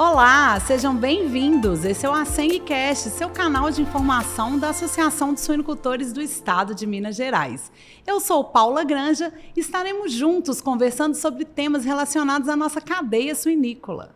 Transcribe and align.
Olá, 0.00 0.60
sejam 0.60 0.94
bem-vindos. 0.94 1.84
Esse 1.84 2.06
é 2.06 2.08
o 2.08 2.12
Acengcast, 2.12 3.10
seu 3.10 3.28
canal 3.28 3.68
de 3.68 3.82
informação 3.82 4.56
da 4.56 4.68
Associação 4.68 5.34
de 5.34 5.40
Suinocultores 5.40 6.12
do 6.12 6.22
Estado 6.22 6.72
de 6.72 6.86
Minas 6.86 7.16
Gerais. 7.16 7.72
Eu 8.06 8.20
sou 8.20 8.44
Paula 8.44 8.84
Granja 8.84 9.34
e 9.56 9.58
estaremos 9.58 10.12
juntos 10.12 10.60
conversando 10.60 11.16
sobre 11.16 11.44
temas 11.44 11.84
relacionados 11.84 12.48
à 12.48 12.54
nossa 12.54 12.80
cadeia 12.80 13.34
suinícola. 13.34 14.14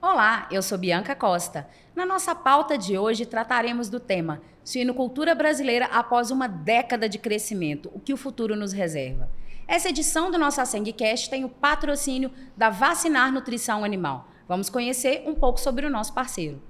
Olá, 0.00 0.48
eu 0.50 0.60
sou 0.60 0.76
Bianca 0.76 1.14
Costa. 1.14 1.68
Na 1.94 2.04
nossa 2.04 2.34
pauta 2.34 2.76
de 2.76 2.98
hoje 2.98 3.24
trataremos 3.24 3.88
do 3.88 4.00
tema 4.00 4.42
Suinocultura 4.64 5.36
brasileira 5.36 5.84
após 5.84 6.32
uma 6.32 6.48
década 6.48 7.08
de 7.08 7.18
crescimento, 7.18 7.92
o 7.94 8.00
que 8.00 8.12
o 8.12 8.16
futuro 8.16 8.56
nos 8.56 8.72
reserva. 8.72 9.30
Essa 9.68 9.90
edição 9.90 10.32
do 10.32 10.38
nosso 10.38 10.60
Acengcast 10.60 11.30
tem 11.30 11.44
o 11.44 11.48
patrocínio 11.48 12.32
da 12.56 12.70
Vacinar 12.70 13.30
Nutrição 13.30 13.84
Animal 13.84 14.31
Vamos 14.52 14.68
conhecer 14.68 15.24
um 15.26 15.34
pouco 15.34 15.58
sobre 15.58 15.86
o 15.86 15.90
nosso 15.90 16.12
parceiro. 16.12 16.60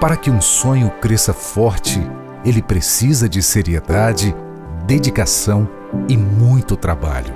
Para 0.00 0.16
que 0.16 0.30
um 0.30 0.40
sonho 0.40 0.90
cresça 0.92 1.34
forte, 1.34 2.00
ele 2.46 2.62
precisa 2.62 3.28
de 3.28 3.42
seriedade, 3.42 4.34
dedicação 4.86 5.68
e 6.08 6.16
muito 6.16 6.74
trabalho. 6.78 7.34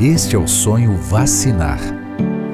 Este 0.00 0.34
é 0.34 0.38
o 0.38 0.48
sonho 0.48 0.96
vacinar. 0.96 1.78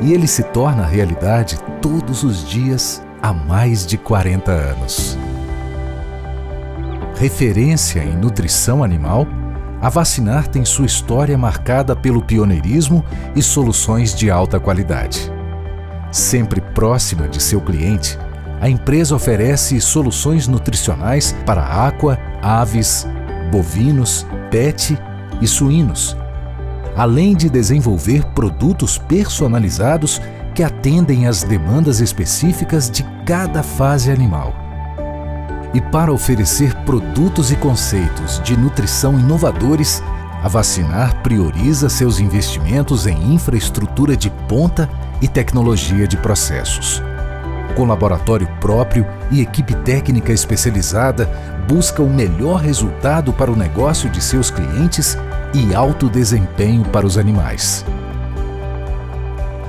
E 0.03 0.13
ele 0.13 0.27
se 0.27 0.43
torna 0.43 0.85
realidade 0.85 1.57
todos 1.81 2.25
os 2.25 2.45
dias 2.45 3.01
há 3.23 3.33
mais 3.33 3.87
de 3.87 3.97
40 3.97 4.51
anos 4.51 5.17
referência 7.19 7.99
em 7.99 8.17
nutrição 8.17 8.85
animal, 8.85 9.27
a 9.83 9.89
Vacinar 9.89 10.47
tem 10.47 10.65
sua 10.65 10.87
história 10.87 11.37
marcada 11.37 11.97
pelo 11.97 12.23
pioneirismo 12.23 13.05
e 13.35 13.43
soluções 13.43 14.15
de 14.15 14.31
alta 14.31 14.61
qualidade. 14.61 15.31
Sempre 16.13 16.61
próxima 16.61 17.29
de 17.29 17.43
seu 17.43 17.61
cliente, 17.61 18.17
a 18.61 18.69
empresa 18.69 19.17
oferece 19.17 19.81
soluções 19.81 20.47
nutricionais 20.47 21.35
para 21.45 21.87
aqua, 21.87 22.17
aves, 22.41 23.05
bovinos, 23.51 24.25
pet 24.49 24.97
e 25.41 25.47
suínos, 25.47 26.17
além 26.97 27.35
de 27.35 27.51
desenvolver 27.51 28.25
produtos 28.27 28.97
personalizados 28.97 30.21
que 30.55 30.63
atendem 30.63 31.27
às 31.27 31.43
demandas 31.43 31.99
específicas 31.99 32.89
de 32.89 33.05
cada 33.25 33.65
fase 33.65 34.11
animal 34.11 34.68
e 35.75 35.81
para 35.81 36.13
oferecer 36.13 36.75
produtos 36.85 37.51
e 37.51 37.57
conceitos 37.57 38.41
de 38.43 38.57
nutrição 38.57 39.19
inovadores, 39.19 40.03
a 40.43 40.49
Vacinar 40.49 41.21
prioriza 41.23 41.89
seus 41.89 42.21
investimentos 42.21 43.07
em 43.07 43.35
infraestrutura 43.35 44.17
de 44.17 44.31
ponta 44.49 44.89
e 45.21 45.29
tecnologia 45.29 46.07
de 46.07 46.17
processos. 46.17 47.03
Com 47.75 47.87
laboratório 47.87 48.49
próprio 48.61 49.07
e 49.31 49.41
equipe 49.41 49.75
técnica 49.75 50.33
especializada, 50.33 51.29
busca 51.69 52.03
o 52.03 52.09
melhor 52.09 52.61
resultado 52.61 53.33
para 53.33 53.51
o 53.51 53.57
negócio 53.57 54.09
de 54.09 54.21
seus 54.23 54.51
clientes 54.51 55.19
e 55.53 55.75
alto 55.75 56.09
desempenho 56.09 56.85
para 56.85 57.07
os 57.07 57.19
animais. 57.19 57.85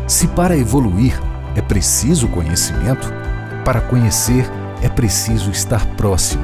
Se 0.07 0.27
para 0.27 0.57
evoluir 0.57 1.19
é 1.55 1.61
preciso 1.61 2.27
conhecimento, 2.29 3.11
para 3.65 3.81
conhecer 3.81 4.49
é 4.81 4.89
preciso 4.89 5.51
estar 5.51 5.85
próximo. 5.95 6.43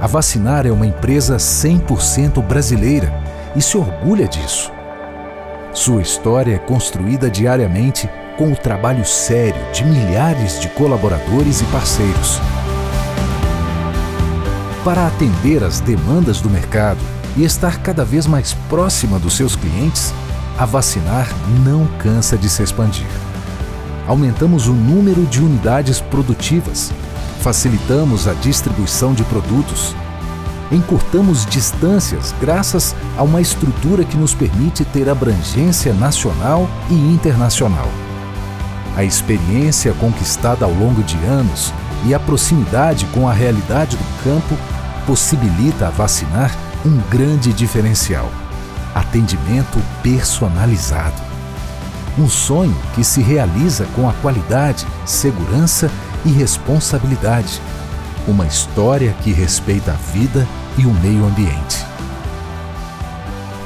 A 0.00 0.06
Vacinar 0.06 0.66
é 0.66 0.70
uma 0.70 0.86
empresa 0.86 1.36
100% 1.36 2.42
brasileira 2.42 3.12
e 3.56 3.62
se 3.62 3.76
orgulha 3.76 4.28
disso. 4.28 4.70
Sua 5.72 6.00
história 6.00 6.54
é 6.54 6.58
construída 6.58 7.30
diariamente 7.30 8.08
com 8.36 8.52
o 8.52 8.56
trabalho 8.56 9.04
sério 9.04 9.60
de 9.72 9.84
milhares 9.84 10.60
de 10.60 10.68
colaboradores 10.68 11.60
e 11.60 11.64
parceiros. 11.64 12.40
Para 14.84 15.06
atender 15.08 15.64
às 15.64 15.80
demandas 15.80 16.40
do 16.40 16.48
mercado 16.48 17.00
e 17.36 17.44
estar 17.44 17.82
cada 17.82 18.04
vez 18.04 18.26
mais 18.26 18.54
próxima 18.68 19.18
dos 19.18 19.36
seus 19.36 19.56
clientes, 19.56 20.14
a 20.56 20.64
Vacinar 20.64 21.28
não 21.64 21.86
cansa 21.98 22.38
de 22.38 22.48
se 22.48 22.62
expandir. 22.62 23.06
Aumentamos 24.06 24.68
o 24.68 24.72
número 24.72 25.26
de 25.26 25.40
unidades 25.40 26.00
produtivas 26.00 26.92
facilitamos 27.40 28.28
a 28.28 28.34
distribuição 28.34 29.14
de 29.14 29.24
produtos, 29.24 29.94
encurtamos 30.70 31.46
distâncias 31.46 32.34
graças 32.40 32.94
a 33.16 33.22
uma 33.22 33.40
estrutura 33.40 34.04
que 34.04 34.16
nos 34.16 34.34
permite 34.34 34.84
ter 34.84 35.08
abrangência 35.08 35.94
nacional 35.94 36.68
e 36.90 36.94
internacional. 36.94 37.88
A 38.96 39.04
experiência 39.04 39.92
conquistada 39.94 40.64
ao 40.64 40.72
longo 40.72 41.02
de 41.02 41.16
anos 41.24 41.72
e 42.04 42.14
a 42.14 42.20
proximidade 42.20 43.06
com 43.06 43.28
a 43.28 43.32
realidade 43.32 43.96
do 43.96 44.24
campo 44.24 44.56
possibilita 45.06 45.86
a 45.86 45.90
vacinar 45.90 46.54
um 46.84 46.98
grande 47.08 47.52
diferencial: 47.52 48.30
atendimento 48.94 49.80
personalizado. 50.02 51.28
Um 52.18 52.28
sonho 52.28 52.76
que 52.94 53.04
se 53.04 53.22
realiza 53.22 53.86
com 53.94 54.08
a 54.08 54.12
qualidade, 54.14 54.84
segurança 55.06 55.88
e 56.07 56.07
responsabilidade. 56.24 57.60
Uma 58.26 58.46
história 58.46 59.14
que 59.22 59.32
respeita 59.32 59.92
a 59.92 59.94
vida 59.94 60.46
e 60.76 60.84
o 60.84 60.92
meio 60.92 61.24
ambiente. 61.24 61.84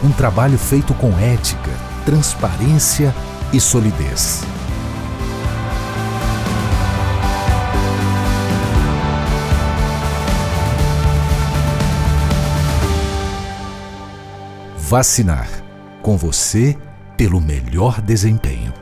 Um 0.04 0.10
trabalho 0.10 0.58
feito 0.58 0.92
com 0.94 1.16
ética, 1.18 1.70
transparência 2.04 3.14
e 3.52 3.60
solidez. 3.60 4.42
Vacinar. 14.76 15.48
Com 16.02 16.18
você 16.18 16.76
pelo 17.16 17.40
melhor 17.40 18.00
desempenho. 18.02 18.81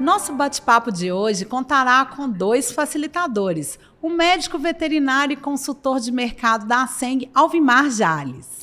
Nosso 0.00 0.32
bate-papo 0.32 0.90
de 0.90 1.12
hoje 1.12 1.44
contará 1.44 2.06
com 2.06 2.26
dois 2.26 2.72
facilitadores: 2.72 3.78
o 4.00 4.08
médico 4.08 4.58
veterinário 4.58 5.34
e 5.34 5.36
consultor 5.36 6.00
de 6.00 6.10
mercado 6.10 6.66
da 6.66 6.84
Aseng, 6.84 7.28
Alvimar 7.34 7.90
Jales. 7.90 8.58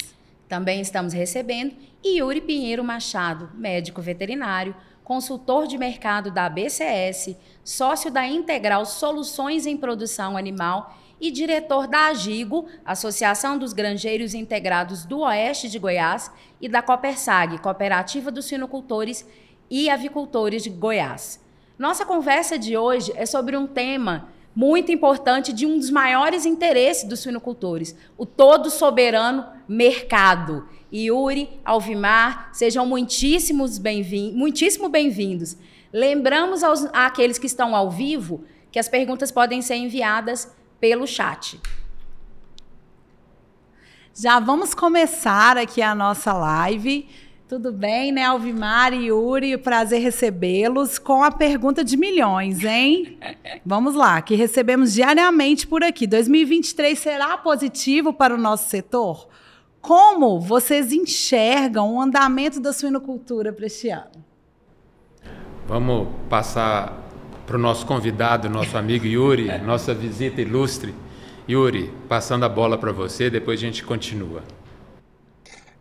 Também 0.49 0.81
estamos 0.81 1.13
recebendo 1.13 1.75
Yuri 2.03 2.41
Pinheiro 2.41 2.83
Machado, 2.83 3.51
médico 3.53 4.01
veterinário, 4.01 4.75
consultor 5.03 5.67
de 5.67 5.77
mercado 5.77 6.31
da 6.31 6.49
BCS, 6.49 7.37
sócio 7.63 8.09
da 8.09 8.25
Integral 8.25 8.83
Soluções 8.83 9.67
em 9.67 9.77
Produção 9.77 10.35
Animal 10.35 10.97
e 11.21 11.29
diretor 11.29 11.87
da 11.87 12.07
AGIGO, 12.07 12.65
Associação 12.83 13.59
dos 13.59 13.73
Granjeiros 13.73 14.33
Integrados 14.33 15.05
do 15.05 15.19
Oeste 15.19 15.69
de 15.69 15.77
Goiás, 15.77 16.31
e 16.59 16.67
da 16.67 16.81
Copersag, 16.81 17.59
Cooperativa 17.59 18.31
dos 18.31 18.45
Sinocultores 18.45 19.25
e 19.69 19.89
avicultores 19.89 20.63
de 20.63 20.69
Goiás. 20.69 21.39
Nossa 21.77 22.05
conversa 22.05 22.57
de 22.57 22.75
hoje 22.75 23.11
é 23.15 23.25
sobre 23.25 23.55
um 23.55 23.67
tema 23.67 24.29
muito 24.55 24.91
importante 24.91 25.53
de 25.53 25.67
um 25.67 25.77
dos 25.77 25.91
maiores 25.91 26.45
interesses 26.45 27.07
dos 27.07 27.19
suinocultores, 27.19 27.95
o 28.17 28.25
todo 28.25 28.71
soberano 28.71 29.45
mercado. 29.67 30.67
Yuri, 30.91 31.59
Alvimar, 31.63 32.49
sejam 32.53 32.85
muitíssimos 32.85 33.77
bem-vindos, 33.77 34.35
muitíssimo 34.35 34.89
bem-vindos. 34.89 35.57
Lembramos 35.93 36.63
aos, 36.63 36.85
àqueles 36.93 37.37
que 37.37 37.45
estão 37.45 37.75
ao 37.75 37.91
vivo 37.91 38.43
que 38.71 38.79
as 38.79 38.89
perguntas 38.89 39.31
podem 39.31 39.61
ser 39.61 39.75
enviadas 39.75 40.51
pelo 40.79 41.05
chat. 41.05 41.59
Já 44.19 44.39
vamos 44.39 44.73
começar 44.73 45.57
aqui 45.57 45.79
a 45.79 45.93
nossa 45.93 46.33
live. 46.33 47.07
Tudo 47.47 47.71
bem, 47.71 48.11
né, 48.11 48.25
Alvimar 48.25 48.91
e 48.91 49.05
Yuri? 49.05 49.57
Prazer 49.57 50.01
recebê-los 50.01 50.99
com 50.99 51.23
a 51.23 51.31
pergunta 51.31 51.81
de 51.81 51.95
milhões, 51.95 52.61
hein? 52.61 53.17
Vamos 53.65 53.95
lá, 53.95 54.21
que 54.21 54.35
recebemos 54.35 54.91
diariamente 54.93 55.65
por 55.65 55.81
aqui. 55.81 56.05
2023 56.05 56.99
será 56.99 57.37
positivo 57.37 58.11
para 58.11 58.35
o 58.35 58.37
nosso 58.37 58.69
setor? 58.69 59.29
Como 59.79 60.41
vocês 60.41 60.91
enxergam 60.91 61.95
o 61.95 62.01
andamento 62.01 62.59
da 62.59 62.73
suinocultura 62.73 63.53
para 63.53 63.65
este 63.65 63.91
ano? 63.91 64.25
Vamos 65.65 66.09
passar 66.29 67.01
para 67.45 67.55
o 67.55 67.59
nosso 67.59 67.85
convidado, 67.85 68.49
nosso 68.49 68.77
amigo 68.77 69.05
Yuri, 69.05 69.47
nossa 69.65 69.93
visita 69.93 70.41
ilustre. 70.41 70.93
Yuri, 71.49 71.93
passando 72.09 72.43
a 72.43 72.49
bola 72.49 72.77
para 72.77 72.91
você, 72.91 73.29
depois 73.29 73.57
a 73.57 73.61
gente 73.61 73.85
continua. 73.85 74.43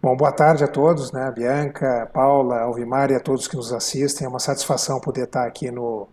Bom, 0.07 0.17
boa 0.17 0.31
tarde 0.31 0.63
a 0.63 0.69
todos, 0.69 1.11
né? 1.11 1.33
Bianca, 1.33 2.09
Paula, 2.13 2.61
Alvimar 2.61 3.11
e 3.11 3.17
a 3.17 3.19
todos 3.19 3.49
que 3.49 3.57
nos 3.57 3.73
assistem. 3.73 4.25
É 4.25 4.29
uma 4.29 4.39
satisfação 4.39 5.01
poder 5.01 5.25
estar 5.25 5.45
aqui 5.45 5.69
no, 5.69 6.07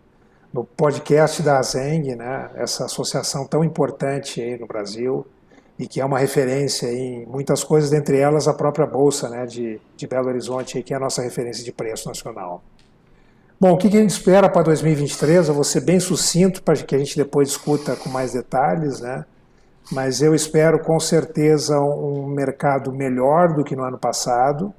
no 0.51 0.63
podcast 0.63 1.44
da 1.44 1.62
Zeng, 1.62 2.16
né? 2.16 2.50
Essa 2.56 2.86
associação 2.86 3.45
tão 3.45 3.63
importante 3.63 4.42
aí 4.42 4.57
no 4.57 4.66
Brasil. 4.66 5.28
e 5.78 5.88
que 5.88 6.01
é 6.01 6.06
uma 6.06 6.18
referência 6.18 6.92
em 6.92 7.24
muitas 7.28 7.63
coisas, 7.63 7.92
dentre 7.92 8.18
elas 8.18 8.48
a 8.48 8.54
própria 8.56 8.88
Bolsa 8.88 9.30
né, 9.30 9.45
de, 9.45 9.80
de 9.95 10.07
Belo 10.07 10.28
Horizonte, 10.28 10.81
que 10.81 10.92
é 10.92 10.98
a 10.98 11.00
nossa 11.00 11.22
referência 11.22 11.63
de 11.63 11.72
preço 11.72 12.07
nacional. 12.07 12.63
Bom, 13.62 13.74
o 13.74 13.78
que 13.78 13.90
a 13.90 13.92
gente 13.92 14.10
espera 14.10 14.50
para 14.50 14.63
2023? 14.63 15.50
Eu 15.50 15.54
vou 15.54 15.63
ser 15.63 15.81
bem 15.81 16.00
sucinto 16.00 16.63
para 16.63 16.75
que 16.75 16.95
a 16.95 16.98
gente 16.98 17.16
depois 17.16 17.50
discuta 17.50 17.95
com 17.95 18.10
mais 18.10 18.34
detalhes, 18.34 19.01
né? 19.01 19.24
Mas 19.91 20.21
eu 20.21 20.33
espero 20.33 20.80
com 20.80 21.00
certeza 21.00 21.80
um 21.80 22.27
mercado 22.27 22.91
melhor 22.91 23.53
do 23.53 23.63
que 23.63 23.75
no 23.75 23.83
ano 23.83 23.97
passado, 23.97 24.74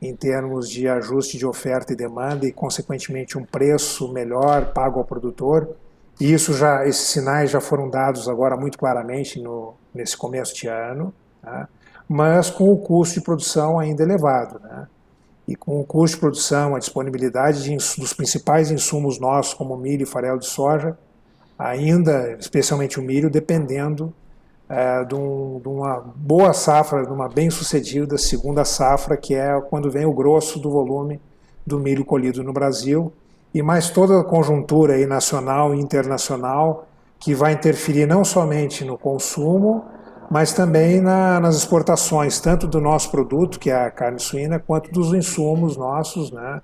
em 0.00 0.14
termos 0.14 0.68
de 0.68 0.86
ajuste 0.86 1.38
de 1.38 1.46
oferta 1.46 1.92
e 1.92 1.96
demanda 1.96 2.46
e, 2.46 2.52
consequentemente, 2.52 3.38
um 3.38 3.44
preço 3.44 4.12
melhor 4.12 4.72
pago 4.72 4.98
ao 4.98 5.04
produtor. 5.04 5.76
E 6.20 6.32
isso 6.32 6.52
já, 6.52 6.86
esses 6.86 7.08
sinais 7.08 7.50
já 7.50 7.60
foram 7.60 7.88
dados 7.88 8.28
agora 8.28 8.56
muito 8.56 8.78
claramente 8.78 9.40
no, 9.40 9.74
nesse 9.92 10.16
começo 10.16 10.54
de 10.54 10.68
ano, 10.68 11.12
tá? 11.42 11.68
mas 12.08 12.50
com 12.50 12.70
o 12.70 12.76
custo 12.76 13.14
de 13.14 13.22
produção 13.22 13.78
ainda 13.78 14.02
elevado. 14.02 14.60
Né? 14.60 14.86
E 15.48 15.56
com 15.56 15.80
o 15.80 15.84
custo 15.84 16.16
de 16.16 16.20
produção, 16.20 16.76
a 16.76 16.78
disponibilidade 16.78 17.62
de, 17.64 17.74
dos 17.74 18.12
principais 18.12 18.70
insumos 18.70 19.18
nossos, 19.18 19.54
como 19.54 19.76
milho 19.76 20.02
e 20.02 20.06
farelo 20.06 20.38
de 20.38 20.46
soja, 20.46 20.96
ainda, 21.58 22.36
especialmente 22.38 23.00
o 23.00 23.02
milho, 23.02 23.30
dependendo 23.30 24.12
é, 24.74 25.04
de, 25.04 25.14
um, 25.14 25.60
de, 25.62 25.68
uma 25.68 26.04
boa 26.16 26.52
safra, 26.52 27.06
de 27.06 27.12
uma 27.12 27.28
bem-sucedida 27.28 28.18
segunda 28.18 28.64
safra, 28.64 29.16
que 29.16 29.32
é 29.32 29.60
quando 29.70 29.88
vem 29.88 30.04
o 30.04 30.12
grosso 30.12 30.58
do 30.58 30.68
volume 30.68 31.20
do 31.64 31.78
milho 31.78 32.04
colhido 32.04 32.42
no 32.42 32.52
Brasil, 32.52 33.12
e 33.54 33.62
mais 33.62 33.88
toda 33.88 34.20
a 34.20 34.24
conjuntura 34.24 34.94
aí 34.94 35.06
nacional 35.06 35.72
e 35.72 35.80
internacional 35.80 36.88
que 37.20 37.34
vai 37.34 37.52
interferir 37.52 38.04
não 38.04 38.24
somente 38.24 38.84
no 38.84 38.98
consumo, 38.98 39.84
mas 40.28 40.52
também 40.52 41.00
na, 41.00 41.38
nas 41.38 41.54
exportações, 41.54 42.40
tanto 42.40 42.66
do 42.66 42.80
nosso 42.80 43.12
produto, 43.12 43.60
que 43.60 43.70
é 43.70 43.76
a 43.76 43.90
carne 43.90 44.18
suína, 44.18 44.58
quanto 44.58 44.90
dos 44.90 45.14
insumos 45.14 45.76
nossos, 45.76 46.32
né, 46.32 46.60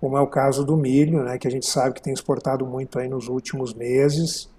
como 0.00 0.18
é 0.18 0.20
o 0.20 0.26
caso 0.26 0.64
do 0.64 0.76
milho, 0.76 1.24
né, 1.24 1.38
que 1.38 1.48
a 1.48 1.50
gente 1.50 1.64
sabe 1.64 1.94
que 1.94 2.02
tem 2.02 2.12
exportado 2.12 2.66
muito 2.66 2.98
aí 2.98 3.08
nos 3.08 3.26
últimos 3.26 3.72
meses, 3.72 4.50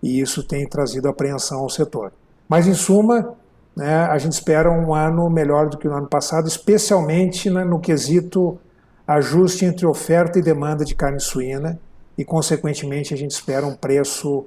e 0.00 0.20
isso 0.20 0.46
tem 0.46 0.64
trazido 0.68 1.08
apreensão 1.08 1.60
ao 1.60 1.68
setor. 1.68 2.12
Mas, 2.48 2.66
em 2.66 2.74
suma, 2.74 3.34
né, 3.76 4.04
a 4.04 4.18
gente 4.18 4.32
espera 4.32 4.70
um 4.70 4.94
ano 4.94 5.28
melhor 5.28 5.68
do 5.68 5.78
que 5.78 5.88
o 5.88 5.92
ano 5.92 6.06
passado, 6.06 6.46
especialmente 6.46 7.50
né, 7.50 7.64
no 7.64 7.80
quesito 7.80 8.58
ajuste 9.06 9.64
entre 9.64 9.86
oferta 9.86 10.38
e 10.38 10.42
demanda 10.42 10.84
de 10.84 10.94
carne 10.94 11.20
suína, 11.20 11.78
e, 12.16 12.24
consequentemente, 12.24 13.12
a 13.12 13.16
gente 13.16 13.32
espera 13.32 13.66
um 13.66 13.74
preço 13.74 14.46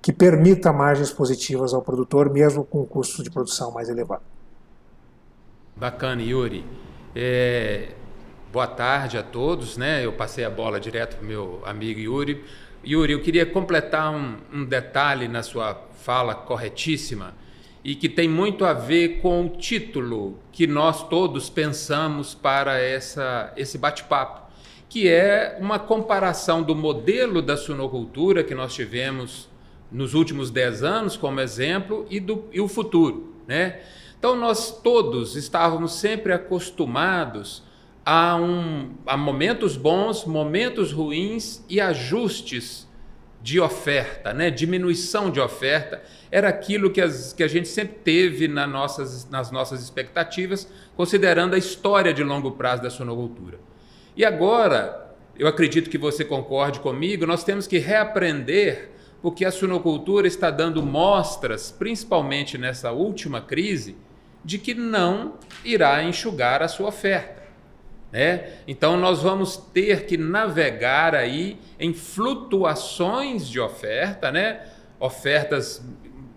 que 0.00 0.12
permita 0.12 0.72
margens 0.72 1.12
positivas 1.12 1.74
ao 1.74 1.82
produtor, 1.82 2.30
mesmo 2.30 2.64
com 2.64 2.84
custo 2.86 3.22
de 3.22 3.30
produção 3.30 3.72
mais 3.72 3.88
elevado. 3.88 4.22
Bacana, 5.76 6.22
Yuri. 6.22 6.64
É, 7.14 7.90
boa 8.52 8.66
tarde 8.66 9.18
a 9.18 9.22
todos. 9.22 9.76
Né? 9.76 10.04
Eu 10.04 10.12
passei 10.12 10.44
a 10.44 10.50
bola 10.50 10.78
direto 10.78 11.16
para 11.16 11.24
o 11.24 11.28
meu 11.28 11.60
amigo 11.64 12.00
Yuri. 12.00 12.44
Yuri, 12.90 13.12
eu 13.12 13.20
queria 13.20 13.44
completar 13.44 14.10
um, 14.10 14.36
um 14.50 14.64
detalhe 14.64 15.28
na 15.28 15.42
sua 15.42 15.74
fala 16.02 16.34
corretíssima 16.34 17.34
e 17.84 17.94
que 17.94 18.08
tem 18.08 18.26
muito 18.26 18.64
a 18.64 18.72
ver 18.72 19.20
com 19.20 19.44
o 19.44 19.50
título 19.50 20.38
que 20.50 20.66
nós 20.66 21.06
todos 21.06 21.50
pensamos 21.50 22.34
para 22.34 22.78
essa, 22.78 23.52
esse 23.58 23.76
bate-papo, 23.76 24.50
que 24.88 25.06
é 25.06 25.58
uma 25.60 25.78
comparação 25.78 26.62
do 26.62 26.74
modelo 26.74 27.42
da 27.42 27.58
suinocultura 27.58 28.42
que 28.42 28.54
nós 28.54 28.74
tivemos 28.74 29.50
nos 29.92 30.14
últimos 30.14 30.50
10 30.50 30.82
anos, 30.82 31.14
como 31.14 31.40
exemplo, 31.40 32.06
e, 32.08 32.18
do, 32.18 32.46
e 32.50 32.58
o 32.58 32.68
futuro. 32.68 33.34
Né? 33.46 33.80
Então, 34.18 34.34
nós 34.34 34.80
todos 34.80 35.36
estávamos 35.36 35.92
sempre 35.92 36.32
acostumados 36.32 37.62
a, 38.10 38.36
um, 38.36 38.94
a 39.06 39.18
momentos 39.18 39.76
bons, 39.76 40.24
momentos 40.24 40.92
ruins 40.92 41.62
e 41.68 41.78
ajustes 41.78 42.88
de 43.42 43.60
oferta, 43.60 44.32
né? 44.32 44.50
diminuição 44.50 45.30
de 45.30 45.38
oferta, 45.38 46.02
era 46.30 46.48
aquilo 46.48 46.90
que, 46.90 47.02
as, 47.02 47.34
que 47.34 47.42
a 47.42 47.46
gente 47.46 47.68
sempre 47.68 47.96
teve 47.96 48.48
na 48.48 48.66
nossas, 48.66 49.28
nas 49.28 49.50
nossas 49.50 49.82
expectativas, 49.82 50.72
considerando 50.96 51.54
a 51.54 51.58
história 51.58 52.14
de 52.14 52.24
longo 52.24 52.52
prazo 52.52 52.82
da 52.82 52.88
sonocultura. 52.88 53.60
E 54.16 54.24
agora, 54.24 55.14
eu 55.38 55.46
acredito 55.46 55.90
que 55.90 55.98
você 55.98 56.24
concorde 56.24 56.80
comigo, 56.80 57.26
nós 57.26 57.44
temos 57.44 57.66
que 57.66 57.76
reaprender, 57.76 58.90
porque 59.20 59.44
a 59.44 59.50
suinocultura 59.50 60.26
está 60.26 60.50
dando 60.50 60.82
mostras, 60.82 61.70
principalmente 61.70 62.56
nessa 62.56 62.90
última 62.90 63.42
crise, 63.42 63.98
de 64.42 64.56
que 64.56 64.72
não 64.72 65.34
irá 65.62 66.02
enxugar 66.02 66.62
a 66.62 66.68
sua 66.68 66.88
oferta. 66.88 67.37
Né? 68.10 68.52
Então 68.66 68.96
nós 68.96 69.22
vamos 69.22 69.56
ter 69.56 70.06
que 70.06 70.16
navegar 70.16 71.14
aí 71.14 71.58
em 71.78 71.92
flutuações 71.92 73.48
de 73.48 73.60
oferta, 73.60 74.32
né? 74.32 74.62
ofertas, 74.98 75.84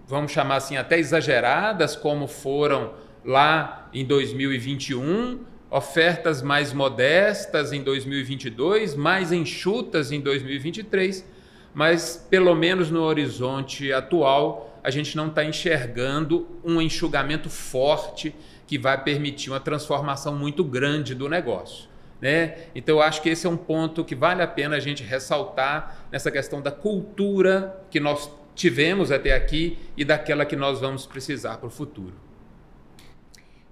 vamos 0.07 0.31
chamar 0.31 0.57
assim, 0.57 0.77
até 0.77 0.99
exageradas, 0.99 1.95
como 1.95 2.27
foram 2.27 2.93
lá 3.23 3.89
em 3.93 4.05
2021, 4.05 5.39
ofertas 5.69 6.41
mais 6.41 6.73
modestas 6.73 7.71
em 7.71 7.81
2022, 7.81 8.95
mais 8.95 9.31
enxutas 9.31 10.11
em 10.11 10.19
2023, 10.19 11.25
mas 11.73 12.27
pelo 12.29 12.53
menos 12.53 12.91
no 12.91 13.01
horizonte 13.01 13.91
atual 13.93 14.79
a 14.83 14.89
gente 14.89 15.15
não 15.15 15.27
está 15.27 15.45
enxergando 15.45 16.47
um 16.63 16.81
enxugamento 16.81 17.49
forte 17.49 18.35
que 18.71 18.77
vai 18.77 19.03
permitir 19.03 19.49
uma 19.49 19.59
transformação 19.59 20.33
muito 20.33 20.63
grande 20.63 21.13
do 21.13 21.27
negócio. 21.27 21.89
Né? 22.21 22.67
Então, 22.73 22.95
eu 22.95 23.01
acho 23.01 23.21
que 23.21 23.27
esse 23.27 23.45
é 23.45 23.49
um 23.49 23.57
ponto 23.57 24.05
que 24.05 24.15
vale 24.15 24.41
a 24.41 24.47
pena 24.47 24.77
a 24.77 24.79
gente 24.79 25.03
ressaltar 25.03 26.05
nessa 26.09 26.31
questão 26.31 26.61
da 26.61 26.71
cultura 26.71 27.83
que 27.89 27.99
nós 27.99 28.31
tivemos 28.55 29.11
até 29.11 29.35
aqui 29.35 29.77
e 29.97 30.05
daquela 30.05 30.45
que 30.45 30.55
nós 30.55 30.79
vamos 30.79 31.05
precisar 31.05 31.57
para 31.57 31.67
o 31.67 31.69
futuro. 31.69 32.13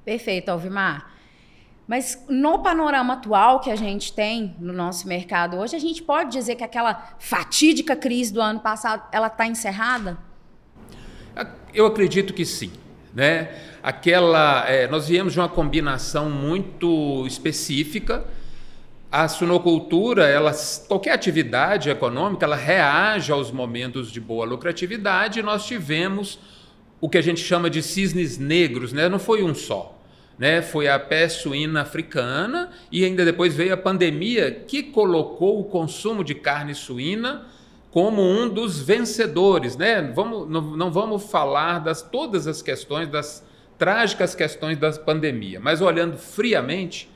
Perfeito, 0.04 0.50
Alvimar. 0.50 1.14
Mas 1.88 2.22
no 2.28 2.62
panorama 2.62 3.14
atual 3.14 3.62
que 3.62 3.72
a 3.72 3.78
gente 3.78 4.12
tem 4.12 4.54
no 4.60 4.74
nosso 4.74 5.08
mercado 5.08 5.56
hoje, 5.56 5.78
a 5.78 5.80
gente 5.80 6.04
pode 6.04 6.34
dizer 6.34 6.56
que 6.56 6.64
aquela 6.66 7.16
fatídica 7.20 7.96
crise 7.96 8.34
do 8.34 8.42
ano 8.42 8.60
passado, 8.60 9.08
ela 9.14 9.28
está 9.28 9.48
encerrada? 9.48 10.18
Eu 11.74 11.86
acredito 11.86 12.34
que 12.34 12.46
sim, 12.46 12.74
né? 13.20 13.50
aquela. 13.84 14.66
É, 14.68 14.88
nós 14.88 15.08
viemos 15.08 15.34
de 15.34 15.40
uma 15.40 15.50
combinação 15.50 16.30
muito 16.30 17.26
específica. 17.28 18.26
A 19.12 19.28
suinocultura, 19.28 20.28
ela, 20.28 20.54
qualquer 20.88 21.14
atividade 21.14 21.90
econômica, 21.90 22.46
ela 22.46 22.56
reage 22.56 23.32
aos 23.32 23.52
momentos 23.52 24.12
de 24.12 24.22
boa 24.22 24.46
lucratividade. 24.46 25.40
E 25.40 25.44
nós 25.44 25.66
tivemos 25.66 26.40
o 27.02 27.10
que 27.10 27.18
a 27.18 27.22
gente 27.22 27.42
chama 27.42 27.70
de 27.70 27.82
cisnes 27.82 28.38
negros, 28.38 28.94
né? 28.94 29.10
não 29.10 29.20
foi 29.20 29.44
um 29.44 29.56
só. 29.56 29.98
Né? 30.38 30.62
Foi 30.62 30.88
a 30.88 31.00
peste 31.00 31.44
suína 31.44 31.82
africana 31.82 32.70
e 32.92 33.04
ainda 33.04 33.26
depois 33.26 33.56
veio 33.56 33.74
a 33.74 33.78
pandemia 33.78 34.52
que 34.52 34.84
colocou 34.84 35.60
o 35.60 35.66
consumo 35.66 36.24
de 36.24 36.36
carne 36.36 36.76
suína 36.76 37.48
como 37.92 38.22
um 38.22 38.48
dos 38.48 38.80
vencedores, 38.80 39.76
né? 39.76 40.02
Vamos, 40.14 40.50
não, 40.50 40.62
não 40.62 40.92
vamos 40.92 41.30
falar 41.30 41.80
das 41.80 42.02
todas 42.02 42.48
as 42.48 42.62
questões 42.62 43.08
das 43.08 43.48
trágicas 43.78 44.36
questões 44.36 44.78
da 44.78 44.92
pandemia, 44.92 45.60
mas 45.60 45.82
olhando 45.82 46.18
friamente, 46.18 47.10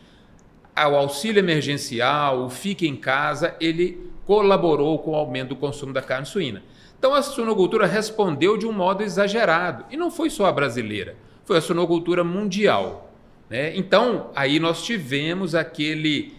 o 0.76 0.96
auxílio 0.96 1.40
emergencial, 1.40 2.46
o 2.46 2.50
fique 2.50 2.88
em 2.88 2.96
casa, 2.96 3.54
ele 3.60 4.10
colaborou 4.26 4.98
com 5.00 5.12
o 5.12 5.16
aumento 5.16 5.50
do 5.50 5.56
consumo 5.58 5.92
da 5.92 6.02
carne 6.02 6.26
suína. 6.26 6.64
Então 6.98 7.14
a 7.14 7.22
suinocultura 7.22 7.86
respondeu 7.86 8.58
de 8.58 8.66
um 8.66 8.72
modo 8.72 9.04
exagerado. 9.04 9.84
E 9.92 9.98
não 9.98 10.10
foi 10.10 10.30
só 10.30 10.46
a 10.46 10.52
brasileira, 10.54 11.18
foi 11.44 11.58
a 11.58 11.62
suinocultura 11.62 12.24
mundial. 12.24 13.12
Né? 13.50 13.76
Então, 13.76 14.32
aí 14.34 14.58
nós 14.58 14.84
tivemos 14.84 15.54
aquele 15.54 16.34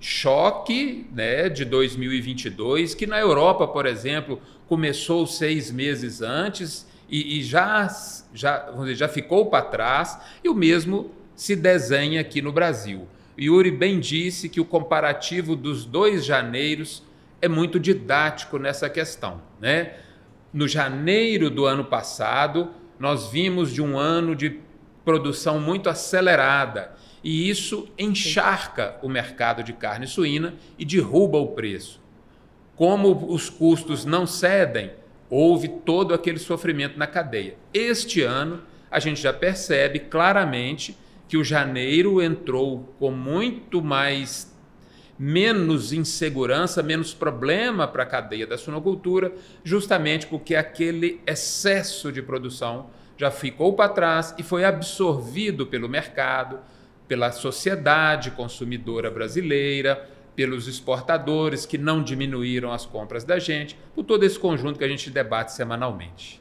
choque 0.00 1.06
né, 1.12 1.48
de 1.48 1.64
2022, 1.64 2.94
que 2.94 3.06
na 3.06 3.18
Europa, 3.18 3.66
por 3.66 3.86
exemplo, 3.86 4.40
começou 4.68 5.26
seis 5.26 5.70
meses 5.70 6.22
antes 6.22 6.86
e, 7.08 7.38
e 7.38 7.42
já, 7.42 7.88
já, 8.34 8.66
vamos 8.66 8.84
dizer, 8.84 8.96
já 8.96 9.08
ficou 9.08 9.46
para 9.46 9.64
trás, 9.64 10.18
e 10.44 10.48
o 10.48 10.54
mesmo 10.54 11.10
se 11.34 11.56
desenha 11.56 12.20
aqui 12.20 12.42
no 12.42 12.52
Brasil. 12.52 13.08
Yuri 13.38 13.70
bem 13.70 14.00
disse 14.00 14.48
que 14.48 14.60
o 14.60 14.64
comparativo 14.64 15.54
dos 15.54 15.84
dois 15.84 16.24
janeiros 16.24 17.02
é 17.40 17.48
muito 17.48 17.78
didático 17.78 18.58
nessa 18.58 18.90
questão. 18.90 19.40
Né? 19.60 19.94
No 20.52 20.66
janeiro 20.66 21.48
do 21.48 21.64
ano 21.64 21.84
passado, 21.84 22.70
nós 22.98 23.30
vimos 23.30 23.72
de 23.72 23.80
um 23.80 23.96
ano 23.96 24.34
de 24.34 24.58
produção 25.04 25.60
muito 25.60 25.88
acelerada 25.88 26.96
e 27.22 27.48
isso 27.48 27.88
encharca 27.98 28.96
o 29.02 29.08
mercado 29.08 29.62
de 29.62 29.72
carne 29.72 30.06
suína 30.06 30.54
e 30.78 30.84
derruba 30.84 31.38
o 31.38 31.48
preço. 31.48 32.00
Como 32.76 33.32
os 33.32 33.50
custos 33.50 34.04
não 34.04 34.26
cedem, 34.26 34.92
houve 35.28 35.68
todo 35.68 36.14
aquele 36.14 36.38
sofrimento 36.38 36.98
na 36.98 37.06
cadeia. 37.06 37.56
Este 37.74 38.22
ano, 38.22 38.62
a 38.90 38.98
gente 38.98 39.20
já 39.20 39.32
percebe 39.32 39.98
claramente 39.98 40.96
que 41.28 41.36
o 41.36 41.44
janeiro 41.44 42.22
entrou 42.22 42.94
com 42.98 43.10
muito 43.10 43.82
mais 43.82 44.56
menos 45.18 45.92
insegurança, 45.92 46.82
menos 46.82 47.12
problema 47.12 47.88
para 47.88 48.04
a 48.04 48.06
cadeia 48.06 48.46
da 48.46 48.56
suinocultura, 48.56 49.32
justamente 49.64 50.26
porque 50.26 50.54
aquele 50.54 51.20
excesso 51.26 52.12
de 52.12 52.22
produção 52.22 52.88
já 53.16 53.30
ficou 53.30 53.72
para 53.72 53.88
trás 53.88 54.32
e 54.38 54.44
foi 54.44 54.64
absorvido 54.64 55.66
pelo 55.66 55.88
mercado, 55.88 56.60
pela 57.08 57.32
sociedade 57.32 58.30
consumidora 58.30 59.10
brasileira, 59.10 60.08
pelos 60.36 60.68
exportadores 60.68 61.66
que 61.66 61.76
não 61.76 62.00
diminuíram 62.02 62.70
as 62.70 62.86
compras 62.86 63.24
da 63.24 63.38
gente, 63.38 63.76
por 63.94 64.04
todo 64.04 64.22
esse 64.22 64.38
conjunto 64.38 64.78
que 64.78 64.84
a 64.84 64.88
gente 64.88 65.10
debate 65.10 65.52
semanalmente. 65.52 66.40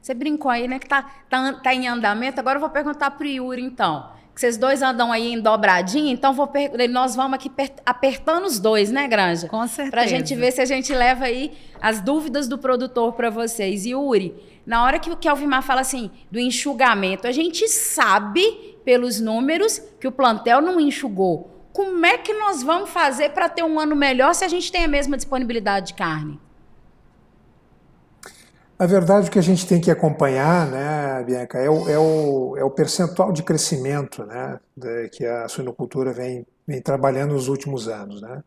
Você 0.00 0.14
brincou 0.14 0.50
aí, 0.50 0.68
né, 0.68 0.78
que 0.78 0.88
tá, 0.88 1.02
tá, 1.28 1.54
tá 1.54 1.74
em 1.74 1.88
andamento. 1.88 2.38
Agora 2.38 2.56
eu 2.56 2.60
vou 2.60 2.70
perguntar 2.70 3.10
para 3.10 3.24
o 3.24 3.28
Yuri, 3.28 3.62
então 3.62 4.10
que 4.34 4.40
vocês 4.40 4.56
dois 4.56 4.80
andam 4.80 5.12
aí 5.12 5.32
em 5.32 5.40
dobradinha, 5.40 6.10
então 6.10 6.32
vou 6.32 6.50
nós 6.88 7.14
vamos 7.14 7.34
aqui 7.34 7.50
apertando 7.84 8.46
os 8.46 8.58
dois, 8.58 8.90
né, 8.90 9.06
Granja? 9.06 9.46
Com 9.46 9.66
certeza. 9.66 9.90
Para 9.90 10.02
a 10.02 10.06
gente 10.06 10.34
ver 10.34 10.52
se 10.52 10.60
a 10.60 10.64
gente 10.64 10.92
leva 10.94 11.26
aí 11.26 11.52
as 11.80 12.00
dúvidas 12.00 12.48
do 12.48 12.56
produtor 12.56 13.12
para 13.12 13.28
vocês. 13.28 13.84
E 13.84 13.90
Yuri, 13.90 14.34
na 14.64 14.84
hora 14.84 14.98
que 14.98 15.10
o 15.10 15.16
Kelvimar 15.16 15.62
fala 15.62 15.82
assim 15.82 16.10
do 16.30 16.38
enxugamento, 16.38 17.26
a 17.26 17.32
gente 17.32 17.68
sabe 17.68 18.71
pelos 18.84 19.20
números 19.20 19.80
que 20.00 20.08
o 20.08 20.12
plantel 20.12 20.60
não 20.60 20.80
enxugou. 20.80 21.50
Como 21.72 22.04
é 22.04 22.18
que 22.18 22.34
nós 22.34 22.62
vamos 22.62 22.90
fazer 22.90 23.30
para 23.30 23.48
ter 23.48 23.62
um 23.62 23.80
ano 23.80 23.96
melhor 23.96 24.34
se 24.34 24.44
a 24.44 24.48
gente 24.48 24.70
tem 24.70 24.84
a 24.84 24.88
mesma 24.88 25.16
disponibilidade 25.16 25.88
de 25.88 25.94
carne? 25.94 26.38
Na 28.82 28.86
verdade, 28.86 29.30
que 29.30 29.38
a 29.38 29.42
gente 29.42 29.64
tem 29.64 29.80
que 29.80 29.92
acompanhar, 29.92 30.66
né, 30.66 31.22
Bianca, 31.22 31.56
é 31.56 31.70
o, 31.70 31.88
é 31.88 31.98
o, 31.98 32.56
é 32.58 32.64
o 32.64 32.70
percentual 32.70 33.32
de 33.32 33.42
crescimento 33.42 34.24
né, 34.24 34.58
que 35.12 35.24
a 35.24 35.46
suinocultura 35.46 36.12
vem, 36.12 36.44
vem 36.66 36.82
trabalhando 36.82 37.32
nos 37.32 37.46
últimos 37.46 37.86
anos. 37.86 38.20
Né. 38.20 38.42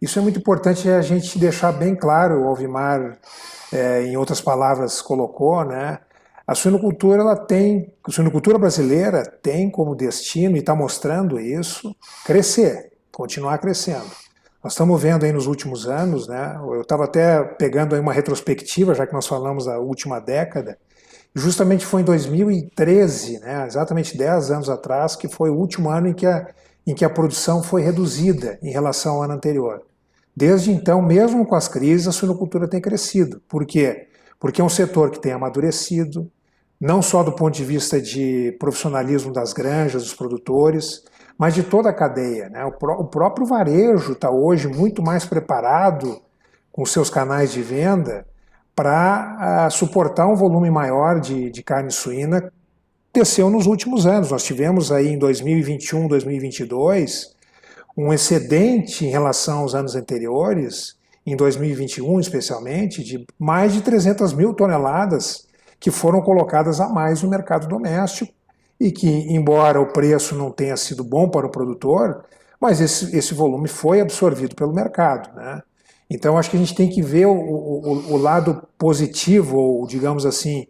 Isso 0.00 0.18
é 0.18 0.22
muito 0.22 0.38
importante 0.38 0.88
a 0.88 1.02
gente 1.02 1.36
deixar 1.36 1.72
bem 1.72 1.96
claro, 1.96 2.42
o 2.42 2.46
Alvimar, 2.46 3.18
é, 3.72 4.04
em 4.04 4.16
outras 4.16 4.40
palavras, 4.40 5.02
colocou, 5.02 5.64
né, 5.64 5.98
a 6.46 6.54
suinocultura, 6.54 7.22
ela 7.22 7.36
tem, 7.36 7.92
a 8.04 8.10
suinocultura 8.10 8.56
brasileira 8.56 9.24
tem 9.42 9.68
como 9.68 9.96
destino, 9.96 10.56
e 10.56 10.60
está 10.60 10.74
mostrando 10.74 11.40
isso, 11.40 11.94
crescer, 12.24 12.92
continuar 13.10 13.58
crescendo. 13.58 14.06
Nós 14.62 14.72
estamos 14.72 15.00
vendo 15.00 15.24
aí 15.24 15.32
nos 15.32 15.46
últimos 15.46 15.88
anos, 15.88 16.28
né? 16.28 16.56
Eu 16.60 16.82
estava 16.82 17.04
até 17.04 17.42
pegando 17.42 17.94
aí 17.94 18.00
uma 18.00 18.12
retrospectiva, 18.12 18.94
já 18.94 19.06
que 19.06 19.12
nós 19.12 19.26
falamos 19.26 19.66
da 19.66 19.78
última 19.78 20.20
década, 20.20 20.78
justamente 21.34 21.84
foi 21.84 22.02
em 22.02 22.04
2013, 22.04 23.40
né? 23.40 23.66
Exatamente 23.66 24.16
10 24.16 24.50
anos 24.50 24.70
atrás, 24.70 25.16
que 25.16 25.28
foi 25.28 25.50
o 25.50 25.54
último 25.54 25.90
ano 25.90 26.08
em 26.08 26.14
que 26.14 26.26
a, 26.26 26.48
em 26.86 26.94
que 26.94 27.04
a 27.04 27.10
produção 27.10 27.62
foi 27.62 27.82
reduzida 27.82 28.58
em 28.62 28.70
relação 28.70 29.16
ao 29.16 29.22
ano 29.22 29.34
anterior. 29.34 29.82
Desde 30.34 30.70
então, 30.70 31.02
mesmo 31.02 31.44
com 31.46 31.54
as 31.54 31.66
crises, 31.66 32.06
a 32.06 32.12
suinocultura 32.12 32.68
tem 32.68 32.80
crescido. 32.80 33.40
Por 33.48 33.66
quê? 33.66 34.08
Porque 34.38 34.60
é 34.60 34.64
um 34.64 34.68
setor 34.68 35.10
que 35.10 35.20
tem 35.20 35.32
amadurecido, 35.32 36.30
não 36.80 37.00
só 37.00 37.22
do 37.22 37.32
ponto 37.32 37.54
de 37.54 37.64
vista 37.64 38.00
de 38.00 38.56
profissionalismo 38.58 39.32
das 39.32 39.52
granjas, 39.52 40.02
dos 40.02 40.14
produtores, 40.14 41.04
mas 41.38 41.54
de 41.54 41.62
toda 41.62 41.88
a 41.88 41.94
cadeia. 41.94 42.48
Né? 42.48 42.64
O, 42.64 42.72
pró 42.72 42.94
o 43.00 43.04
próprio 43.04 43.46
varejo 43.46 44.12
está 44.12 44.30
hoje 44.30 44.68
muito 44.68 45.02
mais 45.02 45.24
preparado 45.24 46.20
com 46.70 46.84
seus 46.84 47.08
canais 47.08 47.52
de 47.52 47.62
venda 47.62 48.26
para 48.74 49.36
ah, 49.38 49.70
suportar 49.70 50.26
um 50.26 50.34
volume 50.34 50.70
maior 50.70 51.18
de, 51.20 51.50
de 51.50 51.62
carne 51.62 51.90
suína 51.90 52.52
desceu 53.16 53.48
nos 53.48 53.66
últimos 53.66 54.06
anos. 54.06 54.30
Nós 54.30 54.44
tivemos 54.44 54.92
aí 54.92 55.08
em 55.08 55.18
2021, 55.18 56.06
2022 56.06 57.34
um 57.96 58.12
excedente 58.12 59.06
em 59.06 59.08
relação 59.08 59.60
aos 59.60 59.74
anos 59.74 59.96
anteriores, 59.96 60.96
em 61.24 61.34
2021 61.34 62.20
especialmente, 62.20 63.02
de 63.02 63.26
mais 63.38 63.72
de 63.72 63.80
300 63.80 64.34
mil 64.34 64.52
toneladas 64.52 65.45
que 65.78 65.90
foram 65.90 66.20
colocadas 66.20 66.80
a 66.80 66.88
mais 66.88 67.22
no 67.22 67.28
mercado 67.28 67.66
doméstico 67.66 68.32
e 68.78 68.90
que, 68.90 69.08
embora 69.08 69.80
o 69.80 69.92
preço 69.92 70.34
não 70.34 70.50
tenha 70.50 70.76
sido 70.76 71.02
bom 71.02 71.28
para 71.28 71.46
o 71.46 71.50
produtor, 71.50 72.24
mas 72.60 72.80
esse, 72.80 73.16
esse 73.16 73.34
volume 73.34 73.68
foi 73.68 74.00
absorvido 74.00 74.54
pelo 74.54 74.72
mercado. 74.72 75.34
Né? 75.34 75.62
Então, 76.10 76.38
acho 76.38 76.50
que 76.50 76.56
a 76.56 76.60
gente 76.60 76.74
tem 76.74 76.88
que 76.88 77.02
ver 77.02 77.26
o, 77.26 77.32
o, 77.32 78.12
o 78.12 78.16
lado 78.16 78.62
positivo, 78.78 79.58
ou 79.58 79.86
digamos 79.86 80.24
assim, 80.24 80.66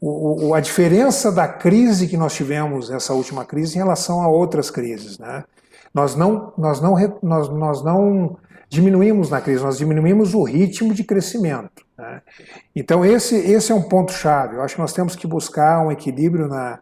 o, 0.00 0.54
a 0.54 0.60
diferença 0.60 1.30
da 1.30 1.46
crise 1.46 2.08
que 2.08 2.16
nós 2.16 2.34
tivemos, 2.34 2.90
essa 2.90 3.12
última 3.12 3.44
crise, 3.44 3.74
em 3.74 3.78
relação 3.78 4.22
a 4.22 4.28
outras 4.28 4.70
crises. 4.70 5.18
Né? 5.18 5.44
Nós, 5.92 6.14
não, 6.14 6.52
nós, 6.56 6.80
não, 6.80 6.94
nós, 7.22 7.48
nós 7.50 7.84
não 7.84 8.36
diminuímos 8.70 9.28
na 9.28 9.40
crise, 9.40 9.64
nós 9.64 9.76
diminuímos 9.76 10.32
o 10.32 10.44
ritmo 10.44 10.94
de 10.94 11.02
crescimento. 11.02 11.84
Né? 11.98 12.22
Então, 12.74 13.04
esse, 13.04 13.34
esse 13.34 13.72
é 13.72 13.74
um 13.74 13.82
ponto-chave. 13.82 14.54
Eu 14.54 14.62
acho 14.62 14.76
que 14.76 14.80
nós 14.80 14.92
temos 14.92 15.16
que 15.16 15.26
buscar 15.26 15.84
um 15.84 15.90
equilíbrio 15.90 16.46
na, 16.46 16.78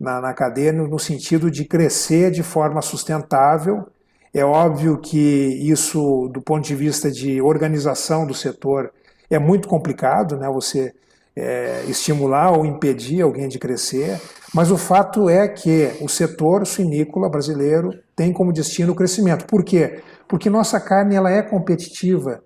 na, 0.00 0.20
na 0.22 0.32
cadeia 0.32 0.72
no 0.72 0.98
sentido 0.98 1.50
de 1.50 1.66
crescer 1.66 2.30
de 2.30 2.42
forma 2.42 2.80
sustentável. 2.80 3.86
É 4.32 4.44
óbvio 4.44 4.98
que 4.98 5.18
isso, 5.18 6.28
do 6.32 6.40
ponto 6.40 6.66
de 6.66 6.74
vista 6.74 7.10
de 7.10 7.40
organização 7.40 8.26
do 8.26 8.34
setor, 8.34 8.90
é 9.28 9.38
muito 9.38 9.68
complicado, 9.68 10.38
né? 10.38 10.48
Você 10.48 10.94
é, 11.36 11.84
estimular 11.86 12.50
ou 12.56 12.64
impedir 12.64 13.20
alguém 13.20 13.46
de 13.46 13.58
crescer, 13.58 14.18
mas 14.54 14.70
o 14.70 14.78
fato 14.78 15.28
é 15.28 15.46
que 15.46 15.90
o 16.00 16.08
setor 16.08 16.66
suinícola 16.66 17.28
brasileiro 17.28 17.90
tem 18.14 18.32
como 18.32 18.52
destino 18.52 18.92
o 18.92 18.96
crescimento. 18.96 19.46
Por 19.46 19.62
quê? 19.62 20.00
Porque 20.28 20.50
nossa 20.50 20.80
carne 20.80 21.14
ela 21.14 21.30
é 21.30 21.42
competitiva, 21.42 22.42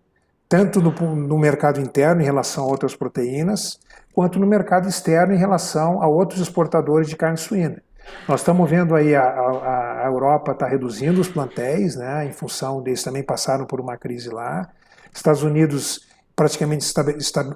tanto 0.48 0.80
no, 0.80 0.92
no 1.14 1.38
mercado 1.38 1.80
interno 1.80 2.20
em 2.20 2.24
relação 2.24 2.64
a 2.64 2.68
outras 2.68 2.94
proteínas, 2.94 3.78
quanto 4.12 4.38
no 4.38 4.46
mercado 4.46 4.88
externo 4.88 5.32
em 5.32 5.38
relação 5.38 6.02
a 6.02 6.08
outros 6.08 6.40
exportadores 6.40 7.08
de 7.08 7.16
carne 7.16 7.38
suína. 7.38 7.82
Nós 8.28 8.40
estamos 8.40 8.68
vendo 8.68 8.94
aí 8.94 9.14
a, 9.14 9.22
a, 9.22 10.02
a 10.04 10.06
Europa 10.06 10.52
está 10.52 10.66
reduzindo 10.66 11.20
os 11.20 11.28
plantéis, 11.28 11.96
né, 11.96 12.26
em 12.26 12.32
função 12.32 12.82
deles 12.82 13.02
também 13.02 13.22
passaram 13.22 13.64
por 13.64 13.80
uma 13.80 13.96
crise 13.96 14.30
lá. 14.30 14.68
Estados 15.14 15.42
Unidos 15.42 16.08
praticamente 16.34 16.84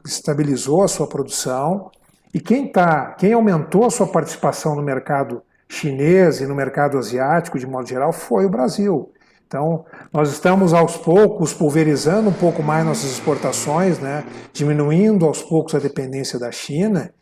estabilizou 0.04 0.83
a 0.83 0.88
sua 0.88 1.07
produção 1.07 1.90
e 2.33 2.40
quem 2.40 2.71
tá, 2.71 3.14
quem 3.19 3.33
aumentou 3.33 3.87
a 3.87 3.90
sua 3.90 4.07
participação 4.07 4.75
no 4.75 4.83
mercado 4.83 5.43
chinês 5.69 6.40
e 6.40 6.47
no 6.47 6.54
mercado 6.54 6.99
asiático 6.99 7.59
de 7.59 7.66
modo 7.66 7.88
geral 7.88 8.12
foi 8.12 8.45
o 8.45 8.50
Brasil. 8.50 9.12
Então, 9.46 9.84
nós 10.12 10.30
estamos 10.30 10.72
aos 10.72 10.96
poucos 10.96 11.52
pulverizando 11.52 12.28
um 12.28 12.32
pouco 12.32 12.62
mais 12.62 12.84
nossas 12.84 13.10
exportações, 13.10 13.98
né? 13.98 14.24
diminuindo 14.52 15.26
aos 15.26 15.42
poucos 15.42 15.74
a 15.74 15.78
dependência 15.78 16.38
da 16.38 16.50
China, 16.50 17.12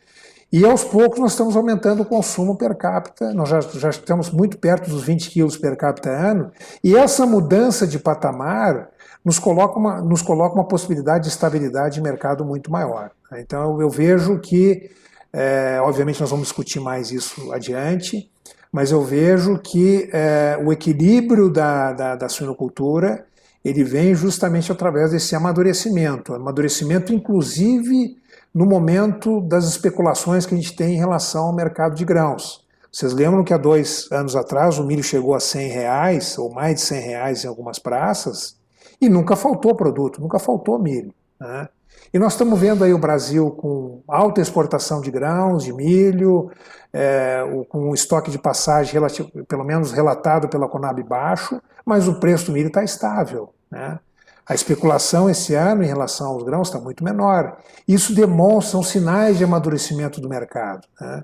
e 0.51 0.63
aos 0.63 0.83
poucos 0.83 1.19
nós 1.19 1.31
estamos 1.31 1.55
aumentando 1.55 2.03
o 2.03 2.05
consumo 2.05 2.55
per 2.55 2.75
capita, 2.75 3.33
nós 3.33 3.49
já, 3.49 3.59
já 3.59 3.89
estamos 3.89 4.29
muito 4.29 4.59
perto 4.59 4.87
dos 4.87 5.03
20 5.03 5.31
quilos 5.31 5.57
per 5.57 5.75
capita 5.75 6.11
ano, 6.11 6.51
e 6.83 6.95
essa 6.95 7.25
mudança 7.25 7.87
de 7.87 7.97
patamar 7.97 8.89
nos 9.25 9.39
coloca 9.39 9.79
uma, 9.79 9.99
nos 9.99 10.21
coloca 10.21 10.53
uma 10.53 10.67
possibilidade 10.67 11.23
de 11.23 11.29
estabilidade 11.29 11.95
de 11.95 12.01
mercado 12.01 12.45
muito 12.45 12.71
maior. 12.71 13.09
Né? 13.31 13.41
Então, 13.41 13.81
eu 13.81 13.89
vejo 13.89 14.37
que, 14.39 14.91
é, 15.31 15.79
obviamente, 15.81 16.21
nós 16.21 16.29
vamos 16.29 16.45
discutir 16.47 16.79
mais 16.79 17.11
isso 17.11 17.51
adiante, 17.51 18.29
mas 18.73 18.89
eu 18.89 19.03
vejo 19.03 19.59
que 19.59 20.09
é, 20.11 20.59
o 20.65 20.73
equilíbrio 20.73 21.47
da, 21.47 21.93
da, 21.93 22.15
da 22.15 22.27
suinocultura 22.27 23.23
ele 23.63 23.83
vem 23.83 24.15
justamente 24.15 24.71
através 24.71 25.11
desse 25.11 25.35
amadurecimento, 25.35 26.33
amadurecimento 26.33 27.13
inclusive 27.13 28.17
no 28.51 28.65
momento 28.65 29.39
das 29.41 29.65
especulações 29.65 30.47
que 30.47 30.55
a 30.55 30.57
gente 30.57 30.75
tem 30.75 30.95
em 30.95 30.97
relação 30.97 31.45
ao 31.45 31.55
mercado 31.55 31.95
de 31.95 32.03
grãos. 32.03 32.63
Vocês 32.91 33.13
lembram 33.13 33.43
que 33.43 33.53
há 33.53 33.57
dois 33.57 34.11
anos 34.11 34.35
atrás 34.35 34.77
o 34.79 34.85
milho 34.85 35.03
chegou 35.03 35.33
a 35.33 35.39
100 35.39 35.69
reais, 35.69 36.37
ou 36.37 36.51
mais 36.51 36.75
de 36.75 36.81
100 36.81 37.01
reais 37.01 37.43
em 37.43 37.47
algumas 37.47 37.79
praças, 37.79 38.57
e 38.99 39.07
nunca 39.07 39.35
faltou 39.35 39.75
produto, 39.75 40.19
nunca 40.21 40.39
faltou 40.39 40.77
milho. 40.77 41.13
Né? 41.39 41.67
E 42.13 42.19
nós 42.19 42.33
estamos 42.33 42.59
vendo 42.59 42.83
aí 42.83 42.93
o 42.93 42.99
Brasil 42.99 43.49
com 43.49 44.03
alta 44.07 44.39
exportação 44.39 45.01
de 45.01 45.09
grãos, 45.09 45.63
de 45.63 45.73
milho, 45.73 46.51
é, 46.93 47.41
com 47.69 47.89
um 47.89 47.93
estoque 47.93 48.29
de 48.29 48.37
passagem, 48.37 48.93
relativo, 48.93 49.31
pelo 49.45 49.63
menos 49.63 49.91
relatado 49.91 50.47
pela 50.47 50.69
Conab 50.69 51.01
baixo, 51.01 51.59
mas 51.83 52.07
o 52.07 52.19
preço 52.19 52.45
do 52.45 52.51
milho 52.51 52.67
está 52.67 52.83
estável. 52.83 53.51
Né? 53.71 53.97
A 54.45 54.53
especulação 54.53 55.27
esse 55.27 55.55
ano 55.55 55.83
em 55.83 55.87
relação 55.87 56.27
aos 56.27 56.43
grãos 56.43 56.67
está 56.67 56.79
muito 56.79 57.03
menor. 57.03 57.57
Isso 57.87 58.13
demonstra 58.13 58.83
sinais 58.83 59.39
de 59.39 59.43
amadurecimento 59.43 60.21
do 60.21 60.29
mercado. 60.29 60.87
Né? 61.01 61.23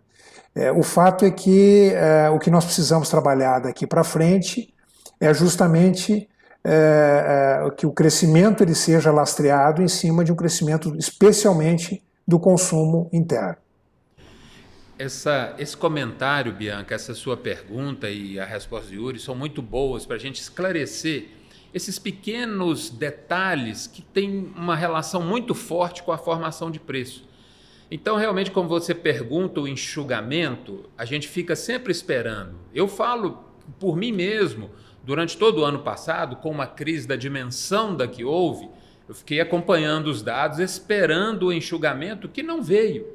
É, 0.55 0.71
o 0.71 0.81
fato 0.81 1.23
é 1.23 1.29
que 1.29 1.91
é, 1.93 2.31
o 2.31 2.39
que 2.39 2.49
nós 2.49 2.65
precisamos 2.65 3.09
trabalhar 3.09 3.59
daqui 3.59 3.85
para 3.85 4.03
frente 4.03 4.73
é 5.19 5.31
justamente 5.35 6.27
é, 6.71 7.65
é, 7.65 7.71
que 7.71 7.87
o 7.87 7.91
crescimento 7.91 8.61
ele 8.61 8.75
seja 8.75 9.11
lastreado 9.11 9.81
em 9.81 9.87
cima 9.87 10.23
de 10.23 10.31
um 10.31 10.35
crescimento 10.35 10.95
especialmente 10.95 12.03
do 12.27 12.39
consumo 12.39 13.09
interno. 13.11 13.57
Essa, 14.99 15.55
esse 15.57 15.75
comentário, 15.75 16.53
Bianca, 16.53 16.93
essa 16.93 17.15
sua 17.15 17.35
pergunta 17.35 18.07
e 18.07 18.39
a 18.39 18.45
resposta 18.45 18.89
de 18.89 18.97
Yuri 18.97 19.17
são 19.17 19.33
muito 19.33 19.63
boas 19.63 20.05
para 20.05 20.17
a 20.17 20.19
gente 20.19 20.39
esclarecer 20.39 21.29
esses 21.73 21.97
pequenos 21.97 22.91
detalhes 22.91 23.87
que 23.87 24.03
têm 24.03 24.51
uma 24.55 24.75
relação 24.75 25.23
muito 25.23 25.55
forte 25.55 26.03
com 26.03 26.11
a 26.11 26.19
formação 26.19 26.69
de 26.69 26.79
preço. 26.79 27.27
Então, 27.89 28.15
realmente, 28.15 28.51
como 28.51 28.69
você 28.69 28.93
pergunta 28.93 29.59
o 29.59 29.67
enxugamento, 29.67 30.87
a 30.95 31.03
gente 31.03 31.27
fica 31.27 31.55
sempre 31.55 31.91
esperando. 31.91 32.59
Eu 32.75 32.87
falo 32.87 33.43
por 33.79 33.95
mim 33.95 34.11
mesmo, 34.11 34.69
durante 35.03 35.37
todo 35.37 35.61
o 35.61 35.65
ano 35.65 35.79
passado, 35.79 36.35
com 36.37 36.49
uma 36.49 36.67
crise 36.67 37.07
da 37.07 37.15
dimensão 37.15 37.95
da 37.95 38.07
que 38.07 38.23
houve, 38.23 38.69
eu 39.07 39.15
fiquei 39.15 39.39
acompanhando 39.41 40.07
os 40.07 40.21
dados, 40.21 40.59
esperando 40.59 41.47
o 41.47 41.53
enxugamento 41.53 42.29
que 42.29 42.43
não 42.43 42.61
veio. 42.61 43.07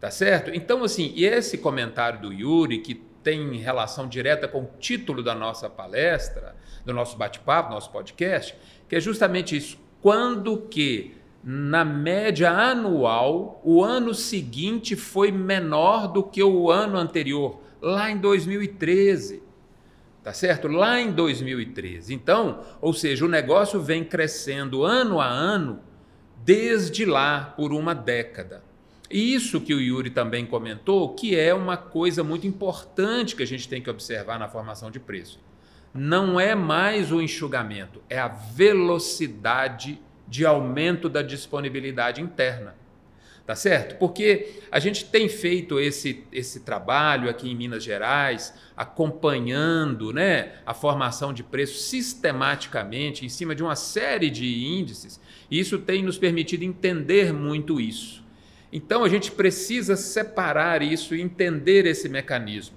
Tá 0.00 0.10
certo? 0.10 0.50
Então, 0.54 0.84
assim, 0.84 1.12
esse 1.16 1.58
comentário 1.58 2.20
do 2.20 2.32
Yuri, 2.32 2.78
que 2.78 2.94
tem 3.22 3.56
relação 3.56 4.06
direta 4.08 4.46
com 4.46 4.60
o 4.60 4.70
título 4.78 5.22
da 5.22 5.34
nossa 5.34 5.68
palestra, 5.68 6.54
do 6.84 6.94
nosso 6.94 7.16
bate-papo, 7.16 7.72
nosso 7.72 7.90
podcast, 7.90 8.56
que 8.88 8.94
é 8.94 9.00
justamente 9.00 9.56
isso. 9.56 9.78
Quando 10.00 10.58
que, 10.58 11.16
na 11.42 11.84
média 11.84 12.50
anual, 12.50 13.60
o 13.64 13.82
ano 13.82 14.14
seguinte 14.14 14.94
foi 14.94 15.32
menor 15.32 16.06
do 16.06 16.22
que 16.22 16.42
o 16.42 16.70
ano 16.70 16.96
anterior, 16.96 17.60
lá 17.82 18.10
em 18.10 18.16
2013. 18.16 19.42
Tá 20.26 20.32
certo? 20.32 20.66
Lá 20.66 21.00
em 21.00 21.12
2013. 21.12 22.12
Então, 22.12 22.64
ou 22.80 22.92
seja, 22.92 23.24
o 23.24 23.28
negócio 23.28 23.80
vem 23.80 24.02
crescendo 24.02 24.82
ano 24.82 25.20
a 25.20 25.28
ano 25.28 25.78
desde 26.44 27.04
lá 27.04 27.54
por 27.56 27.72
uma 27.72 27.94
década. 27.94 28.64
Isso 29.08 29.60
que 29.60 29.72
o 29.72 29.80
Yuri 29.80 30.10
também 30.10 30.44
comentou, 30.44 31.14
que 31.14 31.38
é 31.38 31.54
uma 31.54 31.76
coisa 31.76 32.24
muito 32.24 32.44
importante 32.44 33.36
que 33.36 33.42
a 33.44 33.46
gente 33.46 33.68
tem 33.68 33.80
que 33.80 33.88
observar 33.88 34.36
na 34.36 34.48
formação 34.48 34.90
de 34.90 34.98
preço. 34.98 35.38
Não 35.94 36.40
é 36.40 36.56
mais 36.56 37.12
o 37.12 37.22
enxugamento, 37.22 38.02
é 38.10 38.18
a 38.18 38.26
velocidade 38.26 40.00
de 40.26 40.44
aumento 40.44 41.08
da 41.08 41.22
disponibilidade 41.22 42.20
interna. 42.20 42.74
Tá 43.46 43.54
certo? 43.54 43.96
Porque 44.00 44.54
a 44.72 44.80
gente 44.80 45.04
tem 45.04 45.28
feito 45.28 45.78
esse, 45.78 46.24
esse 46.32 46.60
trabalho 46.60 47.30
aqui 47.30 47.48
em 47.48 47.54
Minas 47.54 47.84
Gerais, 47.84 48.52
acompanhando 48.76 50.12
né, 50.12 50.54
a 50.66 50.74
formação 50.74 51.32
de 51.32 51.44
preço 51.44 51.78
sistematicamente 51.78 53.24
em 53.24 53.28
cima 53.28 53.54
de 53.54 53.62
uma 53.62 53.76
série 53.76 54.30
de 54.30 54.66
índices, 54.66 55.20
e 55.48 55.60
isso 55.60 55.78
tem 55.78 56.02
nos 56.02 56.18
permitido 56.18 56.64
entender 56.64 57.32
muito 57.32 57.80
isso. 57.80 58.24
Então 58.72 59.04
a 59.04 59.08
gente 59.08 59.30
precisa 59.30 59.94
separar 59.94 60.82
isso 60.82 61.14
e 61.14 61.22
entender 61.22 61.86
esse 61.86 62.08
mecanismo. 62.08 62.76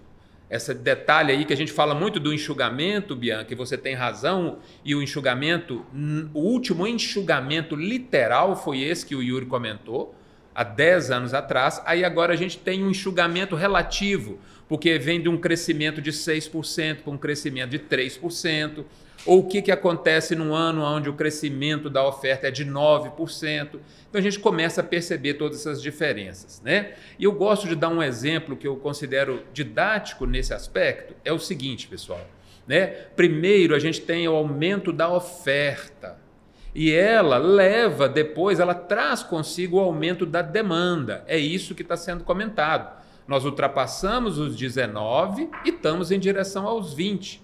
Esse 0.51 0.71
detalhe 0.75 1.31
aí 1.31 1.45
que 1.45 1.53
a 1.53 1.57
gente 1.57 1.71
fala 1.71 1.95
muito 1.95 2.19
do 2.19 2.31
enxugamento, 2.31 3.15
Bianca, 3.15 3.51
e 3.51 3.55
você 3.55 3.75
tem 3.75 3.95
razão, 3.95 4.59
e 4.85 4.93
o 4.93 5.01
enxugamento, 5.01 5.83
o 6.31 6.39
último 6.39 6.85
enxugamento 6.85 7.75
literal 7.75 8.55
foi 8.55 8.81
esse 8.81 9.03
que 9.03 9.15
o 9.15 9.23
Yuri 9.23 9.47
comentou, 9.47 10.15
há 10.59 10.63
10 10.65 11.09
anos 11.09 11.33
atrás. 11.33 11.81
Aí 11.85 12.03
agora 12.03 12.33
a 12.33 12.35
gente 12.35 12.57
tem 12.57 12.83
um 12.83 12.89
enxugamento 12.89 13.55
relativo, 13.55 14.37
porque 14.67 14.99
vem 14.99 15.21
de 15.21 15.29
um 15.29 15.37
crescimento 15.37 16.01
de 16.01 16.11
6% 16.11 16.97
para 16.97 17.13
um 17.13 17.17
crescimento 17.17 17.69
de 17.69 17.79
3%. 17.79 18.83
Ou 19.25 19.39
o 19.39 19.47
que, 19.47 19.61
que 19.61 19.71
acontece 19.71 20.35
num 20.35 20.53
ano 20.53 20.81
onde 20.81 21.09
o 21.09 21.13
crescimento 21.13 21.89
da 21.89 22.05
oferta 22.05 22.49
é 22.49 22.51
de 22.51 22.65
9%. 22.65 23.79
Então 24.09 24.19
a 24.19 24.21
gente 24.21 24.37
começa 24.37 24.81
a 24.81 24.83
perceber 24.83 25.35
todas 25.35 25.61
essas 25.61 25.81
diferenças. 25.81 26.61
Né? 26.61 26.93
E 27.17 27.23
eu 27.23 27.31
gosto 27.31 27.65
de 27.65 27.75
dar 27.75 27.87
um 27.87 28.03
exemplo 28.03 28.57
que 28.57 28.67
eu 28.67 28.75
considero 28.75 29.43
didático 29.53 30.25
nesse 30.25 30.53
aspecto. 30.53 31.15
É 31.23 31.31
o 31.31 31.39
seguinte, 31.39 31.87
pessoal. 31.87 32.25
Né? 32.67 32.87
Primeiro, 33.15 33.73
a 33.73 33.79
gente 33.79 34.01
tem 34.01 34.27
o 34.27 34.35
aumento 34.35 34.91
da 34.91 35.09
oferta. 35.09 36.18
E 36.73 36.91
ela 36.91 37.37
leva 37.37 38.07
depois, 38.07 38.59
ela 38.59 38.75
traz 38.75 39.23
consigo 39.23 39.77
o 39.77 39.81
aumento 39.81 40.25
da 40.25 40.41
demanda. 40.41 41.23
É 41.27 41.37
isso 41.37 41.73
que 41.73 41.81
está 41.81 41.97
sendo 41.97 42.23
comentado. 42.23 42.99
Nós 43.27 43.45
ultrapassamos 43.45 44.37
os 44.37 44.55
19 44.55 45.49
e 45.65 45.69
estamos 45.69 46.11
em 46.11 46.19
direção 46.19 46.67
aos 46.67 46.93
20. 46.93 47.41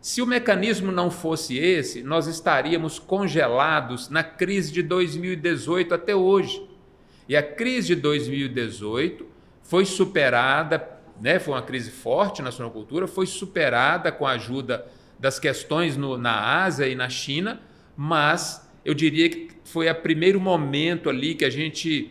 Se 0.00 0.22
o 0.22 0.26
mecanismo 0.26 0.90
não 0.90 1.10
fosse 1.10 1.58
esse, 1.58 2.02
nós 2.02 2.26
estaríamos 2.26 2.98
congelados 2.98 4.08
na 4.08 4.24
crise 4.24 4.72
de 4.72 4.82
2018 4.82 5.92
até 5.92 6.16
hoje. 6.16 6.66
E 7.28 7.36
a 7.36 7.42
crise 7.42 7.94
de 7.94 7.96
2018 7.96 9.26
foi 9.62 9.84
superada, 9.84 10.98
né, 11.20 11.38
foi 11.38 11.52
uma 11.54 11.62
crise 11.62 11.90
forte 11.90 12.40
na 12.40 12.50
sonocultura, 12.50 13.06
foi 13.06 13.26
superada 13.26 14.10
com 14.10 14.26
a 14.26 14.32
ajuda 14.32 14.86
das 15.18 15.38
questões 15.38 15.98
no, 15.98 16.16
na 16.16 16.62
Ásia 16.62 16.88
e 16.88 16.94
na 16.94 17.10
China, 17.10 17.60
mas 18.02 18.66
eu 18.82 18.94
diria 18.94 19.28
que 19.28 19.50
foi 19.62 19.90
o 19.90 19.94
primeiro 19.94 20.40
momento 20.40 21.10
ali 21.10 21.34
que 21.34 21.44
a 21.44 21.50
gente 21.50 22.10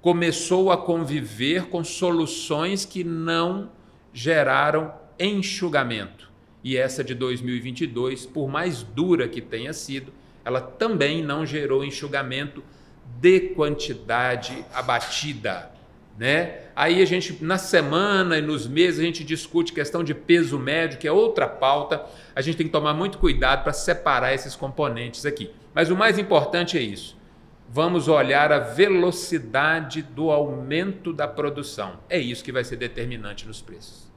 começou 0.00 0.72
a 0.72 0.76
conviver 0.76 1.66
com 1.66 1.84
soluções 1.84 2.84
que 2.84 3.04
não 3.04 3.70
geraram 4.12 4.92
enxugamento. 5.20 6.28
E 6.64 6.76
essa 6.76 7.04
de 7.04 7.14
2022, 7.14 8.26
por 8.26 8.48
mais 8.48 8.82
dura 8.82 9.28
que 9.28 9.40
tenha 9.40 9.72
sido, 9.72 10.12
ela 10.44 10.60
também 10.60 11.22
não 11.22 11.46
gerou 11.46 11.84
enxugamento 11.84 12.60
de 13.20 13.50
quantidade 13.50 14.64
abatida, 14.74 15.70
né? 16.20 16.64
Aí 16.76 17.00
a 17.00 17.06
gente 17.06 17.42
na 17.42 17.56
semana 17.56 18.36
e 18.36 18.42
nos 18.42 18.68
meses 18.68 19.00
a 19.00 19.02
gente 19.02 19.24
discute 19.24 19.72
questão 19.72 20.04
de 20.04 20.12
peso 20.12 20.58
médio, 20.58 20.98
que 20.98 21.08
é 21.08 21.12
outra 21.12 21.48
pauta. 21.48 22.04
A 22.36 22.42
gente 22.42 22.58
tem 22.58 22.66
que 22.66 22.72
tomar 22.72 22.92
muito 22.92 23.16
cuidado 23.16 23.62
para 23.62 23.72
separar 23.72 24.34
esses 24.34 24.54
componentes 24.54 25.24
aqui. 25.24 25.50
Mas 25.74 25.88
o 25.88 25.96
mais 25.96 26.18
importante 26.18 26.76
é 26.76 26.82
isso. 26.82 27.16
Vamos 27.70 28.06
olhar 28.06 28.52
a 28.52 28.58
velocidade 28.58 30.02
do 30.02 30.30
aumento 30.30 31.10
da 31.10 31.26
produção. 31.26 32.00
É 32.06 32.18
isso 32.18 32.44
que 32.44 32.52
vai 32.52 32.64
ser 32.64 32.76
determinante 32.76 33.46
nos 33.46 33.62
preços. 33.62 34.09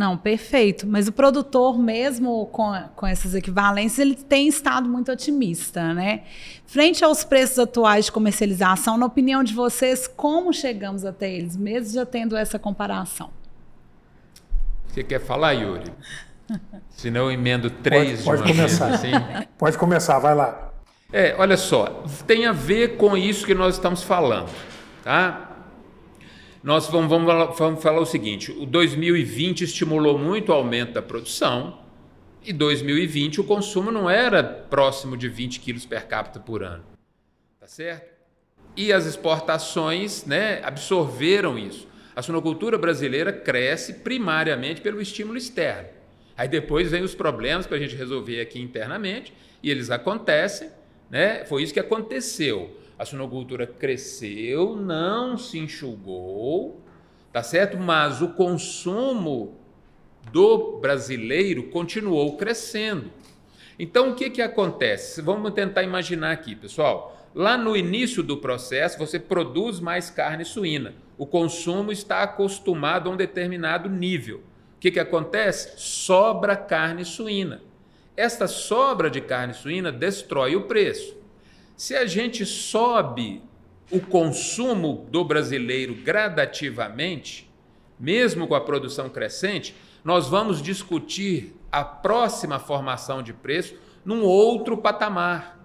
Não, 0.00 0.16
perfeito. 0.16 0.86
Mas 0.86 1.08
o 1.08 1.12
produtor, 1.12 1.78
mesmo 1.78 2.46
com, 2.46 2.72
com 2.96 3.06
essas 3.06 3.34
equivalências, 3.34 3.98
ele 3.98 4.14
tem 4.14 4.48
estado 4.48 4.88
muito 4.88 5.12
otimista, 5.12 5.92
né? 5.92 6.22
Frente 6.64 7.04
aos 7.04 7.22
preços 7.22 7.58
atuais 7.58 8.06
de 8.06 8.12
comercialização, 8.12 8.96
na 8.96 9.04
opinião 9.04 9.44
de 9.44 9.52
vocês, 9.52 10.08
como 10.08 10.54
chegamos 10.54 11.04
até 11.04 11.30
eles, 11.30 11.54
mesmo 11.54 11.92
já 11.92 12.06
tendo 12.06 12.34
essa 12.34 12.58
comparação? 12.58 13.28
Você 14.88 15.04
quer 15.04 15.20
falar, 15.20 15.52
Yuri? 15.52 15.92
Se 16.88 17.10
não, 17.10 17.26
eu 17.26 17.32
emendo 17.32 17.68
três 17.68 18.24
pode, 18.24 18.40
pode 18.40 18.54
começar. 18.54 18.94
Assim. 18.94 19.10
Pode 19.58 19.76
começar, 19.76 20.18
vai 20.18 20.34
lá. 20.34 20.72
É, 21.12 21.34
olha 21.36 21.58
só, 21.58 22.04
tem 22.26 22.46
a 22.46 22.52
ver 22.52 22.96
com 22.96 23.18
isso 23.18 23.44
que 23.44 23.54
nós 23.54 23.74
estamos 23.74 24.02
falando, 24.02 24.48
tá? 25.04 25.49
Nós 26.62 26.88
vamos, 26.88 27.08
vamos, 27.08 27.58
vamos 27.58 27.82
falar 27.82 28.00
o 28.00 28.06
seguinte: 28.06 28.52
o 28.52 28.66
2020 28.66 29.62
estimulou 29.62 30.18
muito 30.18 30.50
o 30.50 30.52
aumento 30.52 30.92
da 30.92 31.02
produção, 31.02 31.80
e 32.44 32.52
2020 32.52 33.40
o 33.40 33.44
consumo 33.44 33.90
não 33.90 34.08
era 34.08 34.42
próximo 34.42 35.16
de 35.16 35.28
20 35.28 35.58
quilos 35.60 35.86
per 35.86 36.06
capita 36.06 36.38
por 36.38 36.62
ano. 36.62 36.84
Tá 37.58 37.66
certo? 37.66 38.10
E 38.76 38.92
as 38.92 39.06
exportações 39.06 40.24
né, 40.26 40.60
absorveram 40.62 41.58
isso. 41.58 41.88
A 42.14 42.22
sonocultura 42.22 42.76
brasileira 42.76 43.32
cresce 43.32 43.94
primariamente 43.94 44.80
pelo 44.80 45.00
estímulo 45.00 45.38
externo. 45.38 45.88
Aí 46.36 46.48
depois 46.48 46.90
vem 46.90 47.02
os 47.02 47.14
problemas 47.14 47.66
para 47.66 47.76
a 47.76 47.80
gente 47.80 47.96
resolver 47.96 48.40
aqui 48.40 48.60
internamente, 48.60 49.32
e 49.62 49.70
eles 49.70 49.90
acontecem. 49.90 50.70
Né? 51.10 51.44
Foi 51.44 51.62
isso 51.62 51.72
que 51.72 51.80
aconteceu 51.80 52.76
a 53.00 53.04
suinocultura 53.06 53.66
cresceu, 53.66 54.76
não 54.76 55.38
se 55.38 55.58
enxugou, 55.58 56.82
tá 57.32 57.42
certo? 57.42 57.78
Mas 57.78 58.20
o 58.20 58.28
consumo 58.34 59.54
do 60.30 60.78
brasileiro 60.80 61.70
continuou 61.70 62.36
crescendo. 62.36 63.10
Então, 63.78 64.10
o 64.10 64.14
que, 64.14 64.28
que 64.28 64.42
acontece? 64.42 65.22
Vamos 65.22 65.54
tentar 65.54 65.82
imaginar 65.82 66.32
aqui, 66.32 66.54
pessoal. 66.54 67.16
Lá 67.34 67.56
no 67.56 67.74
início 67.74 68.22
do 68.22 68.36
processo, 68.36 68.98
você 68.98 69.18
produz 69.18 69.80
mais 69.80 70.10
carne 70.10 70.44
suína. 70.44 70.92
O 71.16 71.26
consumo 71.26 71.90
está 71.90 72.22
acostumado 72.22 73.08
a 73.08 73.12
um 73.14 73.16
determinado 73.16 73.88
nível. 73.88 74.42
O 74.76 74.78
que, 74.78 74.90
que 74.90 75.00
acontece? 75.00 75.72
Sobra 75.80 76.54
carne 76.54 77.06
suína. 77.06 77.62
Esta 78.14 78.46
sobra 78.46 79.08
de 79.08 79.22
carne 79.22 79.54
suína 79.54 79.90
destrói 79.90 80.54
o 80.54 80.64
preço. 80.64 81.18
Se 81.80 81.96
a 81.96 82.04
gente 82.04 82.44
sobe 82.44 83.42
o 83.90 84.00
consumo 84.00 85.08
do 85.10 85.24
brasileiro 85.24 85.94
gradativamente, 85.94 87.50
mesmo 87.98 88.46
com 88.46 88.54
a 88.54 88.60
produção 88.60 89.08
crescente, 89.08 89.74
nós 90.04 90.28
vamos 90.28 90.60
discutir 90.60 91.56
a 91.72 91.82
próxima 91.82 92.58
formação 92.58 93.22
de 93.22 93.32
preço 93.32 93.76
num 94.04 94.22
outro 94.22 94.76
patamar. 94.76 95.58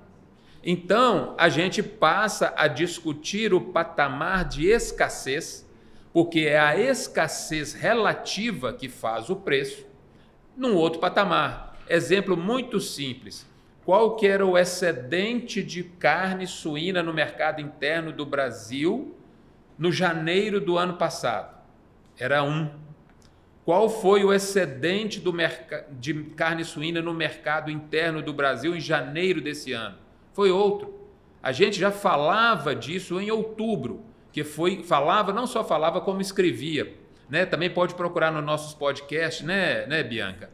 Então, 0.63 1.35
a 1.37 1.49
gente 1.49 1.83
passa 1.83 2.53
a 2.55 2.69
discutir 2.69 3.53
o 3.53 3.59
patamar 3.59 4.45
de 4.45 4.67
escassez, 4.67 5.69
porque 6.13 6.39
é 6.39 6.57
a 6.57 6.79
escassez 6.79 7.73
relativa 7.73 8.71
que 8.71 8.87
faz 8.87 9.29
o 9.29 9.35
preço 9.35 9.85
num 10.55 10.75
outro 10.75 11.01
patamar. 11.01 11.77
Exemplo 11.89 12.37
muito 12.37 12.79
simples. 12.79 13.45
Qual 13.85 14.15
que 14.15 14.25
era 14.25 14.43
o 14.43 14.57
excedente 14.57 15.61
de 15.61 15.83
carne 15.83 16.47
suína 16.47 17.03
no 17.03 17.13
mercado 17.13 17.61
interno 17.61 18.11
do 18.11 18.25
Brasil 18.25 19.15
no 19.77 19.91
janeiro 19.91 20.59
do 20.59 20.75
ano 20.75 20.95
passado? 20.95 21.55
Era 22.17 22.43
um. 22.43 22.67
Qual 23.63 23.87
foi 23.87 24.23
o 24.23 24.33
excedente 24.33 25.21
de 25.91 26.13
carne 26.35 26.63
suína 26.63 26.99
no 26.99 27.13
mercado 27.13 27.69
interno 27.69 28.23
do 28.23 28.33
Brasil 28.33 28.75
em 28.75 28.79
janeiro 28.79 29.39
desse 29.39 29.71
ano? 29.71 29.97
Foi 30.33 30.49
outro. 30.49 31.07
A 31.41 31.51
gente 31.51 31.79
já 31.79 31.91
falava 31.91 32.75
disso 32.75 33.19
em 33.19 33.29
outubro, 33.29 34.03
que 34.31 34.43
foi 34.43 34.83
falava, 34.83 35.31
não 35.31 35.45
só 35.45 35.63
falava 35.63 36.01
como 36.01 36.21
escrevia, 36.21 36.91
né? 37.29 37.45
Também 37.45 37.69
pode 37.69 37.93
procurar 37.93 38.31
nos 38.31 38.43
nossos 38.43 38.73
podcasts, 38.73 39.45
né, 39.45 39.85
né, 39.85 40.01
Bianca? 40.01 40.49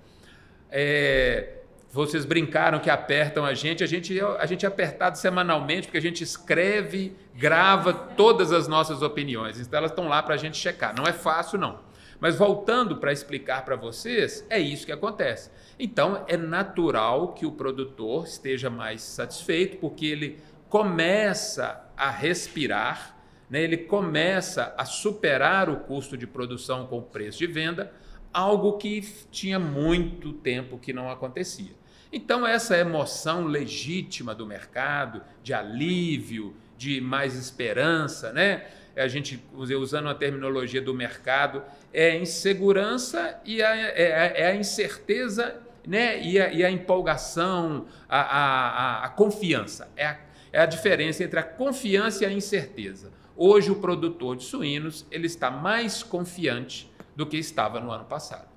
É, 0.70 1.61
vocês 1.92 2.24
brincaram 2.24 2.80
que 2.80 2.90
apertam 2.90 3.44
a 3.44 3.54
gente, 3.54 3.84
a 3.84 3.88
gente 3.88 4.18
a 4.22 4.46
gente 4.46 4.66
é 4.66 4.68
apertado 4.68 5.18
semanalmente 5.18 5.88
porque 5.88 5.98
a 5.98 6.02
gente 6.02 6.24
escreve, 6.24 7.14
grava 7.36 7.94
todas 7.94 8.54
as 8.54 8.66
nossas 8.68 9.02
opiniões. 9.02 9.60
Então 9.60 9.78
elas 9.78 9.92
estão 9.92 10.08
lá 10.08 10.24
para 10.24 10.36
a 10.36 10.38
gente 10.38 10.56
checar. 10.56 10.96
Não 10.96 11.06
é 11.06 11.12
fácil 11.12 11.60
não. 11.60 11.80
Mas 12.18 12.38
voltando 12.38 12.98
para 12.98 13.12
explicar 13.12 13.66
para 13.66 13.76
vocês, 13.76 14.46
é 14.50 14.58
isso 14.58 14.86
que 14.86 14.92
acontece. 14.92 15.52
Então 15.78 16.24
é 16.28 16.38
natural 16.38 17.34
que 17.34 17.46
o 17.46 17.52
produtor 17.52 18.26
esteja 18.26 18.70
mais 18.70 19.02
satisfeito 19.02 19.78
porque 19.78 20.06
ele 20.06 20.40
começa 20.70 21.92
a 21.98 22.10
respirar, 22.10 23.18
né? 23.50 23.62
ele 23.62 23.76
começa 23.76 24.74
a 24.78 24.86
superar 24.86 25.70
o 25.70 25.82
custo 25.82 26.16
de 26.16 26.26
produção 26.26 26.88
com 26.88 27.00
o 27.00 27.02
preço 27.02 27.40
de 27.40 27.48
venda, 27.48 27.92
algo 28.32 28.78
que 28.78 29.02
tinha 29.30 29.60
muito 29.60 30.32
tempo 30.32 30.78
que 30.78 30.94
não 30.94 31.12
acontecia. 31.12 31.81
Então, 32.12 32.46
essa 32.46 32.78
emoção 32.78 33.46
legítima 33.46 34.36
do 34.36 34.46
mercado, 34.46 35.22
de 35.42 35.54
alívio, 35.54 36.56
de 36.78 37.00
mais 37.00 37.36
esperança, 37.36 38.34
né? 38.34 38.66
A 38.96 39.08
gente, 39.08 39.42
usando 39.54 40.10
a 40.10 40.16
terminologia 40.16 40.82
do 40.82 40.94
mercado, 40.94 41.64
é 41.94 42.12
a 42.12 42.16
insegurança 42.18 43.40
e 43.46 43.62
a, 43.62 43.76
é, 43.76 44.34
é 44.42 44.48
a 44.48 44.56
incerteza 44.56 45.62
né? 45.88 46.22
e, 46.22 46.40
a, 46.40 46.52
e 46.52 46.64
a 46.64 46.70
empolgação, 46.70 47.86
a, 48.10 48.20
a, 48.20 49.06
a 49.06 49.10
confiança. 49.10 49.90
É 49.96 50.06
a, 50.08 50.20
é 50.52 50.60
a 50.60 50.66
diferença 50.66 51.24
entre 51.24 51.40
a 51.40 51.44
confiança 51.44 52.24
e 52.24 52.28
a 52.28 52.32
incerteza. 52.32 53.12
Hoje 53.36 53.72
o 53.72 53.76
produtor 53.76 54.36
de 54.36 54.44
suínos 54.44 55.06
ele 55.10 55.28
está 55.28 55.50
mais 55.50 56.04
confiante 56.04 56.92
do 57.16 57.26
que 57.26 57.38
estava 57.38 57.80
no 57.80 57.90
ano 57.92 58.06
passado. 58.06 58.51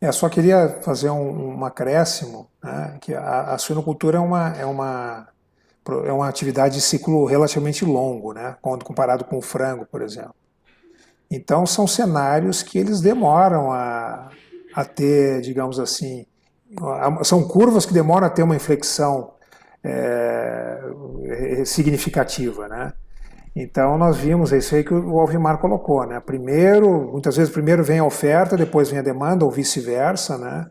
É, 0.00 0.10
só 0.10 0.28
queria 0.28 0.80
fazer 0.80 1.10
um, 1.10 1.58
um 1.58 1.64
acréscimo, 1.64 2.50
né, 2.62 2.96
que 3.02 3.14
a, 3.14 3.52
a 3.52 3.58
suinocultura 3.58 4.16
é 4.16 4.20
uma, 4.20 4.56
é, 4.56 4.64
uma, 4.64 5.28
é 6.06 6.12
uma 6.12 6.26
atividade 6.26 6.76
de 6.76 6.80
ciclo 6.80 7.26
relativamente 7.26 7.84
longo, 7.84 8.32
né, 8.32 8.56
quando 8.62 8.84
comparado 8.84 9.24
com 9.24 9.36
o 9.36 9.42
frango, 9.42 9.84
por 9.84 10.00
exemplo. 10.00 10.34
Então 11.30 11.66
são 11.66 11.86
cenários 11.86 12.62
que 12.62 12.78
eles 12.78 13.00
demoram 13.00 13.70
a, 13.70 14.30
a 14.74 14.84
ter, 14.84 15.42
digamos 15.42 15.78
assim, 15.78 16.26
são 17.22 17.46
curvas 17.46 17.84
que 17.84 17.92
demoram 17.92 18.26
a 18.26 18.30
ter 18.30 18.42
uma 18.42 18.56
inflexão 18.56 19.34
é, 19.84 20.80
significativa, 21.64 22.68
né? 22.68 22.92
Então 23.54 23.98
nós 23.98 24.16
vimos, 24.16 24.52
é 24.52 24.58
isso 24.58 24.74
aí 24.74 24.84
que 24.84 24.94
o 24.94 25.18
Alvimar 25.18 25.58
colocou, 25.58 26.06
né? 26.06 26.20
Primeiro, 26.20 27.10
muitas 27.12 27.36
vezes 27.36 27.52
primeiro 27.52 27.82
vem 27.82 27.98
a 27.98 28.04
oferta, 28.04 28.56
depois 28.56 28.90
vem 28.90 29.00
a 29.00 29.02
demanda, 29.02 29.44
ou 29.44 29.50
vice-versa, 29.50 30.38
né? 30.38 30.66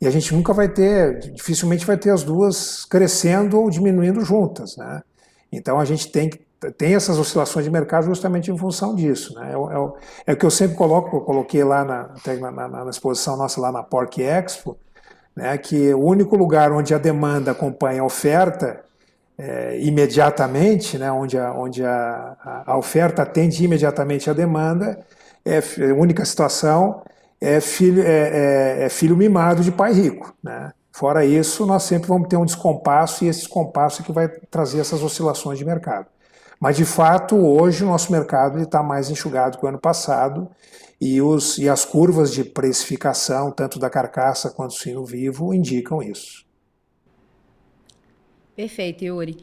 E 0.00 0.06
a 0.06 0.10
gente 0.10 0.32
nunca 0.34 0.52
vai 0.52 0.68
ter, 0.68 1.18
dificilmente 1.32 1.86
vai 1.86 1.96
ter 1.96 2.10
as 2.10 2.22
duas 2.22 2.84
crescendo 2.84 3.58
ou 3.58 3.70
diminuindo 3.70 4.20
juntas, 4.20 4.76
né? 4.76 5.02
Então 5.50 5.80
a 5.80 5.84
gente 5.84 6.10
tem 6.10 6.30
tem 6.76 6.96
essas 6.96 7.18
oscilações 7.18 7.64
de 7.64 7.70
mercado 7.70 8.06
justamente 8.06 8.50
em 8.50 8.58
função 8.58 8.92
disso, 8.94 9.32
né? 9.34 9.52
É, 9.52 9.54
é, 9.54 9.92
é 10.26 10.32
o 10.32 10.36
que 10.36 10.44
eu 10.44 10.50
sempre 10.50 10.76
coloco, 10.76 11.16
eu 11.16 11.20
coloquei 11.20 11.62
lá 11.62 11.84
na, 11.84 12.10
na, 12.40 12.50
na, 12.50 12.84
na 12.84 12.90
exposição 12.90 13.36
nossa 13.36 13.60
lá 13.60 13.70
na 13.70 13.82
Pork 13.82 14.20
Expo, 14.20 14.76
né, 15.36 15.56
que 15.56 15.94
o 15.94 16.00
único 16.00 16.36
lugar 16.36 16.72
onde 16.72 16.92
a 16.92 16.98
demanda 16.98 17.52
acompanha 17.52 18.02
a 18.02 18.04
oferta 18.04 18.80
é, 19.38 19.78
imediatamente, 19.80 20.98
né, 20.98 21.12
onde, 21.12 21.38
a, 21.38 21.52
onde 21.52 21.84
a, 21.84 22.64
a, 22.66 22.76
oferta 22.76 23.22
atende 23.22 23.64
imediatamente 23.64 24.28
a 24.28 24.32
demanda, 24.32 24.98
é 25.44 25.58
a 25.58 25.94
única 25.94 26.24
situação 26.24 27.02
é 27.40 27.60
filho, 27.60 28.02
é, 28.02 28.80
é, 28.80 28.84
é 28.84 28.88
filho 28.88 29.16
mimado 29.16 29.62
de 29.62 29.70
pai 29.70 29.92
rico. 29.92 30.34
Né? 30.42 30.72
Fora 30.92 31.24
isso, 31.24 31.64
nós 31.64 31.84
sempre 31.84 32.08
vamos 32.08 32.28
ter 32.28 32.36
um 32.36 32.44
descompasso 32.44 33.24
e 33.24 33.28
esse 33.28 33.40
descompasso 33.40 34.02
é 34.02 34.04
que 34.04 34.10
vai 34.10 34.28
trazer 34.50 34.80
essas 34.80 35.02
oscilações 35.02 35.56
de 35.56 35.64
mercado. 35.64 36.06
Mas, 36.60 36.76
de 36.76 36.84
fato, 36.84 37.36
hoje 37.36 37.84
o 37.84 37.86
nosso 37.86 38.10
mercado 38.10 38.58
está 38.58 38.82
mais 38.82 39.08
enxugado 39.08 39.58
que 39.58 39.64
o 39.64 39.68
ano 39.68 39.78
passado 39.78 40.50
e, 41.00 41.22
os, 41.22 41.56
e 41.58 41.68
as 41.68 41.84
curvas 41.84 42.32
de 42.32 42.42
precificação, 42.42 43.52
tanto 43.52 43.78
da 43.78 43.88
carcaça 43.88 44.50
quanto 44.50 44.70
do 44.70 44.80
sino 44.80 45.04
vivo, 45.04 45.54
indicam 45.54 46.02
isso. 46.02 46.47
Perfeito, 48.58 49.04
Yuri. 49.04 49.36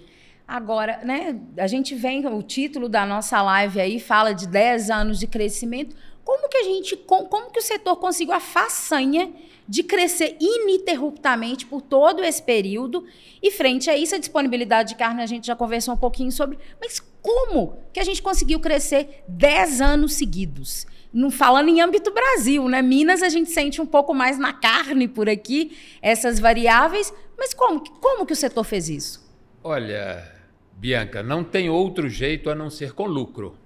Agora, 0.46 1.00
né, 1.02 1.40
a 1.58 1.68
gente 1.68 1.96
vem, 1.96 2.28
o 2.28 2.44
título 2.44 2.90
da 2.90 3.06
nossa 3.06 3.42
live 3.42 3.80
aí 3.80 3.98
fala 3.98 4.34
de 4.34 4.46
10 4.46 4.90
anos 4.90 5.18
de 5.18 5.26
crescimento. 5.26 5.96
Como 6.22 6.50
que 6.50 6.58
a 6.58 6.64
gente, 6.64 6.98
como 6.98 7.50
que 7.50 7.60
o 7.60 7.64
setor 7.64 7.96
conseguiu 7.96 8.34
a 8.34 8.42
façanha 8.42 9.32
de 9.66 9.84
crescer 9.84 10.36
ininterruptamente 10.38 11.66
por 11.66 11.82
todo 11.82 12.26
esse 12.26 12.44
período? 12.44 13.06
E 13.42 13.52
frente 13.52 13.90
a 13.90 13.96
isso, 13.96 14.16
a 14.16 14.18
disponibilidade 14.18 14.90
de 14.90 14.96
carne, 14.96 15.24
a 15.24 15.26
gente 15.26 15.48
já 15.48 15.56
conversou 15.56 15.94
um 15.94 15.98
pouquinho 15.98 16.30
sobre, 16.30 16.60
mas 16.82 17.02
como 17.22 17.78
que 17.94 18.02
a 18.02 18.04
gente 18.04 18.22
conseguiu 18.22 18.60
crescer 18.60 19.24
10 19.30 19.80
anos 19.80 20.16
seguidos? 20.16 20.86
não 21.16 21.32
falando 21.32 21.70
em 21.70 21.80
âmbito 21.80 22.12
Brasil, 22.12 22.68
né? 22.68 22.82
Minas 22.82 23.24
a 23.24 23.30
gente 23.30 23.50
sente 23.50 23.82
um 23.82 23.86
pouco 23.86 24.14
mais 24.14 24.38
na 24.38 24.52
carne 24.52 25.08
por 25.08 25.30
aqui 25.30 25.72
essas 26.02 26.42
variáveis, 26.42 27.14
mas 27.38 27.54
como, 27.54 27.90
como 28.00 28.26
que 28.26 28.34
o 28.34 28.36
setor 28.36 28.64
fez 28.64 28.90
isso? 28.90 29.26
Olha, 29.64 30.32
Bianca, 30.74 31.24
não 31.24 31.44
tem 31.44 31.70
outro 31.70 32.08
jeito 32.10 32.50
a 32.50 32.56
não 32.56 32.70
ser 32.70 32.94
com 32.94 33.06
lucro. 33.06 33.58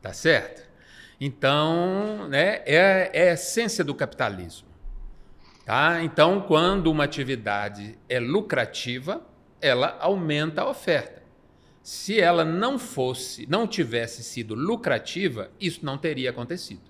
Tá 0.00 0.12
certo? 0.12 0.62
Então, 1.20 2.28
né, 2.28 2.62
é, 2.66 3.10
é 3.12 3.30
a 3.30 3.34
essência 3.34 3.82
do 3.82 3.94
capitalismo. 3.94 4.68
Tá? 5.64 6.02
Então, 6.02 6.42
quando 6.42 6.90
uma 6.90 7.04
atividade 7.04 7.98
é 8.08 8.20
lucrativa, 8.20 9.24
ela 9.60 9.96
aumenta 10.00 10.62
a 10.62 10.68
oferta 10.68 11.24
se 11.84 12.18
ela 12.18 12.46
não 12.46 12.78
fosse, 12.78 13.46
não 13.46 13.66
tivesse 13.66 14.24
sido 14.24 14.54
lucrativa, 14.54 15.50
isso 15.60 15.84
não 15.84 15.98
teria 15.98 16.30
acontecido. 16.30 16.80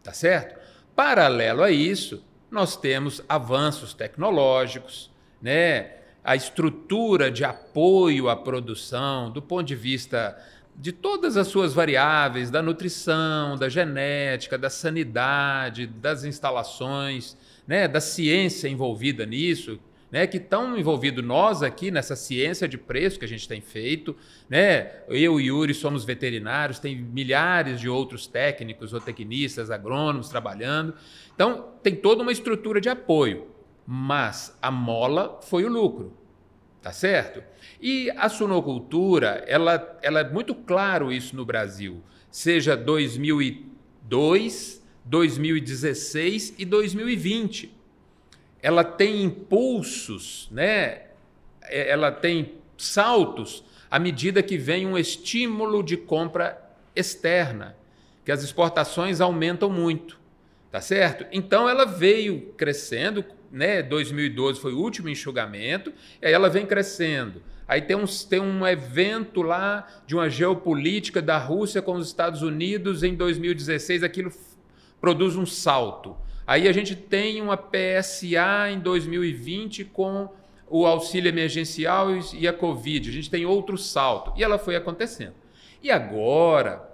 Tá 0.00 0.12
certo? 0.12 0.60
Paralelo 0.94 1.60
a 1.60 1.72
isso, 1.72 2.24
nós 2.50 2.76
temos 2.76 3.22
avanços 3.28 3.94
tecnológicos, 3.94 5.10
né? 5.40 5.92
A 6.24 6.36
estrutura 6.36 7.30
de 7.30 7.44
apoio 7.44 8.28
à 8.28 8.36
produção, 8.36 9.30
do 9.30 9.40
ponto 9.40 9.66
de 9.66 9.74
vista 9.74 10.36
de 10.76 10.92
todas 10.92 11.36
as 11.36 11.48
suas 11.48 11.74
variáveis, 11.74 12.50
da 12.50 12.62
nutrição, 12.62 13.56
da 13.56 13.68
genética, 13.68 14.56
da 14.56 14.70
sanidade, 14.70 15.86
das 15.86 16.24
instalações, 16.24 17.36
né, 17.66 17.88
da 17.88 18.00
ciência 18.00 18.68
envolvida 18.68 19.26
nisso, 19.26 19.80
né, 20.10 20.26
que 20.26 20.38
estão 20.38 20.76
envolvidos 20.76 21.24
nós 21.24 21.62
aqui 21.62 21.90
nessa 21.90 22.16
ciência 22.16 22.66
de 22.66 22.78
preço 22.78 23.18
que 23.18 23.24
a 23.24 23.28
gente 23.28 23.46
tem 23.46 23.60
feito. 23.60 24.16
Né? 24.48 24.90
Eu 25.08 25.40
e 25.40 25.46
Yuri 25.46 25.74
somos 25.74 26.04
veterinários, 26.04 26.78
tem 26.78 26.96
milhares 26.96 27.80
de 27.80 27.88
outros 27.88 28.26
técnicos 28.26 28.94
ou 28.94 29.00
tecnistas, 29.00 29.70
agrônomos 29.70 30.28
trabalhando. 30.28 30.94
Então, 31.34 31.68
tem 31.82 31.94
toda 31.94 32.22
uma 32.22 32.32
estrutura 32.32 32.80
de 32.80 32.88
apoio, 32.88 33.48
mas 33.86 34.56
a 34.62 34.70
mola 34.70 35.40
foi 35.42 35.64
o 35.64 35.68
lucro. 35.68 36.16
Tá 36.80 36.92
certo? 36.92 37.42
E 37.80 38.08
a 38.12 38.28
sunocultura, 38.28 39.44
ela, 39.48 39.98
ela 40.00 40.20
é 40.20 40.30
muito 40.30 40.54
claro 40.54 41.12
isso 41.12 41.34
no 41.34 41.44
Brasil, 41.44 42.00
seja 42.30 42.76
2002, 42.76 44.80
2016 45.04 46.54
e 46.56 46.64
2020 46.64 47.77
ela 48.62 48.84
tem 48.84 49.22
impulsos, 49.22 50.48
né? 50.50 51.02
É, 51.62 51.90
ela 51.90 52.10
tem 52.10 52.54
saltos 52.76 53.64
à 53.90 53.98
medida 53.98 54.42
que 54.42 54.56
vem 54.58 54.86
um 54.86 54.98
estímulo 54.98 55.82
de 55.82 55.96
compra 55.96 56.60
externa, 56.94 57.76
que 58.24 58.32
as 58.32 58.42
exportações 58.42 59.20
aumentam 59.20 59.70
muito, 59.70 60.18
tá 60.70 60.80
certo? 60.80 61.26
Então 61.32 61.68
ela 61.68 61.84
veio 61.84 62.52
crescendo, 62.56 63.24
né? 63.50 63.82
2012 63.82 64.60
foi 64.60 64.72
o 64.72 64.78
último 64.78 65.08
enxugamento, 65.08 65.92
e 66.20 66.26
aí 66.26 66.32
ela 66.32 66.50
vem 66.50 66.66
crescendo. 66.66 67.42
Aí 67.66 67.82
tem 67.82 67.96
um, 67.96 68.04
tem 68.06 68.40
um 68.40 68.66
evento 68.66 69.42
lá 69.42 69.86
de 70.06 70.14
uma 70.14 70.28
geopolítica 70.28 71.20
da 71.20 71.38
Rússia 71.38 71.82
com 71.82 71.92
os 71.92 72.06
Estados 72.06 72.42
Unidos 72.42 73.02
em 73.02 73.14
2016, 73.14 74.02
aquilo 74.02 74.32
produz 75.00 75.36
um 75.36 75.46
salto. 75.46 76.16
Aí 76.48 76.66
a 76.66 76.72
gente 76.72 76.96
tem 76.96 77.42
uma 77.42 77.58
PSA 77.58 78.70
em 78.72 78.80
2020 78.80 79.84
com 79.84 80.30
o 80.66 80.86
auxílio 80.86 81.28
emergencial 81.28 82.08
e 82.32 82.48
a 82.48 82.54
Covid. 82.54 83.10
A 83.10 83.12
gente 83.12 83.28
tem 83.28 83.44
outro 83.44 83.76
salto. 83.76 84.32
E 84.34 84.42
ela 84.42 84.58
foi 84.58 84.74
acontecendo. 84.74 85.34
E 85.82 85.90
agora, 85.90 86.90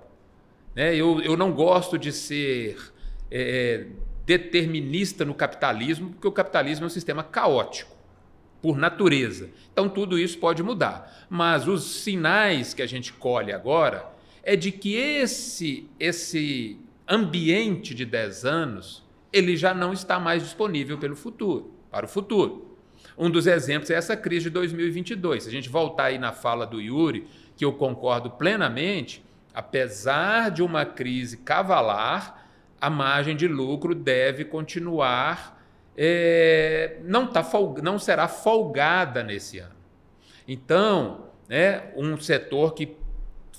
né, 0.75 0.97
eu, 0.97 1.21
eu 1.21 1.37
não 1.37 1.53
gosto 1.53 1.97
de 1.97 2.11
ser 2.11 2.77
é, 3.31 3.87
determinista 4.27 5.25
no 5.25 5.35
capitalismo, 5.35 6.11
porque 6.11 6.27
o 6.27 6.33
capitalismo 6.33 6.87
é 6.87 6.89
um 6.89 6.91
sistema 6.91 7.23
caótico 7.23 7.95
por 8.61 8.77
natureza. 8.77 9.51
Então 9.73 9.89
tudo 9.89 10.19
isso 10.19 10.37
pode 10.39 10.65
mudar. 10.65 11.29
Mas 11.31 11.69
os 11.69 12.03
sinais 12.03 12.75
que 12.75 12.83
a 12.83 12.87
gente 12.89 13.13
colhe 13.13 13.53
agora 13.53 14.05
é 14.43 14.57
de 14.57 14.73
que 14.73 14.97
esse 14.97 15.89
esse 16.01 16.77
ambiente 17.07 17.95
de 17.95 18.05
10 18.05 18.45
anos, 18.45 19.04
ele 19.35 19.57
já 19.57 19.75
não 19.75 19.93
está 19.93 20.21
mais 20.21 20.43
disponível 20.43 20.97
pelo 20.97 21.17
futuro, 21.17 21.75
para 21.91 22.07
o 22.07 22.09
futuro. 22.09 22.79
Um 23.19 23.29
dos 23.29 23.47
exemplos 23.47 23.91
é 23.91 23.95
essa 23.95 24.17
crise 24.17 24.45
de 24.45 24.51
2022. 24.51 25.43
Se 25.43 25.49
a 25.49 25.53
gente 25.53 25.69
voltar 25.69 26.05
aí 26.05 26.19
na 26.19 26.33
fala 26.33 26.67
do 26.67 26.81
Yuri, 26.81 27.27
que 27.57 27.65
eu 27.65 27.73
concordo 27.73 28.31
plenamente, 28.31 29.25
apesar 29.53 30.51
de 30.51 30.63
uma 30.63 30.85
crise 30.85 31.39
cavalar, 31.39 32.49
a 32.81 32.89
margem 32.89 33.37
de 33.37 33.49
lucro 33.49 33.95
deve 33.95 34.45
continuar 34.45 35.55
é, 35.97 36.99
não, 37.05 37.27
tá 37.27 37.45
não 37.83 37.99
será 37.99 38.29
folgada 38.29 39.23
nesse 39.23 39.59
ano. 39.59 39.75
Então, 40.47 41.29
né, 41.49 41.93
um 41.97 42.19
setor 42.21 42.75
que 42.75 42.97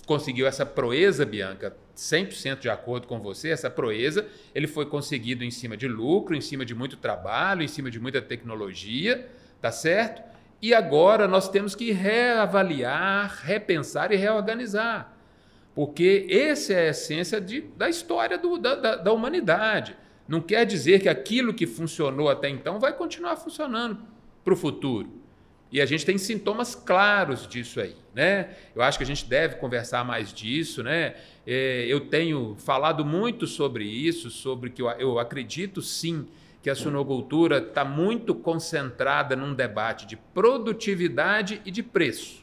conseguiu 0.05 0.45
essa 0.45 0.65
proeza, 0.65 1.25
Bianca, 1.25 1.75
100% 1.95 2.59
de 2.59 2.69
acordo 2.69 3.07
com 3.07 3.19
você, 3.19 3.49
essa 3.49 3.69
proeza, 3.69 4.27
ele 4.53 4.67
foi 4.67 4.85
conseguido 4.85 5.43
em 5.43 5.51
cima 5.51 5.77
de 5.77 5.87
lucro, 5.87 6.35
em 6.35 6.41
cima 6.41 6.65
de 6.65 6.75
muito 6.75 6.97
trabalho, 6.97 7.63
em 7.63 7.67
cima 7.67 7.89
de 7.89 7.99
muita 7.99 8.21
tecnologia, 8.21 9.29
tá 9.61 9.71
certo? 9.71 10.21
E 10.61 10.73
agora 10.73 11.27
nós 11.27 11.49
temos 11.49 11.75
que 11.75 11.91
reavaliar, 11.91 13.41
repensar 13.43 14.11
e 14.11 14.15
reorganizar. 14.15 15.13
Porque 15.73 16.25
essa 16.29 16.73
é 16.73 16.87
a 16.87 16.89
essência 16.91 17.41
de, 17.41 17.61
da 17.61 17.89
história 17.89 18.37
do, 18.37 18.57
da, 18.57 18.75
da, 18.75 18.95
da 18.95 19.11
humanidade. 19.11 19.95
Não 20.27 20.41
quer 20.41 20.65
dizer 20.65 21.01
que 21.01 21.09
aquilo 21.09 21.53
que 21.53 21.67
funcionou 21.67 22.29
até 22.29 22.49
então 22.49 22.79
vai 22.79 22.93
continuar 22.93 23.35
funcionando 23.35 23.99
para 24.43 24.53
o 24.53 24.57
futuro. 24.57 25.09
E 25.71 25.81
a 25.81 25.85
gente 25.85 26.05
tem 26.05 26.17
sintomas 26.17 26.73
claros 26.73 27.47
disso 27.47 27.81
aí, 27.81 27.95
né? 28.15 28.55
Eu 28.73 28.81
acho 28.81 28.97
que 28.97 29.03
a 29.03 29.07
gente 29.07 29.25
deve 29.25 29.55
conversar 29.55 30.05
mais 30.05 30.33
disso, 30.33 30.81
né? 30.81 31.15
É, 31.45 31.85
eu 31.87 31.99
tenho 31.99 32.55
falado 32.57 33.03
muito 33.03 33.45
sobre 33.45 33.83
isso, 33.83 34.31
sobre 34.31 34.69
que 34.69 34.81
eu, 34.81 35.19
acredito 35.19 35.81
sim 35.81 36.25
que 36.63 36.69
a 36.69 36.75
suinocultura 36.75 37.57
está 37.57 37.83
muito 37.83 38.33
concentrada 38.33 39.35
num 39.35 39.53
debate 39.53 40.07
de 40.07 40.15
produtividade 40.15 41.61
e 41.65 41.69
de 41.69 41.83
preço. 41.83 42.41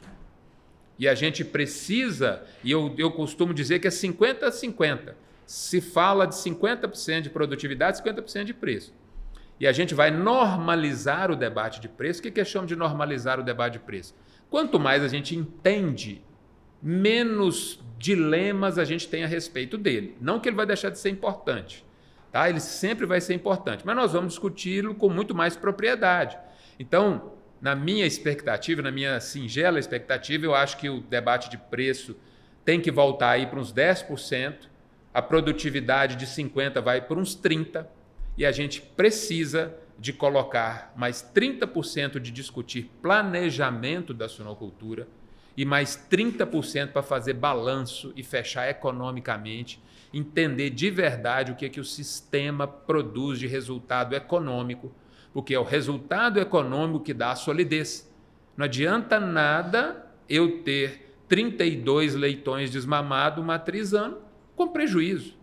E 0.98 1.08
a 1.08 1.14
gente 1.14 1.42
precisa, 1.42 2.44
e 2.62 2.70
eu, 2.70 2.94
eu 2.98 3.10
costumo 3.10 3.54
dizer 3.54 3.80
que 3.80 3.88
é 3.88 3.90
50 3.90 4.46
a 4.46 4.52
50 4.52 5.16
se 5.46 5.80
fala 5.80 6.26
de 6.26 6.34
50% 6.34 7.22
de 7.22 7.30
produtividade, 7.30 8.00
50% 8.00 8.44
de 8.44 8.54
preço. 8.54 8.94
E 9.62 9.66
a 9.68 9.70
gente 9.70 9.94
vai 9.94 10.10
normalizar 10.10 11.30
o 11.30 11.36
debate 11.36 11.80
de 11.80 11.88
preço. 11.88 12.18
O 12.18 12.22
que 12.24 12.40
é 12.40 12.44
chama 12.44 12.66
de 12.66 12.74
normalizar 12.74 13.38
o 13.38 13.44
debate 13.44 13.74
de 13.74 13.78
preço? 13.78 14.12
Quanto 14.50 14.76
mais 14.80 15.04
a 15.04 15.06
gente 15.06 15.36
entende, 15.36 16.20
menos 16.82 17.78
dilemas 17.96 18.76
a 18.76 18.84
gente 18.84 19.06
tem 19.06 19.22
a 19.22 19.26
respeito 19.28 19.78
dele. 19.78 20.16
Não 20.20 20.40
que 20.40 20.48
ele 20.48 20.56
vai 20.56 20.66
deixar 20.66 20.90
de 20.90 20.98
ser 20.98 21.10
importante, 21.10 21.86
tá? 22.32 22.50
Ele 22.50 22.58
sempre 22.58 23.06
vai 23.06 23.20
ser 23.20 23.34
importante, 23.34 23.86
mas 23.86 23.94
nós 23.94 24.12
vamos 24.14 24.32
discuti-lo 24.32 24.96
com 24.96 25.08
muito 25.08 25.32
mais 25.32 25.54
propriedade. 25.54 26.36
Então, 26.76 27.34
na 27.60 27.76
minha 27.76 28.04
expectativa, 28.04 28.82
na 28.82 28.90
minha 28.90 29.20
singela 29.20 29.78
expectativa, 29.78 30.44
eu 30.44 30.56
acho 30.56 30.76
que 30.76 30.90
o 30.90 31.02
debate 31.02 31.48
de 31.48 31.56
preço 31.56 32.16
tem 32.64 32.80
que 32.80 32.90
voltar 32.90 33.30
aí 33.30 33.46
para 33.46 33.60
uns 33.60 33.72
10%, 33.72 34.54
a 35.14 35.22
produtividade 35.22 36.16
de 36.16 36.26
50 36.26 36.80
vai 36.80 37.00
por 37.00 37.16
uns 37.16 37.36
30 37.36 38.01
e 38.36 38.46
a 38.46 38.52
gente 38.52 38.80
precisa 38.80 39.74
de 39.98 40.12
colocar 40.12 40.92
mais 40.96 41.22
30% 41.34 42.18
de 42.18 42.30
discutir 42.30 42.90
planejamento 43.00 44.12
da 44.12 44.28
suinocultura 44.28 45.06
e 45.56 45.64
mais 45.64 45.96
30% 46.10 46.92
para 46.92 47.02
fazer 47.02 47.34
balanço 47.34 48.12
e 48.16 48.22
fechar 48.22 48.68
economicamente, 48.68 49.80
entender 50.12 50.70
de 50.70 50.90
verdade 50.90 51.52
o 51.52 51.54
que 51.54 51.66
é 51.66 51.68
que 51.68 51.80
o 51.80 51.84
sistema 51.84 52.66
produz 52.66 53.38
de 53.38 53.46
resultado 53.46 54.14
econômico, 54.14 54.92
porque 55.32 55.54
é 55.54 55.58
o 55.58 55.64
resultado 55.64 56.40
econômico 56.40 57.04
que 57.04 57.14
dá 57.14 57.32
a 57.32 57.36
solidez. 57.36 58.10
Não 58.56 58.64
adianta 58.64 59.20
nada 59.20 60.06
eu 60.28 60.62
ter 60.62 61.14
32 61.28 62.14
leitões 62.14 62.70
desmamados 62.70 63.44
matrizando 63.44 64.18
com 64.56 64.68
prejuízo 64.68 65.36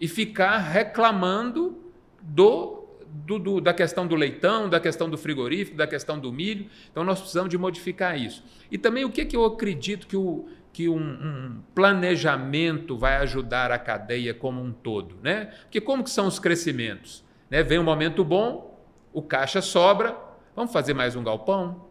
e 0.00 0.08
ficar 0.08 0.58
reclamando 0.58 1.81
do, 2.22 2.88
do, 3.06 3.38
do, 3.38 3.60
da 3.60 3.74
questão 3.74 4.06
do 4.06 4.14
leitão, 4.14 4.68
da 4.68 4.80
questão 4.80 5.10
do 5.10 5.18
frigorífico, 5.18 5.76
da 5.76 5.86
questão 5.86 6.18
do 6.18 6.32
milho. 6.32 6.66
Então 6.90 7.04
nós 7.04 7.18
precisamos 7.18 7.50
de 7.50 7.58
modificar 7.58 8.18
isso. 8.18 8.42
E 8.70 8.78
também 8.78 9.04
o 9.04 9.10
que, 9.10 9.24
que 9.24 9.36
eu 9.36 9.44
acredito 9.44 10.06
que, 10.06 10.16
o, 10.16 10.46
que 10.72 10.88
um, 10.88 10.98
um 10.98 11.62
planejamento 11.74 12.96
vai 12.96 13.16
ajudar 13.16 13.70
a 13.70 13.78
cadeia 13.78 14.32
como 14.32 14.62
um 14.62 14.72
todo, 14.72 15.16
né? 15.22 15.46
Porque 15.62 15.80
como 15.80 16.04
que 16.04 16.10
são 16.10 16.26
os 16.26 16.38
crescimentos? 16.38 17.24
Né? 17.50 17.62
Vem 17.62 17.78
um 17.78 17.84
momento 17.84 18.24
bom, 18.24 18.80
o 19.12 19.20
caixa 19.20 19.60
sobra, 19.60 20.16
vamos 20.56 20.72
fazer 20.72 20.94
mais 20.94 21.14
um 21.14 21.22
galpão, 21.22 21.84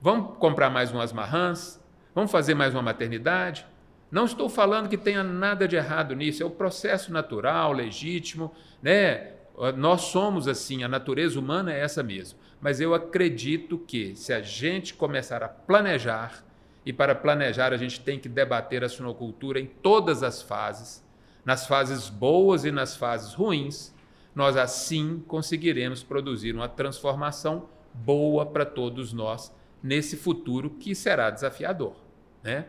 vamos 0.00 0.36
comprar 0.38 0.70
mais 0.70 0.90
umas 0.90 1.12
marrãs, 1.12 1.80
vamos 2.14 2.32
fazer 2.32 2.54
mais 2.54 2.74
uma 2.74 2.82
maternidade, 2.82 3.64
não 4.10 4.26
estou 4.26 4.48
falando 4.48 4.90
que 4.90 4.98
tenha 4.98 5.22
nada 5.22 5.66
de 5.66 5.74
errado 5.74 6.14
nisso, 6.14 6.42
é 6.42 6.46
o 6.46 6.50
processo 6.50 7.10
natural, 7.10 7.72
legítimo, 7.72 8.52
né? 8.82 9.32
Nós 9.76 10.02
somos 10.02 10.48
assim, 10.48 10.82
a 10.82 10.88
natureza 10.88 11.38
humana 11.38 11.72
é 11.72 11.80
essa 11.80 12.02
mesmo. 12.02 12.38
Mas 12.60 12.80
eu 12.80 12.94
acredito 12.94 13.78
que 13.78 14.14
se 14.14 14.32
a 14.32 14.40
gente 14.40 14.94
começar 14.94 15.42
a 15.42 15.48
planejar, 15.48 16.44
e 16.84 16.92
para 16.92 17.14
planejar 17.14 17.72
a 17.72 17.76
gente 17.76 18.00
tem 18.00 18.18
que 18.18 18.28
debater 18.28 18.82
a 18.82 18.88
suinocultura 18.88 19.60
em 19.60 19.66
todas 19.66 20.22
as 20.22 20.42
fases, 20.42 21.04
nas 21.44 21.66
fases 21.66 22.08
boas 22.08 22.64
e 22.64 22.70
nas 22.70 22.96
fases 22.96 23.34
ruins, 23.34 23.94
nós 24.34 24.56
assim 24.56 25.22
conseguiremos 25.26 26.02
produzir 26.02 26.54
uma 26.54 26.68
transformação 26.68 27.68
boa 27.92 28.46
para 28.46 28.64
todos 28.64 29.12
nós 29.12 29.54
nesse 29.82 30.16
futuro 30.16 30.70
que 30.70 30.94
será 30.94 31.30
desafiador, 31.30 31.96
né? 32.42 32.66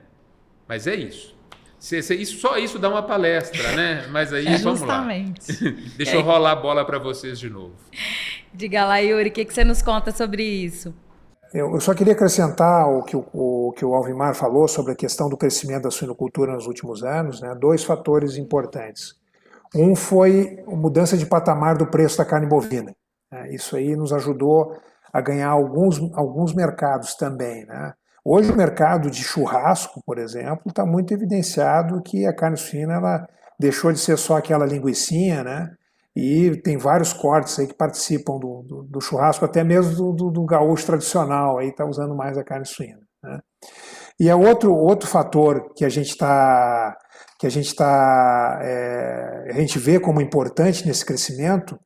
Mas 0.68 0.88
é 0.88 0.96
isso. 0.96 1.36
Se, 1.84 2.02
se, 2.02 2.16
isso, 2.16 2.38
só 2.38 2.58
isso 2.58 2.80
dá 2.80 2.88
uma 2.88 3.04
palestra, 3.04 3.76
né? 3.76 4.08
Mas 4.10 4.32
aí 4.32 4.48
é 4.48 4.58
vamos 4.58 4.80
justamente. 4.80 5.66
lá. 5.66 5.72
Deixa 5.98 6.16
eu 6.16 6.22
rolar 6.22 6.54
a 6.54 6.56
bola 6.56 6.86
para 6.86 6.98
vocês 6.98 7.38
de 7.38 7.50
novo. 7.50 7.74
Diga 8.54 8.86
lá, 8.86 9.00
Yuri, 9.00 9.28
o 9.28 9.32
que, 9.34 9.44
que 9.44 9.54
você 9.54 9.66
nos 9.66 9.82
conta 9.82 10.10
sobre 10.14 10.44
isso? 10.46 10.96
Eu, 11.54 11.78
só 11.82 11.94
queria 11.94 12.14
acrescentar 12.14 12.88
o 12.88 13.04
que 13.04 13.18
o, 13.18 13.26
o 13.34 13.74
que 13.76 13.84
o 13.84 13.94
Alvimar 13.94 14.34
falou 14.34 14.66
sobre 14.66 14.94
a 14.94 14.96
questão 14.96 15.28
do 15.28 15.36
crescimento 15.36 15.84
da 15.84 15.92
suinocultura 15.92 16.54
nos 16.54 16.68
últimos 16.68 17.04
anos, 17.04 17.42
né? 17.42 17.54
dois 17.60 17.84
fatores 17.84 18.38
importantes. 18.38 19.16
Um 19.76 19.94
foi 19.94 20.64
a 20.66 20.76
mudança 20.78 21.18
de 21.18 21.26
patamar 21.26 21.76
do 21.76 21.88
preço 21.88 22.18
da 22.18 22.24
carne 22.24 22.48
bovina. 22.48 22.96
Né? 23.30 23.54
Isso 23.54 23.76
aí 23.76 23.94
nos 23.94 24.14
ajudou 24.14 24.74
a 25.12 25.20
ganhar 25.20 25.50
alguns, 25.50 26.00
alguns 26.14 26.54
mercados 26.54 27.14
também. 27.16 27.66
Né? 27.66 27.94
Hoje 28.26 28.52
o 28.52 28.56
mercado 28.56 29.12
de 29.12 29.22
churrasco, 29.22 30.02
por 30.06 30.18
exemplo, 30.18 30.70
está 30.70 30.86
muito 30.86 31.14
evidenciado 31.14 32.02
que 32.02 32.26
a 32.26 32.34
carne 32.34 32.56
suína 32.56 32.94
ela 32.94 33.28
deixou 33.60 33.92
de 33.92 34.00
ser 34.00 34.18
só 34.18 34.38
aquela 34.38 34.66
linguiçinha, 34.66 35.44
né? 35.44 35.72
E 36.16 36.56
tem 36.58 36.78
vários 36.78 37.12
cortes 37.12 37.58
aí 37.60 37.68
que 37.68 37.74
participam 37.74 38.38
do, 38.38 38.64
do, 38.64 38.84
do 38.84 39.02
churrasco, 39.02 39.44
até 39.46 39.64
mesmo 39.64 40.14
do, 40.14 40.30
do, 40.30 40.46
gaúcho 40.46 40.86
tradicional, 40.86 41.58
aí 41.58 41.70
está 41.70 41.86
usando 41.86 42.16
mais 42.16 42.38
a 42.38 42.44
carne 42.44 42.66
suína. 42.66 43.02
Né? 43.22 43.40
E 44.20 44.30
é 44.30 44.36
outro, 44.36 44.74
outro 44.74 45.10
fator 45.10 45.74
que 45.76 45.84
a 45.84 45.90
gente 45.90 46.10
está 46.10 46.96
que 47.40 47.48
a 47.48 47.50
gente 47.50 47.68
está 47.68 48.60
é, 48.62 49.48
a 49.50 49.54
gente 49.54 49.78
vê 49.80 50.00
como 50.00 50.22
importante 50.22 50.86
nesse 50.88 51.04
crescimento 51.04 51.78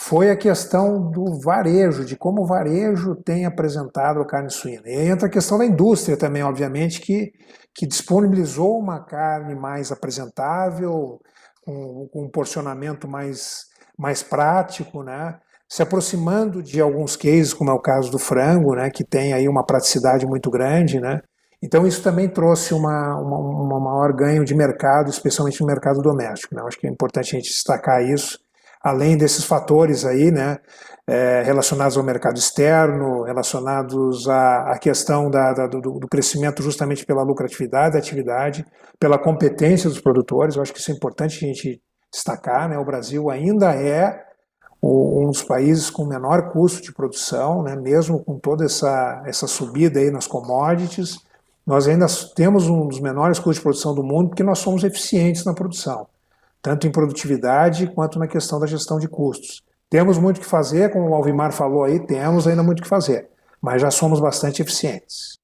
foi 0.00 0.30
a 0.30 0.36
questão 0.36 1.10
do 1.10 1.40
varejo, 1.40 2.04
de 2.04 2.16
como 2.16 2.42
o 2.42 2.46
varejo 2.46 3.16
tem 3.16 3.44
apresentado 3.44 4.20
a 4.20 4.26
carne 4.26 4.48
suína. 4.48 4.82
E 4.86 4.96
aí 4.96 5.08
entra 5.08 5.26
a 5.26 5.30
questão 5.30 5.58
da 5.58 5.66
indústria 5.66 6.16
também, 6.16 6.42
obviamente, 6.42 7.00
que, 7.00 7.32
que 7.74 7.84
disponibilizou 7.84 8.78
uma 8.78 9.04
carne 9.04 9.56
mais 9.56 9.90
apresentável, 9.90 11.20
com, 11.64 12.08
com 12.12 12.24
um 12.24 12.30
porcionamento 12.30 13.08
mais, 13.08 13.64
mais 13.98 14.22
prático, 14.22 15.02
né? 15.02 15.36
se 15.68 15.82
aproximando 15.82 16.62
de 16.62 16.80
alguns 16.80 17.16
cases, 17.16 17.52
como 17.52 17.70
é 17.70 17.74
o 17.74 17.82
caso 17.82 18.10
do 18.10 18.18
frango, 18.18 18.74
né, 18.74 18.88
que 18.88 19.04
tem 19.04 19.34
aí 19.34 19.46
uma 19.46 19.66
praticidade 19.66 20.24
muito 20.24 20.50
grande, 20.50 20.98
né? 20.98 21.20
Então 21.62 21.86
isso 21.86 22.02
também 22.02 22.26
trouxe 22.26 22.72
uma, 22.72 23.20
uma, 23.20 23.38
uma 23.38 23.80
maior 23.80 24.14
ganho 24.14 24.44
de 24.44 24.54
mercado, 24.54 25.10
especialmente 25.10 25.60
no 25.60 25.66
mercado 25.66 26.00
doméstico. 26.00 26.54
Né? 26.54 26.62
Acho 26.64 26.78
que 26.78 26.86
é 26.86 26.90
importante 26.90 27.34
a 27.34 27.38
gente 27.38 27.50
destacar 27.50 28.02
isso, 28.02 28.38
além 28.88 29.16
desses 29.16 29.44
fatores 29.44 30.04
aí, 30.04 30.30
né, 30.30 30.58
é, 31.06 31.42
relacionados 31.42 31.96
ao 31.96 32.04
mercado 32.04 32.36
externo, 32.36 33.22
relacionados 33.22 34.28
à, 34.28 34.72
à 34.72 34.78
questão 34.78 35.30
da, 35.30 35.52
da, 35.52 35.66
do, 35.66 35.80
do, 35.80 36.08
crescimento 36.08 36.62
justamente 36.62 37.06
pela 37.06 37.22
lucratividade 37.22 37.94
da 37.94 37.98
atividade, 37.98 38.64
pela 38.98 39.18
competência 39.18 39.88
dos 39.88 40.00
produtores. 40.00 40.56
Eu 40.56 40.62
acho 40.62 40.72
que 40.72 40.80
isso 40.80 40.90
é 40.90 40.94
importante 40.94 41.44
a 41.44 41.48
gente 41.48 41.80
destacar. 42.12 42.68
Né? 42.68 42.78
O 42.78 42.84
Brasil 42.84 43.30
ainda 43.30 43.74
é 43.74 44.22
um 44.82 45.26
dos 45.26 45.42
países 45.42 45.90
com 45.90 46.04
menor 46.04 46.52
custo 46.52 46.82
de 46.82 46.92
produção, 46.92 47.62
né? 47.62 47.74
mesmo 47.74 48.22
com 48.22 48.38
toda 48.38 48.64
essa, 48.64 49.22
essa 49.26 49.46
subida 49.46 49.98
aí 49.98 50.10
nas 50.10 50.26
commodities 50.26 51.26
nós 51.68 51.86
ainda 51.86 52.06
temos 52.34 52.66
um 52.66 52.88
dos 52.88 52.98
menores 52.98 53.38
custos 53.38 53.56
de 53.56 53.62
produção 53.62 53.94
do 53.94 54.02
mundo 54.02 54.30
porque 54.30 54.42
nós 54.42 54.58
somos 54.58 54.82
eficientes 54.84 55.44
na 55.44 55.52
produção, 55.52 56.06
tanto 56.60 56.86
em 56.86 56.90
produtividade 56.90 57.86
quanto 57.88 58.18
na 58.18 58.26
questão 58.26 58.58
da 58.58 58.66
gestão 58.66 58.98
de 58.98 59.08
custos. 59.08 59.62
Temos 59.90 60.18
muito 60.18 60.40
que 60.40 60.46
fazer, 60.46 60.90
como 60.90 61.08
o 61.08 61.14
Alvimar 61.14 61.52
falou 61.52 61.84
aí, 61.84 61.98
temos 62.06 62.46
ainda 62.46 62.62
muito 62.62 62.82
que 62.82 62.88
fazer, 62.88 63.28
mas 63.60 63.80
já 63.80 63.90
somos 63.90 64.20
bastante 64.20 64.60
eficientes. 64.60 65.38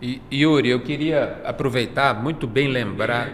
E, 0.00 0.20
Yuri, 0.32 0.70
eu 0.70 0.82
queria 0.82 1.40
aproveitar, 1.44 2.20
muito 2.20 2.46
bem 2.46 2.68
lembrar 2.68 3.30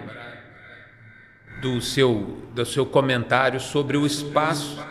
do 1.63 1.81
seu, 1.81 2.39
do 2.55 2.67
seu 2.67 2.85
comentário 2.85 3.59
sobre 3.59 3.97
o 3.97 4.05
espaço 4.05 4.85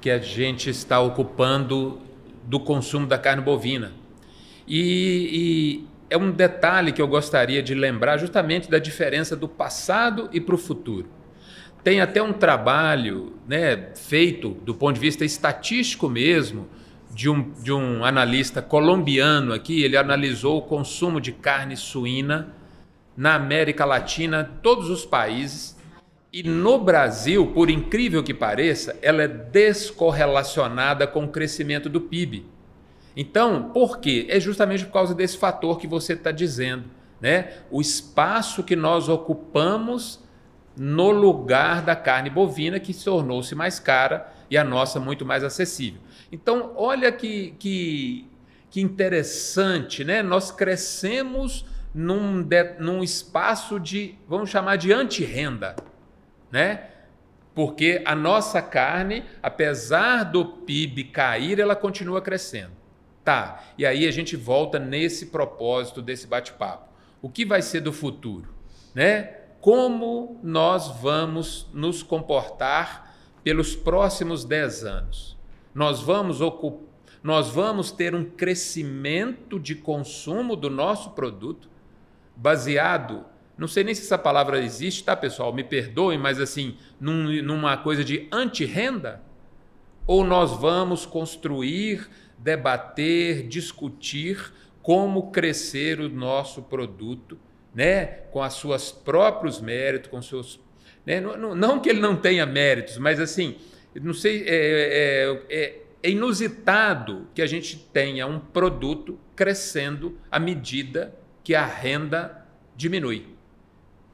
que 0.00 0.10
a 0.10 0.18
gente 0.18 0.68
está 0.68 1.00
ocupando 1.00 2.00
do 2.44 2.60
consumo 2.60 3.06
da 3.06 3.18
carne 3.18 3.42
bovina. 3.42 3.92
E, 4.68 5.86
é 6.08 6.16
um 6.16 6.30
detalhe 6.30 6.92
que 6.92 7.02
eu 7.02 7.08
gostaria 7.08 7.62
de 7.62 7.74
lembrar 7.74 8.18
justamente 8.18 8.70
da 8.70 8.78
diferença 8.78 9.36
do 9.36 9.48
passado 9.48 10.28
e 10.32 10.40
para 10.40 10.54
o 10.54 10.58
futuro. 10.58 11.08
Tem 11.82 12.00
até 12.00 12.22
um 12.22 12.32
trabalho 12.32 13.34
né, 13.46 13.90
feito 13.94 14.50
do 14.50 14.74
ponto 14.74 14.94
de 14.94 15.00
vista 15.00 15.24
estatístico 15.24 16.08
mesmo, 16.08 16.68
de 17.14 17.30
um, 17.30 17.50
de 17.62 17.72
um 17.72 18.04
analista 18.04 18.60
colombiano 18.60 19.52
aqui, 19.54 19.82
ele 19.82 19.96
analisou 19.96 20.58
o 20.58 20.62
consumo 20.62 21.20
de 21.20 21.32
carne 21.32 21.76
suína 21.76 22.54
na 23.16 23.34
América 23.34 23.84
Latina, 23.84 24.44
todos 24.62 24.90
os 24.90 25.06
países, 25.06 25.76
e 26.30 26.42
no 26.42 26.78
Brasil, 26.78 27.46
por 27.46 27.70
incrível 27.70 28.22
que 28.22 28.34
pareça, 28.34 28.98
ela 29.00 29.22
é 29.22 29.28
descorrelacionada 29.28 31.06
com 31.06 31.24
o 31.24 31.28
crescimento 31.28 31.88
do 31.88 32.02
PIB. 32.02 32.44
Então, 33.16 33.70
por 33.70 33.98
quê? 33.98 34.26
É 34.28 34.38
justamente 34.38 34.84
por 34.84 34.92
causa 34.92 35.14
desse 35.14 35.38
fator 35.38 35.78
que 35.78 35.86
você 35.86 36.12
está 36.12 36.30
dizendo, 36.30 36.84
né? 37.18 37.54
O 37.70 37.80
espaço 37.80 38.62
que 38.62 38.76
nós 38.76 39.08
ocupamos 39.08 40.22
no 40.76 41.10
lugar 41.10 41.80
da 41.80 41.96
carne 41.96 42.28
bovina 42.28 42.78
que 42.78 42.92
tornou-se 42.92 43.54
mais 43.54 43.80
cara 43.80 44.30
e 44.50 44.58
a 44.58 44.62
nossa 44.62 45.00
muito 45.00 45.24
mais 45.24 45.42
acessível. 45.42 46.00
Então, 46.30 46.72
olha 46.76 47.10
que, 47.10 47.54
que, 47.58 48.28
que 48.70 48.82
interessante, 48.82 50.04
né? 50.04 50.22
Nós 50.22 50.50
crescemos 50.50 51.64
num, 51.94 52.42
de, 52.42 52.74
num 52.78 53.02
espaço 53.02 53.80
de, 53.80 54.14
vamos 54.28 54.50
chamar 54.50 54.76
de 54.76 54.92
antirrenda, 54.92 55.74
né? 56.52 56.90
Porque 57.54 58.02
a 58.04 58.14
nossa 58.14 58.60
carne, 58.60 59.24
apesar 59.42 60.24
do 60.24 60.44
PIB 60.44 61.04
cair, 61.04 61.58
ela 61.58 61.74
continua 61.74 62.20
crescendo. 62.20 62.72
Tá, 63.26 63.64
e 63.76 63.84
aí 63.84 64.06
a 64.06 64.10
gente 64.12 64.36
volta 64.36 64.78
nesse 64.78 65.26
propósito 65.26 66.00
desse 66.00 66.28
bate-papo. 66.28 66.88
O 67.20 67.28
que 67.28 67.44
vai 67.44 67.60
ser 67.60 67.80
do 67.80 67.92
futuro? 67.92 68.54
Né? 68.94 69.24
Como 69.60 70.38
nós 70.44 71.00
vamos 71.00 71.68
nos 71.74 72.04
comportar 72.04 73.12
pelos 73.42 73.74
próximos 73.74 74.44
10 74.44 74.84
anos? 74.84 75.36
Nós 75.74 76.00
vamos 76.00 76.40
ocupar 76.40 76.86
nós 77.20 77.48
vamos 77.48 77.90
ter 77.90 78.14
um 78.14 78.24
crescimento 78.24 79.58
de 79.58 79.74
consumo 79.74 80.54
do 80.54 80.70
nosso 80.70 81.10
produto 81.10 81.68
baseado, 82.36 83.24
não 83.58 83.66
sei 83.66 83.82
nem 83.82 83.92
se 83.96 84.02
essa 84.02 84.16
palavra 84.16 84.62
existe, 84.62 85.02
tá, 85.02 85.16
pessoal? 85.16 85.52
Me 85.52 85.64
perdoem, 85.64 86.18
mas 86.18 86.40
assim, 86.40 86.76
num, 87.00 87.42
numa 87.42 87.76
coisa 87.78 88.04
de 88.04 88.28
anti-renda? 88.30 89.20
Ou 90.06 90.22
nós 90.22 90.52
vamos 90.52 91.04
construir 91.04 92.08
debater, 92.38 93.46
discutir 93.46 94.52
como 94.82 95.30
crescer 95.30 96.00
o 96.00 96.08
nosso 96.08 96.62
produto, 96.62 97.38
né, 97.74 98.06
com 98.30 98.42
as 98.42 98.54
suas 98.54 98.92
próprios 98.92 99.60
méritos, 99.60 100.10
com 100.10 100.22
seus, 100.22 100.60
né, 101.04 101.20
não, 101.20 101.54
não, 101.54 101.80
que 101.80 101.88
ele 101.88 102.00
não 102.00 102.16
tenha 102.16 102.46
méritos, 102.46 102.96
mas 102.98 103.18
assim, 103.18 103.56
não 104.00 104.14
sei, 104.14 104.44
é, 104.46 104.46
é, 104.48 105.42
é, 105.50 105.82
é 106.02 106.10
inusitado 106.10 107.28
que 107.34 107.42
a 107.42 107.46
gente 107.46 107.76
tenha 107.92 108.26
um 108.26 108.38
produto 108.38 109.18
crescendo 109.34 110.18
à 110.30 110.38
medida 110.38 111.14
que 111.42 111.54
a 111.54 111.66
renda 111.66 112.46
diminui, 112.76 113.26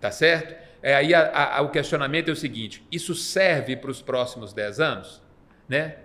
tá 0.00 0.10
certo? 0.10 0.54
É, 0.82 0.94
aí 0.94 1.14
a, 1.14 1.56
a, 1.58 1.62
o 1.62 1.70
questionamento 1.70 2.28
é 2.28 2.32
o 2.32 2.36
seguinte: 2.36 2.84
isso 2.90 3.14
serve 3.14 3.76
para 3.76 3.90
os 3.90 4.02
próximos 4.02 4.52
10 4.52 4.80
anos? 4.80 5.22
Né? 5.68 5.96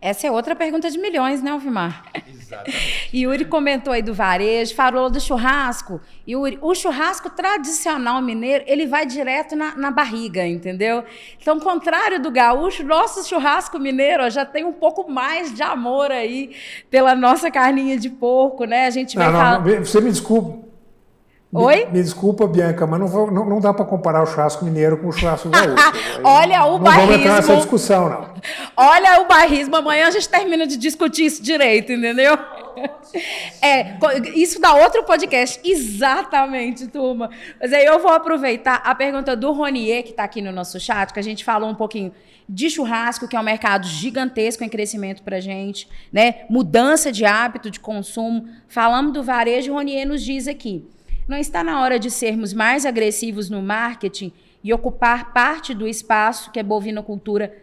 Essa 0.00 0.28
é 0.28 0.30
outra 0.30 0.54
pergunta 0.54 0.88
de 0.88 0.96
milhões, 0.96 1.42
né, 1.42 1.50
Alvimar? 1.50 2.04
Exatamente. 2.28 3.10
Yuri 3.12 3.44
comentou 3.44 3.92
aí 3.92 4.00
do 4.00 4.14
varejo, 4.14 4.72
falou 4.74 5.10
do 5.10 5.20
churrasco. 5.20 6.00
Yuri, 6.26 6.56
o 6.62 6.72
churrasco 6.72 7.28
tradicional 7.30 8.22
mineiro, 8.22 8.62
ele 8.68 8.86
vai 8.86 9.04
direto 9.04 9.56
na, 9.56 9.74
na 9.76 9.90
barriga, 9.90 10.46
entendeu? 10.46 11.02
Então, 11.40 11.58
contrário 11.58 12.22
do 12.22 12.30
gaúcho, 12.30 12.84
nosso 12.84 13.28
churrasco 13.28 13.76
mineiro 13.78 14.22
ó, 14.22 14.30
já 14.30 14.44
tem 14.44 14.64
um 14.64 14.72
pouco 14.72 15.10
mais 15.10 15.52
de 15.52 15.64
amor 15.64 16.12
aí 16.12 16.54
pela 16.88 17.16
nossa 17.16 17.50
carninha 17.50 17.98
de 17.98 18.08
porco, 18.08 18.64
né? 18.64 18.86
A 18.86 18.90
gente 18.90 19.16
vai 19.16 19.26
não, 19.26 19.32
falar... 19.32 19.64
não, 19.64 19.84
Você 19.84 20.00
me 20.00 20.10
desculpe, 20.10 20.67
Oi? 21.50 21.86
Me, 21.86 21.92
me, 21.92 22.02
desculpa, 22.02 22.46
Bianca, 22.46 22.86
mas 22.86 23.00
não, 23.00 23.06
vou, 23.06 23.30
não, 23.30 23.46
não, 23.46 23.58
dá 23.58 23.72
para 23.72 23.84
comparar 23.84 24.22
o 24.22 24.26
churrasco 24.26 24.64
mineiro 24.66 24.98
com 24.98 25.08
o 25.08 25.12
churrasco 25.12 25.48
gaúcho. 25.50 25.74
Olha 26.22 26.64
o 26.66 26.72
não 26.72 26.80
barrismo. 26.80 27.00
Não 27.00 27.06
vamos 27.06 27.16
entrar 27.16 27.34
nessa 27.36 27.56
discussão, 27.56 28.08
não. 28.10 28.34
Olha 28.76 29.22
o 29.22 29.26
barrismo. 29.26 29.76
Amanhã 29.76 30.08
a 30.08 30.10
gente 30.10 30.28
termina 30.28 30.66
de 30.66 30.76
discutir 30.76 31.24
isso 31.24 31.42
direito, 31.42 31.90
entendeu? 31.90 32.38
É, 33.62 33.96
isso 34.34 34.60
dá 34.60 34.74
outro 34.74 35.02
podcast. 35.04 35.58
Exatamente, 35.64 36.86
turma. 36.86 37.30
Mas 37.58 37.72
aí 37.72 37.86
eu 37.86 37.98
vou 37.98 38.12
aproveitar 38.12 38.82
a 38.84 38.94
pergunta 38.94 39.34
do 39.34 39.50
Ronier, 39.52 40.04
que 40.04 40.10
está 40.10 40.24
aqui 40.24 40.42
no 40.42 40.52
nosso 40.52 40.78
chat, 40.78 41.12
que 41.14 41.18
a 41.18 41.22
gente 41.22 41.44
falou 41.44 41.70
um 41.70 41.74
pouquinho 41.74 42.12
de 42.46 42.68
churrasco, 42.68 43.26
que 43.26 43.36
é 43.36 43.40
um 43.40 43.42
mercado 43.42 43.86
gigantesco 43.86 44.62
em 44.64 44.68
crescimento 44.68 45.22
para 45.22 45.40
gente, 45.40 45.88
né? 46.12 46.44
Mudança 46.50 47.10
de 47.10 47.24
hábito 47.24 47.70
de 47.70 47.80
consumo. 47.80 48.46
Falamos 48.68 49.14
do 49.14 49.22
varejo, 49.22 49.72
o 49.72 49.74
Ronier 49.74 50.06
nos 50.06 50.22
diz 50.22 50.46
aqui. 50.46 50.86
Não 51.28 51.36
está 51.36 51.62
na 51.62 51.82
hora 51.82 51.98
de 51.98 52.10
sermos 52.10 52.54
mais 52.54 52.86
agressivos 52.86 53.50
no 53.50 53.60
marketing 53.60 54.32
e 54.64 54.72
ocupar 54.72 55.30
parte 55.34 55.74
do 55.74 55.86
espaço 55.86 56.50
que 56.50 56.58
a 56.58 56.64
bovinocultura 56.64 57.54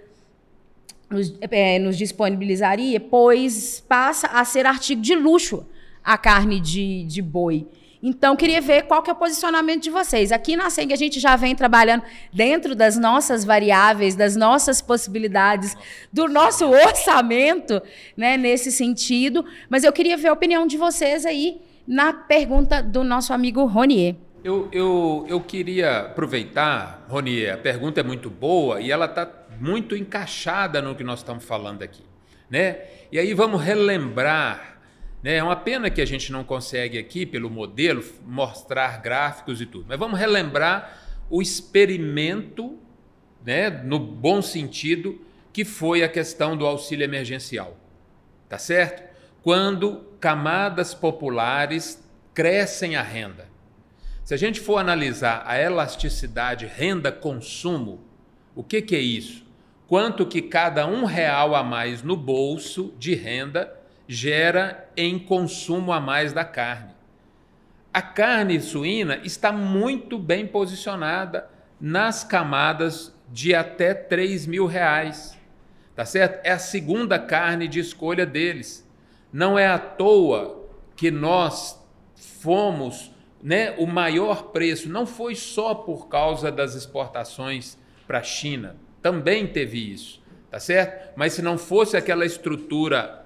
nos, 1.10 1.34
é, 1.42 1.80
nos 1.80 1.98
disponibilizaria, 1.98 3.00
pois 3.00 3.80
passa 3.80 4.28
a 4.28 4.46
ser 4.46 4.68
artigo 4.68 5.02
de 5.02 5.16
luxo 5.16 5.66
a 6.04 6.16
carne 6.16 6.60
de, 6.60 7.06
de 7.06 7.24
boi. 7.24 7.68
Então, 8.04 8.36
queria 8.36 8.62
ver 8.62 8.84
qual 8.84 9.02
que 9.02 9.10
é 9.10 9.14
o 9.14 9.16
posicionamento 9.16 9.82
de 9.82 9.90
vocês. 9.90 10.32
Aqui 10.32 10.56
na 10.56 10.70
SENG 10.70 10.94
a 10.94 10.96
gente 10.96 11.20
já 11.20 11.36
vem 11.36 11.56
trabalhando 11.56 12.04
dentro 12.32 12.76
das 12.76 13.00
nossas 13.00 13.44
variáveis, 13.44 14.14
das 14.14 14.36
nossas 14.36 14.80
possibilidades, 14.80 15.76
do 16.14 16.28
nosso 16.28 16.66
orçamento, 16.70 17.82
né, 18.16 18.38
nesse 18.38 18.72
sentido. 18.72 19.44
Mas 19.68 19.84
eu 19.84 19.92
queria 19.92 20.16
ver 20.18 20.28
a 20.28 20.34
opinião 20.34 20.68
de 20.68 20.78
vocês 20.78 21.26
aí 21.26 21.60
na 21.88 22.14
pergunta 22.14 22.82
do 22.82 23.04
nosso 23.04 23.34
amigo 23.34 23.66
Ronier. 23.66 24.16
Eu, 24.44 24.70
eu, 24.72 25.26
eu 25.28 25.42
queria 25.42 26.02
aproveitar, 26.02 27.06
Ronier, 27.10 27.54
a 27.54 27.58
pergunta 27.58 28.00
é 28.00 28.04
muito 28.04 28.30
boa 28.30 28.80
e 28.80 28.92
ela 28.92 29.06
está 29.06 29.28
muito 29.60 29.96
encaixada 29.96 30.82
no 30.82 30.96
que 30.96 31.04
nós 31.04 31.20
estamos 31.20 31.44
falando 31.44 31.82
aqui. 31.82 32.04
Né? 32.50 32.82
E 33.12 33.18
aí 33.18 33.34
vamos 33.34 33.62
relembrar. 33.62 34.80
Né? 35.24 35.36
É 35.38 35.44
uma 35.44 35.56
pena 35.56 35.90
que 35.90 36.02
a 36.02 36.06
gente 36.06 36.32
não 36.32 36.44
consegue 36.44 36.98
aqui, 36.98 37.26
pelo 37.26 37.50
modelo, 37.50 38.04
mostrar 38.26 39.02
gráficos 39.02 39.62
e 39.62 39.66
tudo, 39.66 39.86
mas 39.88 39.98
vamos 39.98 40.20
relembrar 40.20 41.02
o 41.30 41.42
experimento, 41.42 42.78
né, 43.44 43.70
no 43.70 43.98
bom 43.98 44.44
sentido, 44.44 45.20
que 45.52 45.66
foi 45.66 46.04
a 46.04 46.10
questão 46.10 46.56
do 46.56 46.68
auxílio 46.68 47.04
emergencial. 47.04 47.76
Tá 48.48 48.60
certo? 48.60 49.15
Quando 49.46 50.04
camadas 50.20 50.94
populares 50.94 52.06
crescem 52.34 52.98
a 52.98 53.02
renda. 53.02 53.48
Se 54.26 54.34
a 54.34 54.38
gente 54.38 54.60
for 54.60 54.76
analisar 54.76 55.44
a 55.46 55.58
elasticidade 55.58 56.66
renda-consumo, 56.66 58.04
o 58.54 58.62
que, 58.62 58.82
que 58.82 58.98
é 58.98 59.00
isso? 59.00 59.46
quanto 59.88 60.26
que 60.26 60.42
cada 60.42 60.88
um 60.88 61.06
real 61.06 61.56
a 61.56 61.64
mais 61.64 62.02
no 62.02 62.16
bolso 62.16 62.94
de 62.98 63.14
renda 63.14 63.74
gera 64.08 64.90
em 64.96 65.18
consumo 65.18 65.92
a 65.92 66.00
mais 66.00 66.34
da 66.34 66.44
carne. 66.44 66.94
A 67.94 68.02
carne 68.02 68.60
suína 68.60 69.20
está 69.24 69.52
muito 69.52 70.18
bem 70.18 70.46
posicionada 70.46 71.48
nas 71.80 72.24
camadas 72.24 73.14
de 73.32 73.56
até 73.56 73.94
3 73.94 74.46
mil 74.48 74.66
reais. 74.66 75.38
Tá 75.96 76.06
certo? 76.06 76.46
É 76.46 76.52
a 76.52 76.60
segunda 76.60 77.18
carne 77.18 77.68
de 77.68 77.80
escolha 77.80 78.26
deles. 78.26 78.85
Não 79.36 79.60
é 79.60 79.68
à 79.68 79.78
toa 79.78 80.66
que 80.96 81.12
nós 81.12 81.78
fomos 82.16 83.12
né, 83.44 83.72
o 83.78 83.86
maior 83.86 84.44
preço. 84.44 84.88
Não 84.88 85.06
foi 85.06 85.36
só 85.36 85.76
por 85.76 86.08
causa 86.08 86.50
das 86.50 86.74
exportações 86.74 87.78
para 88.08 88.20
a 88.20 88.24
China. 88.24 88.78
Também 89.02 89.46
teve 89.46 89.92
isso. 89.92 90.24
Tá 90.50 90.58
certo? 90.58 91.18
Mas 91.18 91.34
se 91.34 91.42
não 91.42 91.58
fosse 91.58 91.98
aquela 91.98 92.26
estrutura 92.26 93.26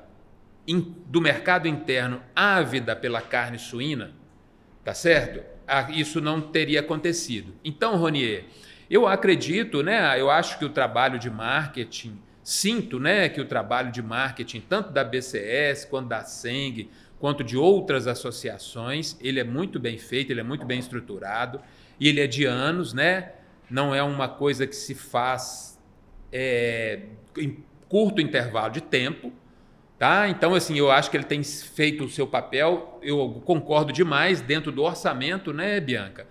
do 1.06 1.22
mercado 1.22 1.68
interno 1.68 2.24
ávida 2.36 2.96
pela 2.96 3.22
carne 3.22 3.60
suína, 3.60 4.12
tá 4.84 4.96
certo? 4.96 5.46
Ah, 5.68 5.92
isso 5.92 6.20
não 6.20 6.42
teria 6.42 6.80
acontecido. 6.80 7.54
Então, 7.64 7.96
Ronier, 7.98 8.46
eu 8.90 9.06
acredito, 9.06 9.84
né? 9.84 10.20
Eu 10.20 10.32
acho 10.32 10.58
que 10.58 10.66
o 10.66 10.70
trabalho 10.70 11.20
de 11.20 11.30
marketing, 11.30 12.20
sinto, 12.50 13.00
né, 13.00 13.30
que 13.30 13.40
o 13.40 13.46
trabalho 13.46 13.92
de 13.92 14.02
marketing 14.02 14.62
tanto 14.62 14.92
da 14.92 15.04
BCS 15.04 15.86
quanto 15.86 16.08
da 16.08 16.24
Seng, 16.24 16.90
quanto 17.20 17.44
de 17.44 17.56
outras 17.56 18.08
associações, 18.08 19.16
ele 19.22 19.40
é 19.40 19.44
muito 19.44 19.80
bem 19.80 20.00
feito, 20.00 20.32
ele 20.32 20.40
é 20.40 20.44
muito 20.44 20.66
bem 20.66 20.80
estruturado 20.80 21.62
e 22.00 22.08
ele 22.08 22.20
é 22.20 22.26
de 22.26 22.46
anos, 22.46 22.92
né? 22.92 23.34
Não 23.70 23.94
é 23.94 24.02
uma 24.02 24.28
coisa 24.28 24.66
que 24.66 24.76
se 24.76 24.96
faz 24.96 25.80
é, 26.32 27.02
em 27.38 27.64
curto 27.88 28.20
intervalo 28.20 28.74
de 28.74 28.82
tempo, 28.82 29.32
tá? 30.00 30.28
Então, 30.28 30.56
assim, 30.56 30.76
eu 30.76 30.90
acho 30.90 31.12
que 31.12 31.18
ele 31.18 31.26
tem 31.26 31.44
feito 31.44 32.04
o 32.06 32.10
seu 32.10 32.26
papel. 32.26 33.00
Eu 33.04 33.44
concordo 33.46 33.94
demais 33.94 34.42
dentro 34.42 34.72
do 34.72 34.82
orçamento, 34.82 35.54
né, 35.54 35.80
Bianca? 35.80 36.26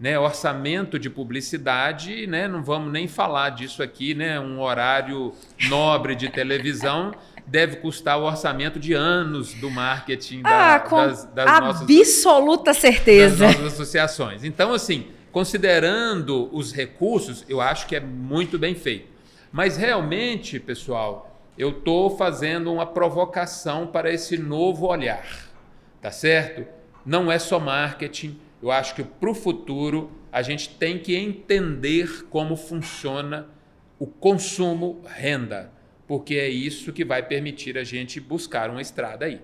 Né, 0.00 0.18
orçamento 0.18 0.98
de 0.98 1.10
publicidade, 1.10 2.26
né, 2.26 2.48
não 2.48 2.64
vamos 2.64 2.90
nem 2.90 3.06
falar 3.06 3.50
disso 3.50 3.82
aqui, 3.82 4.14
né, 4.14 4.40
um 4.40 4.58
horário 4.58 5.34
nobre 5.68 6.16
de 6.16 6.30
televisão 6.30 7.12
deve 7.46 7.76
custar 7.76 8.18
o 8.18 8.22
orçamento 8.22 8.78
de 8.78 8.94
anos 8.94 9.52
do 9.54 9.68
marketing 9.70 10.42
da, 10.42 10.76
ah, 10.76 10.80
com 10.80 10.96
das, 10.96 11.24
das 11.26 11.46
absoluta 11.48 12.70
nossas, 12.70 12.76
certeza. 12.76 13.46
das 13.46 13.56
nossas 13.56 13.72
associações. 13.72 14.44
Então, 14.44 14.72
assim, 14.72 15.08
considerando 15.32 16.48
os 16.56 16.72
recursos, 16.72 17.44
eu 17.48 17.60
acho 17.60 17.86
que 17.86 17.96
é 17.96 18.00
muito 18.00 18.58
bem 18.58 18.74
feito. 18.74 19.08
Mas 19.50 19.76
realmente, 19.76 20.60
pessoal, 20.60 21.40
eu 21.58 21.70
estou 21.70 22.16
fazendo 22.16 22.72
uma 22.72 22.86
provocação 22.86 23.86
para 23.86 24.12
esse 24.12 24.38
novo 24.38 24.86
olhar, 24.86 25.26
tá 26.00 26.12
certo? 26.12 26.64
Não 27.04 27.32
é 27.32 27.38
só 27.38 27.58
marketing, 27.58 28.38
eu 28.62 28.70
acho 28.70 28.94
que 28.94 29.02
para 29.02 29.30
o 29.30 29.34
futuro 29.34 30.10
a 30.30 30.42
gente 30.42 30.76
tem 30.76 30.98
que 30.98 31.16
entender 31.16 32.26
como 32.28 32.56
funciona 32.56 33.48
o 33.98 34.06
consumo 34.06 35.02
renda, 35.04 35.70
porque 36.06 36.34
é 36.34 36.48
isso 36.48 36.92
que 36.92 37.04
vai 37.04 37.26
permitir 37.26 37.76
a 37.76 37.84
gente 37.84 38.20
buscar 38.20 38.70
uma 38.70 38.80
estrada 38.80 39.24
aí. 39.26 39.42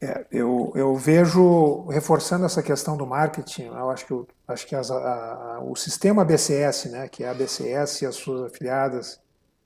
É, 0.00 0.26
eu, 0.32 0.72
eu 0.74 0.96
vejo, 0.96 1.86
reforçando 1.86 2.44
essa 2.44 2.60
questão 2.60 2.96
do 2.96 3.06
marketing, 3.06 3.66
eu 3.66 3.88
acho 3.88 4.04
que, 4.04 4.32
acho 4.48 4.66
que 4.66 4.74
as, 4.74 4.90
a, 4.90 4.96
a, 4.96 5.60
o 5.60 5.76
sistema 5.76 6.24
BCS, 6.24 6.90
né, 6.90 7.08
que 7.08 7.22
é 7.22 7.28
a 7.28 7.34
BCS 7.34 8.02
e 8.02 8.06
as 8.06 8.16
suas 8.16 8.50
afiliadas, 8.50 9.20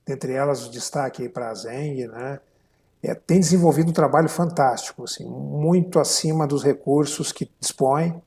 dentre 0.05 0.33
elas 0.33 0.67
o 0.67 0.69
destaque 0.69 1.27
para 1.27 1.49
a 1.49 1.53
Zeng, 1.55 2.07
né, 2.07 2.39
é, 3.03 3.13
tem 3.13 3.39
desenvolvido 3.39 3.89
um 3.89 3.93
trabalho 3.93 4.29
fantástico, 4.29 5.03
assim, 5.03 5.25
muito 5.25 5.99
acima 5.99 6.47
dos 6.47 6.63
recursos 6.63 7.31
que 7.31 7.49
dispõe, 7.59 8.21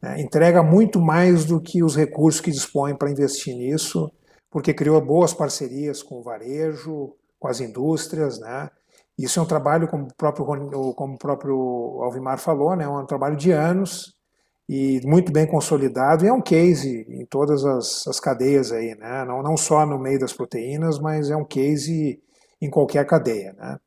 né, 0.00 0.20
entrega 0.20 0.62
muito 0.62 1.00
mais 1.00 1.44
do 1.44 1.60
que 1.60 1.82
os 1.82 1.96
recursos 1.96 2.40
que 2.40 2.50
dispõe 2.50 2.94
para 2.94 3.10
investir 3.10 3.54
nisso, 3.54 4.10
porque 4.50 4.72
criou 4.72 5.00
boas 5.00 5.34
parcerias 5.34 6.02
com 6.02 6.20
o 6.20 6.22
varejo, 6.22 7.14
com 7.38 7.48
as 7.48 7.60
indústrias, 7.60 8.38
né? 8.38 8.70
Isso 9.18 9.38
é 9.38 9.42
um 9.42 9.46
trabalho, 9.46 9.88
como 9.88 10.04
o 10.04 10.14
próprio, 10.16 10.44
como 10.94 11.14
o 11.14 11.18
próprio 11.18 11.56
Alvimar 12.02 12.38
falou, 12.38 12.74
né? 12.74 12.84
É 12.84 12.88
um 12.88 13.06
trabalho 13.06 13.36
de 13.36 13.50
anos 13.52 14.14
e 14.68 15.00
muito 15.04 15.32
bem 15.32 15.46
consolidado 15.46 16.24
e 16.24 16.28
é 16.28 16.32
um 16.32 16.40
case 16.40 17.06
em 17.08 17.26
todas 17.26 17.64
as, 17.64 18.06
as 18.06 18.18
cadeias 18.18 18.72
aí, 18.72 18.94
né? 18.94 19.24
Não, 19.24 19.42
não 19.42 19.56
só 19.56 19.84
no 19.84 19.98
meio 19.98 20.18
das 20.18 20.32
proteínas, 20.32 20.98
mas 20.98 21.30
é 21.30 21.36
um 21.36 21.44
case 21.44 22.20
em 22.60 22.70
qualquer 22.70 23.06
cadeia, 23.06 23.52
né? 23.58 23.78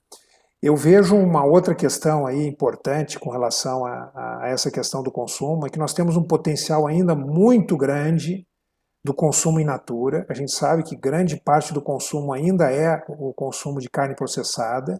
Eu 0.61 0.75
vejo 0.75 1.15
uma 1.15 1.45
outra 1.45 1.75
questão 1.75 2.25
aí 2.25 2.47
importante 2.47 3.19
com 3.19 3.29
relação 3.29 3.85
a, 3.85 4.11
a, 4.15 4.49
essa 4.49 4.71
questão 4.71 5.03
do 5.03 5.11
consumo, 5.11 5.67
é 5.67 5.69
que 5.69 5.77
nós 5.77 5.93
temos 5.93 6.17
um 6.17 6.23
potencial 6.23 6.87
ainda 6.87 7.13
muito 7.13 7.77
grande 7.77 8.47
do 9.03 9.13
consumo 9.13 9.59
in 9.59 9.65
natura. 9.65 10.25
A 10.27 10.33
gente 10.33 10.51
sabe 10.51 10.83
que 10.83 10.95
grande 10.95 11.37
parte 11.37 11.73
do 11.73 11.81
consumo 11.81 12.33
ainda 12.33 12.71
é 12.71 13.03
o 13.07 13.33
consumo 13.33 13.79
de 13.79 13.89
carne 13.89 14.15
processada, 14.15 14.99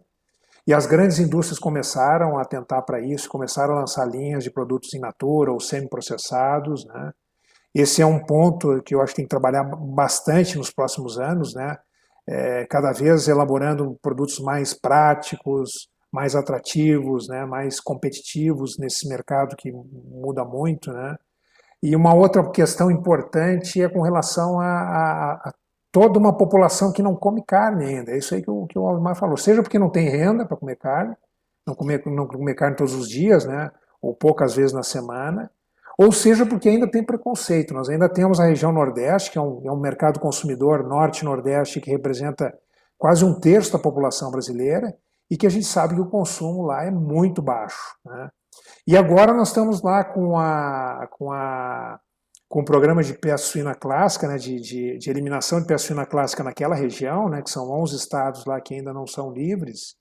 e 0.67 0.73
as 0.73 0.85
grandes 0.85 1.17
indústrias 1.17 1.57
começaram 1.57 2.37
a 2.37 2.43
tentar 2.43 2.81
para 2.81 2.99
isso, 2.99 3.29
começaram 3.29 3.73
a 3.73 3.79
lançar 3.79 4.05
linhas 4.05 4.43
de 4.43 4.51
produtos 4.51 4.93
in 4.93 4.99
natura 4.99 5.49
ou 5.49 5.61
semi-processados. 5.61 6.85
Né? 6.85 7.13
Esse 7.73 8.01
é 8.01 8.05
um 8.05 8.19
ponto 8.19 8.83
que 8.83 8.93
eu 8.93 9.01
acho 9.01 9.13
que 9.13 9.17
tem 9.17 9.25
que 9.25 9.29
trabalhar 9.29 9.63
bastante 9.63 10.57
nos 10.57 10.69
próximos 10.69 11.17
anos, 11.17 11.55
né? 11.55 11.77
É, 12.27 12.65
cada 12.65 12.91
vez 12.91 13.27
elaborando 13.27 13.97
produtos 14.01 14.39
mais 14.39 14.73
práticos, 14.73 15.89
mais 16.11 16.35
atrativos, 16.35 17.27
né, 17.27 17.45
mais 17.45 17.79
competitivos 17.79 18.77
nesse 18.77 19.07
mercado 19.07 19.55
que 19.55 19.71
muda 19.71 20.43
muito, 20.43 20.91
né. 20.91 21.15
E 21.81 21.95
uma 21.95 22.13
outra 22.13 22.43
questão 22.49 22.89
importante 22.89 23.81
é 23.81 23.87
com 23.87 24.01
relação 24.01 24.59
a, 24.59 24.65
a, 24.65 25.31
a 25.49 25.53
toda 25.91 26.17
uma 26.17 26.35
população 26.35 26.91
que 26.91 27.03
não 27.03 27.15
come 27.15 27.43
carne 27.45 27.85
ainda. 27.85 28.11
É 28.11 28.17
isso 28.17 28.33
aí 28.33 28.41
que 28.41 28.49
o, 28.49 28.65
que 28.65 28.79
o 28.79 28.87
Almar 28.87 29.15
falou. 29.15 29.37
Seja 29.37 29.61
porque 29.61 29.77
não 29.77 29.89
tem 29.89 30.09
renda 30.09 30.45
para 30.45 30.57
comer 30.57 30.75
carne, 30.77 31.15
não 31.65 31.75
comer, 31.75 32.03
não 32.07 32.27
comer 32.27 32.55
carne 32.55 32.75
todos 32.75 32.95
os 32.95 33.07
dias, 33.07 33.45
né, 33.45 33.71
ou 34.01 34.15
poucas 34.15 34.55
vezes 34.55 34.73
na 34.73 34.83
semana, 34.83 35.51
ou 35.97 36.11
seja 36.11 36.45
porque 36.45 36.69
ainda 36.69 36.89
tem 36.89 37.03
preconceito. 37.03 37.73
Nós 37.73 37.89
ainda 37.89 38.07
temos 38.07 38.39
a 38.39 38.45
região 38.45 38.71
Nordeste, 38.71 39.31
que 39.31 39.37
é 39.37 39.41
um, 39.41 39.61
é 39.65 39.71
um 39.71 39.79
mercado 39.79 40.19
consumidor 40.19 40.87
Norte-Nordeste 40.87 41.81
que 41.81 41.89
representa 41.89 42.53
quase 42.97 43.25
um 43.25 43.39
terço 43.39 43.73
da 43.73 43.79
população 43.79 44.29
brasileira 44.29 44.95
e 45.29 45.35
que 45.35 45.47
a 45.47 45.49
gente 45.49 45.65
sabe 45.65 45.95
que 45.95 46.01
o 46.01 46.09
consumo 46.09 46.63
lá 46.63 46.85
é 46.85 46.91
muito 46.91 47.41
baixo. 47.41 47.95
Né? 48.05 48.29
E 48.85 48.95
agora 48.95 49.33
nós 49.33 49.49
estamos 49.49 49.81
lá 49.81 50.03
com, 50.03 50.37
a, 50.37 51.07
com, 51.11 51.31
a, 51.31 51.99
com 52.47 52.61
o 52.61 52.65
programa 52.65 53.03
de 53.03 53.13
peça 53.13 53.43
suína 53.43 53.73
clássica, 53.73 54.27
né, 54.27 54.37
de, 54.37 54.59
de, 54.61 54.97
de, 54.97 55.09
eliminação 55.09 55.59
de 55.59 55.67
peça 55.67 55.87
suína 55.87 56.05
clássica 56.05 56.43
naquela 56.43 56.75
região, 56.75 57.27
né, 57.27 57.41
que 57.41 57.49
são 57.49 57.69
11 57.69 57.95
estados 57.95 58.45
lá 58.45 58.61
que 58.61 58.75
ainda 58.75 58.93
não 58.93 59.05
são 59.05 59.31
livres, 59.31 59.95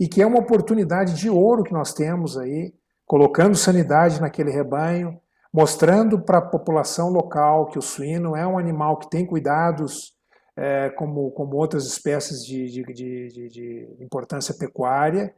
e 0.00 0.08
que 0.08 0.20
é 0.20 0.26
uma 0.26 0.40
oportunidade 0.40 1.14
de 1.14 1.30
ouro 1.30 1.62
que 1.62 1.72
nós 1.72 1.92
temos 1.94 2.36
aí, 2.36 2.74
colocando 3.06 3.54
sanidade 3.54 4.20
naquele 4.20 4.50
rebanho, 4.50 5.20
mostrando 5.52 6.20
para 6.20 6.38
a 6.38 6.48
população 6.48 7.10
local 7.10 7.66
que 7.66 7.78
o 7.78 7.82
suíno 7.82 8.34
é 8.34 8.46
um 8.46 8.58
animal 8.58 8.98
que 8.98 9.10
tem 9.10 9.26
cuidados 9.26 10.14
é, 10.56 10.90
como, 10.90 11.30
como 11.32 11.56
outras 11.56 11.86
espécies 11.86 12.44
de, 12.44 12.66
de, 12.66 12.82
de, 12.84 13.48
de, 13.48 13.96
importância 14.00 14.54
pecuária 14.54 15.34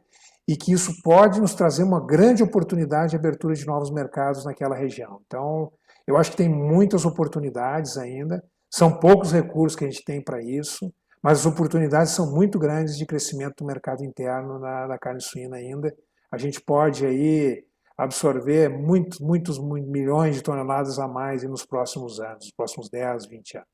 e 0.47 0.55
que 0.55 0.71
isso 0.71 1.01
pode 1.03 1.41
nos 1.41 1.53
trazer 1.53 1.83
uma 1.83 2.05
grande 2.05 2.43
oportunidade 2.43 3.11
de 3.11 3.15
abertura 3.15 3.53
de 3.53 3.65
novos 3.65 3.91
mercados 3.91 4.45
naquela 4.45 4.75
região. 4.75 5.19
Então, 5.25 5.71
eu 6.07 6.17
acho 6.17 6.31
que 6.31 6.37
tem 6.37 6.49
muitas 6.49 7.05
oportunidades 7.05 7.97
ainda, 7.97 8.43
são 8.69 8.99
poucos 8.99 9.31
recursos 9.31 9.77
que 9.77 9.85
a 9.85 9.89
gente 9.89 10.03
tem 10.03 10.21
para 10.21 10.41
isso, 10.41 10.93
mas 11.23 11.39
as 11.39 11.45
oportunidades 11.45 12.13
são 12.13 12.31
muito 12.31 12.59
grandes 12.59 12.97
de 12.97 13.05
crescimento 13.05 13.55
do 13.59 13.65
mercado 13.65 14.03
interno 14.03 14.59
na, 14.59 14.87
na 14.87 14.97
carne 14.99 15.21
suína 15.21 15.55
ainda. 15.57 15.91
A 16.31 16.37
gente 16.37 16.61
pode 16.61 17.05
aí 17.05 17.63
absorver 17.97 18.69
muitos, 18.69 19.19
muitos, 19.19 19.57
milhões 19.59 20.35
de 20.35 20.43
toneladas 20.43 20.99
a 20.99 21.07
mais 21.07 21.43
nos 21.43 21.65
próximos 21.65 22.19
anos, 22.19 22.45
nos 22.45 22.51
próximos 22.51 22.89
10, 22.89 23.25
20 23.27 23.57
anos. 23.57 23.67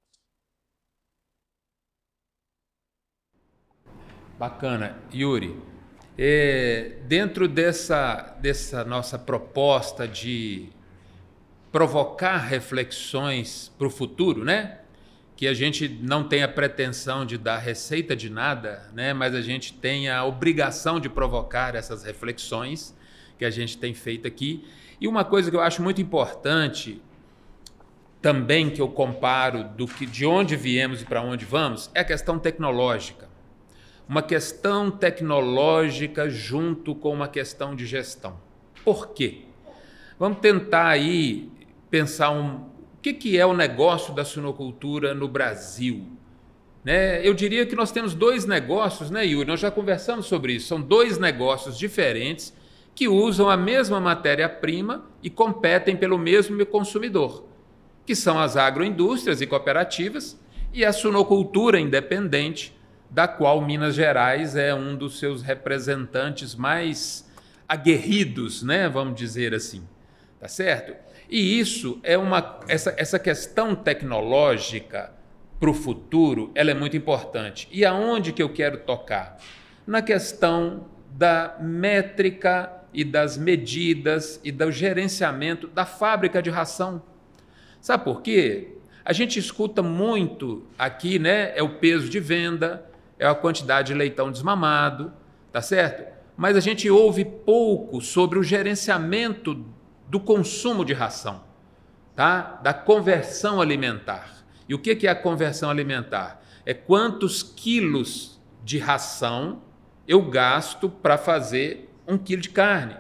Bacana. 4.38 4.98
Yuri, 5.14 5.56
é, 6.18 6.98
dentro 7.08 7.48
dessa, 7.48 8.36
dessa 8.42 8.84
nossa 8.84 9.18
proposta 9.18 10.08
de 10.08 10.70
provocar 11.72 12.38
reflexões 12.38 13.72
para 13.78 13.88
o 13.88 13.90
futuro, 13.90 14.44
né? 14.44 14.80
Que 15.36 15.48
a 15.48 15.54
gente 15.54 15.88
não 15.88 16.28
tem 16.28 16.44
a 16.44 16.48
pretensão 16.48 17.26
de 17.26 17.38
dar 17.38 17.58
receita 17.58 18.16
de 18.16 18.30
nada, 18.30 18.90
né? 18.94 19.14
Mas 19.14 19.34
a 19.34 19.42
gente 19.42 19.74
tem 19.74 20.10
a 20.10 20.26
obrigação 20.26 21.00
de 21.00 21.10
provocar 21.10 21.76
essas 21.76 22.04
reflexões 22.04 22.96
que 23.42 23.46
a 23.46 23.50
gente 23.50 23.76
tem 23.76 23.92
feito 23.92 24.28
aqui. 24.28 24.64
E 25.00 25.08
uma 25.08 25.26
coisa 25.26 25.50
que 25.50 25.58
eu 25.58 25.62
acho 25.62 25.82
muito 25.82 26.00
importante 26.00 27.02
também 28.22 28.70
que 28.70 28.80
eu 28.80 28.88
comparo 28.88 29.64
do 29.64 29.88
que 29.88 30.06
de 30.06 30.28
onde 30.28 30.56
viemos 30.56 31.02
e 31.02 31.06
para 31.06 31.24
onde 31.24 31.44
vamos 31.44 31.90
é 31.96 32.02
a 32.02 32.04
questão 32.04 32.38
tecnológica. 32.38 33.28
Uma 34.08 34.22
questão 34.22 34.92
tecnológica 34.92 36.30
junto 36.30 36.94
com 36.94 37.12
uma 37.12 37.28
questão 37.28 37.76
de 37.76 37.88
gestão. 37.88 38.38
Por 38.86 39.08
quê? 39.08 39.46
Vamos 40.20 40.38
tentar 40.38 40.90
aí 40.90 41.52
pensar 41.90 42.30
um, 42.30 42.58
o 42.58 43.02
que, 43.02 43.12
que 43.12 43.40
é 43.40 43.46
o 43.46 43.56
negócio 43.56 44.14
da 44.14 44.24
suinocultura 44.24 45.16
no 45.16 45.28
Brasil. 45.28 46.06
Né? 46.84 47.28
Eu 47.28 47.34
diria 47.34 47.66
que 47.66 47.76
nós 47.76 47.92
temos 47.92 48.14
dois 48.14 48.46
negócios, 48.46 49.10
né, 49.10 49.26
Yuri? 49.26 49.48
Nós 49.48 49.60
já 49.60 49.72
conversamos 49.72 50.28
sobre 50.28 50.54
isso. 50.54 50.68
São 50.68 50.80
dois 50.80 51.18
negócios 51.18 51.76
diferentes 51.76 52.61
que 52.94 53.08
usam 53.08 53.50
a 53.50 53.58
mesma 53.58 54.00
matéria-prima 54.00 55.06
e 55.24 55.30
competem 55.30 55.96
pelo 55.96 56.18
mesmo 56.18 56.66
consumidor 56.66 57.52
que 58.06 58.16
são 58.16 58.40
as 58.40 58.58
agroindústrias 58.58 59.42
e 59.42 59.48
cooperativas, 59.48 60.40
e 60.74 60.86
a 60.86 60.94
sunocultura 60.94 61.80
independente, 61.80 62.78
da 63.10 63.28
qual 63.28 63.62
Minas 63.62 63.96
Gerais 63.96 64.56
é 64.56 64.74
um 64.74 64.96
dos 64.96 65.20
seus 65.20 65.42
representantes 65.42 66.56
mais 66.56 67.30
aguerridos, 67.68 68.64
né, 68.64 68.88
vamos 68.88 69.16
dizer 69.16 69.54
assim. 69.54 69.84
Tá 70.40 70.48
certo? 70.48 70.94
E 71.30 71.60
isso 71.60 72.00
é 72.04 72.18
uma 72.18 72.60
essa, 72.68 72.94
essa 72.98 73.20
questão 73.20 73.76
tecnológica 73.76 75.14
para 75.60 75.70
o 75.70 75.74
futuro, 75.74 76.52
ela 76.56 76.72
é 76.72 76.74
muito 76.74 76.98
importante. 76.98 77.68
E 77.72 77.86
aonde 77.86 78.34
que 78.34 78.42
eu 78.42 78.50
quero 78.50 78.80
tocar? 78.80 79.38
Na 79.86 80.02
questão 80.02 80.88
da 81.12 81.56
métrica 81.62 82.81
e 82.94 83.04
das 83.04 83.38
medidas 83.38 84.40
e 84.44 84.52
do 84.52 84.72
gerenciamento 84.72 85.68
da 85.68 85.86
fábrica 85.86 86.42
de 86.42 86.50
ração. 86.50 87.02
Sabe 87.80 88.04
por 88.04 88.22
quê? 88.22 88.76
A 89.04 89.14
gente 89.14 89.40
escuta 89.40 89.82
muito 89.82 90.64
aqui, 90.78 91.18
né? 91.18 91.52
É 91.56 91.64
o 91.64 91.80
peso 91.80 92.10
de 92.10 92.20
venda, 92.20 92.86
é 93.18 93.26
a 93.26 93.34
quantidade 93.34 93.88
de 93.88 93.94
leitão 93.94 94.32
desmamado, 94.32 95.12
tá 95.52 95.62
certo? 95.62 96.12
Mas 96.38 96.56
a 96.56 96.60
gente 96.60 96.90
ouve 96.90 97.26
pouco 97.26 98.02
sobre 98.02 98.38
o 98.38 98.44
gerenciamento 98.44 99.66
do 100.08 100.20
consumo 100.20 100.86
de 100.86 100.94
ração, 100.94 101.44
tá? 102.16 102.60
Da 102.64 102.74
conversão 102.74 103.62
alimentar. 103.62 104.44
E 104.68 104.74
o 104.74 104.80
que 104.80 105.06
é 105.06 105.10
a 105.10 105.16
conversão 105.16 105.70
alimentar? 105.70 106.42
É 106.66 106.74
quantos 106.74 107.42
quilos 107.42 108.40
de 108.64 108.78
ração 108.78 109.62
eu 110.08 110.22
gasto 110.22 110.90
para 110.90 111.18
fazer 111.18 111.91
um 112.12 112.18
quilo 112.18 112.42
de 112.42 112.50
carne. 112.50 112.96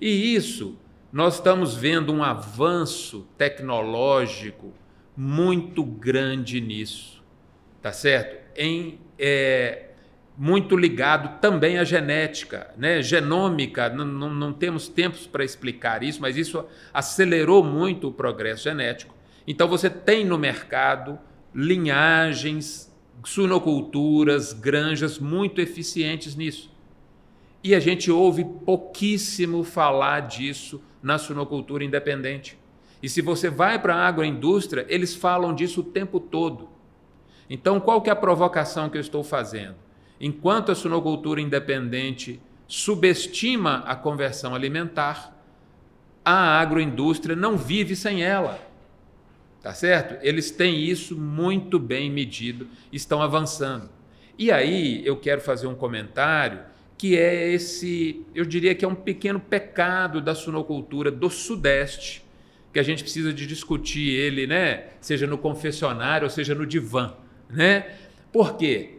E 0.00 0.34
isso 0.34 0.78
nós 1.12 1.34
estamos 1.34 1.76
vendo 1.76 2.12
um 2.12 2.22
avanço 2.22 3.26
tecnológico 3.38 4.72
muito 5.16 5.84
grande 5.84 6.60
nisso, 6.60 7.22
tá 7.80 7.92
certo? 7.92 8.42
Em 8.56 8.98
é, 9.16 9.90
muito 10.36 10.76
ligado 10.76 11.40
também 11.40 11.78
à 11.78 11.84
genética, 11.84 12.74
né? 12.76 13.00
Genômica, 13.00 13.88
não, 13.88 14.04
não, 14.04 14.34
não 14.34 14.52
temos 14.52 14.88
tempos 14.88 15.26
para 15.26 15.44
explicar 15.44 16.02
isso, 16.02 16.20
mas 16.20 16.36
isso 16.36 16.64
acelerou 16.92 17.62
muito 17.62 18.08
o 18.08 18.12
progresso 18.12 18.64
genético. 18.64 19.14
Então 19.46 19.68
você 19.68 19.88
tem 19.88 20.24
no 20.24 20.36
mercado 20.36 21.18
linhagens, 21.54 22.92
suinoculturas, 23.24 24.52
granjas 24.52 25.20
muito 25.20 25.60
eficientes 25.60 26.34
nisso. 26.34 26.73
E 27.64 27.74
a 27.74 27.80
gente 27.80 28.10
ouve 28.10 28.44
pouquíssimo 28.44 29.64
falar 29.64 30.20
disso 30.20 30.82
na 31.02 31.16
suinocultura 31.16 31.82
independente. 31.82 32.58
E 33.02 33.08
se 33.08 33.22
você 33.22 33.48
vai 33.48 33.80
para 33.80 33.94
a 33.94 34.06
agroindústria, 34.06 34.84
eles 34.86 35.14
falam 35.14 35.54
disso 35.54 35.80
o 35.80 35.84
tempo 35.84 36.20
todo. 36.20 36.68
Então, 37.48 37.80
qual 37.80 38.02
que 38.02 38.10
é 38.10 38.12
a 38.12 38.16
provocação 38.16 38.90
que 38.90 38.98
eu 38.98 39.00
estou 39.00 39.24
fazendo? 39.24 39.76
Enquanto 40.20 40.72
a 40.72 40.74
suinocultura 40.74 41.40
independente 41.40 42.38
subestima 42.68 43.78
a 43.86 43.96
conversão 43.96 44.54
alimentar, 44.54 45.34
a 46.22 46.60
agroindústria 46.60 47.34
não 47.34 47.56
vive 47.56 47.96
sem 47.96 48.22
ela. 48.22 48.58
Tá 49.62 49.72
certo? 49.72 50.22
Eles 50.22 50.50
têm 50.50 50.82
isso 50.82 51.16
muito 51.16 51.78
bem 51.78 52.10
medido, 52.10 52.68
estão 52.92 53.22
avançando. 53.22 53.88
E 54.38 54.52
aí 54.52 55.04
eu 55.06 55.16
quero 55.16 55.40
fazer 55.40 55.66
um 55.66 55.74
comentário 55.74 56.73
que 56.96 57.18
é 57.18 57.52
esse, 57.52 58.24
eu 58.34 58.44
diria 58.44 58.74
que 58.74 58.84
é 58.84 58.88
um 58.88 58.94
pequeno 58.94 59.40
pecado 59.40 60.20
da 60.20 60.34
sunocultura 60.34 61.10
do 61.10 61.28
Sudeste, 61.28 62.24
que 62.72 62.78
a 62.78 62.82
gente 62.82 63.02
precisa 63.02 63.32
de 63.32 63.46
discutir 63.46 64.10
ele, 64.10 64.46
né? 64.46 64.88
Seja 65.00 65.26
no 65.26 65.38
confessionário 65.38 66.24
ou 66.24 66.30
seja 66.30 66.54
no 66.54 66.66
divã, 66.66 67.14
né? 67.48 67.96
Por 68.32 68.56
quê? 68.56 68.98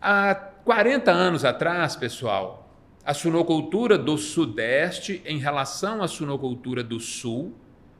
Há 0.00 0.34
40 0.34 1.10
anos 1.10 1.44
atrás, 1.44 1.96
pessoal, 1.96 2.70
a 3.04 3.14
sunocultura 3.14 3.96
do 3.96 4.18
Sudeste 4.18 5.22
em 5.24 5.38
relação 5.38 6.02
à 6.02 6.08
sunocultura 6.08 6.82
do 6.82 6.98
Sul 6.98 7.54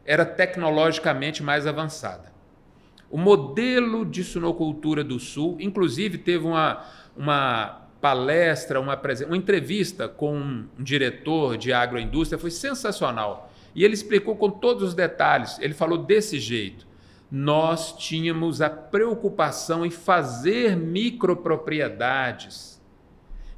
era 0.04 0.24
tecnologicamente 0.24 1.42
mais 1.42 1.66
avançada. 1.66 2.32
O 3.08 3.16
modelo 3.16 4.04
de 4.04 4.24
sunocultura 4.24 5.04
do 5.04 5.18
Sul, 5.20 5.56
inclusive, 5.60 6.18
teve 6.18 6.44
uma, 6.44 6.84
uma 7.16 7.85
palestra, 8.00 8.80
uma, 8.80 9.00
uma 9.26 9.36
entrevista 9.36 10.08
com 10.08 10.36
um 10.36 10.66
diretor 10.78 11.56
de 11.56 11.72
agroindústria, 11.72 12.38
foi 12.38 12.50
sensacional. 12.50 13.50
E 13.74 13.84
ele 13.84 13.94
explicou 13.94 14.36
com 14.36 14.50
todos 14.50 14.82
os 14.82 14.94
detalhes. 14.94 15.58
Ele 15.58 15.74
falou 15.74 15.98
desse 15.98 16.38
jeito: 16.38 16.86
nós 17.30 17.94
tínhamos 17.96 18.62
a 18.62 18.70
preocupação 18.70 19.84
em 19.84 19.90
fazer 19.90 20.76
micropropriedades 20.76 22.76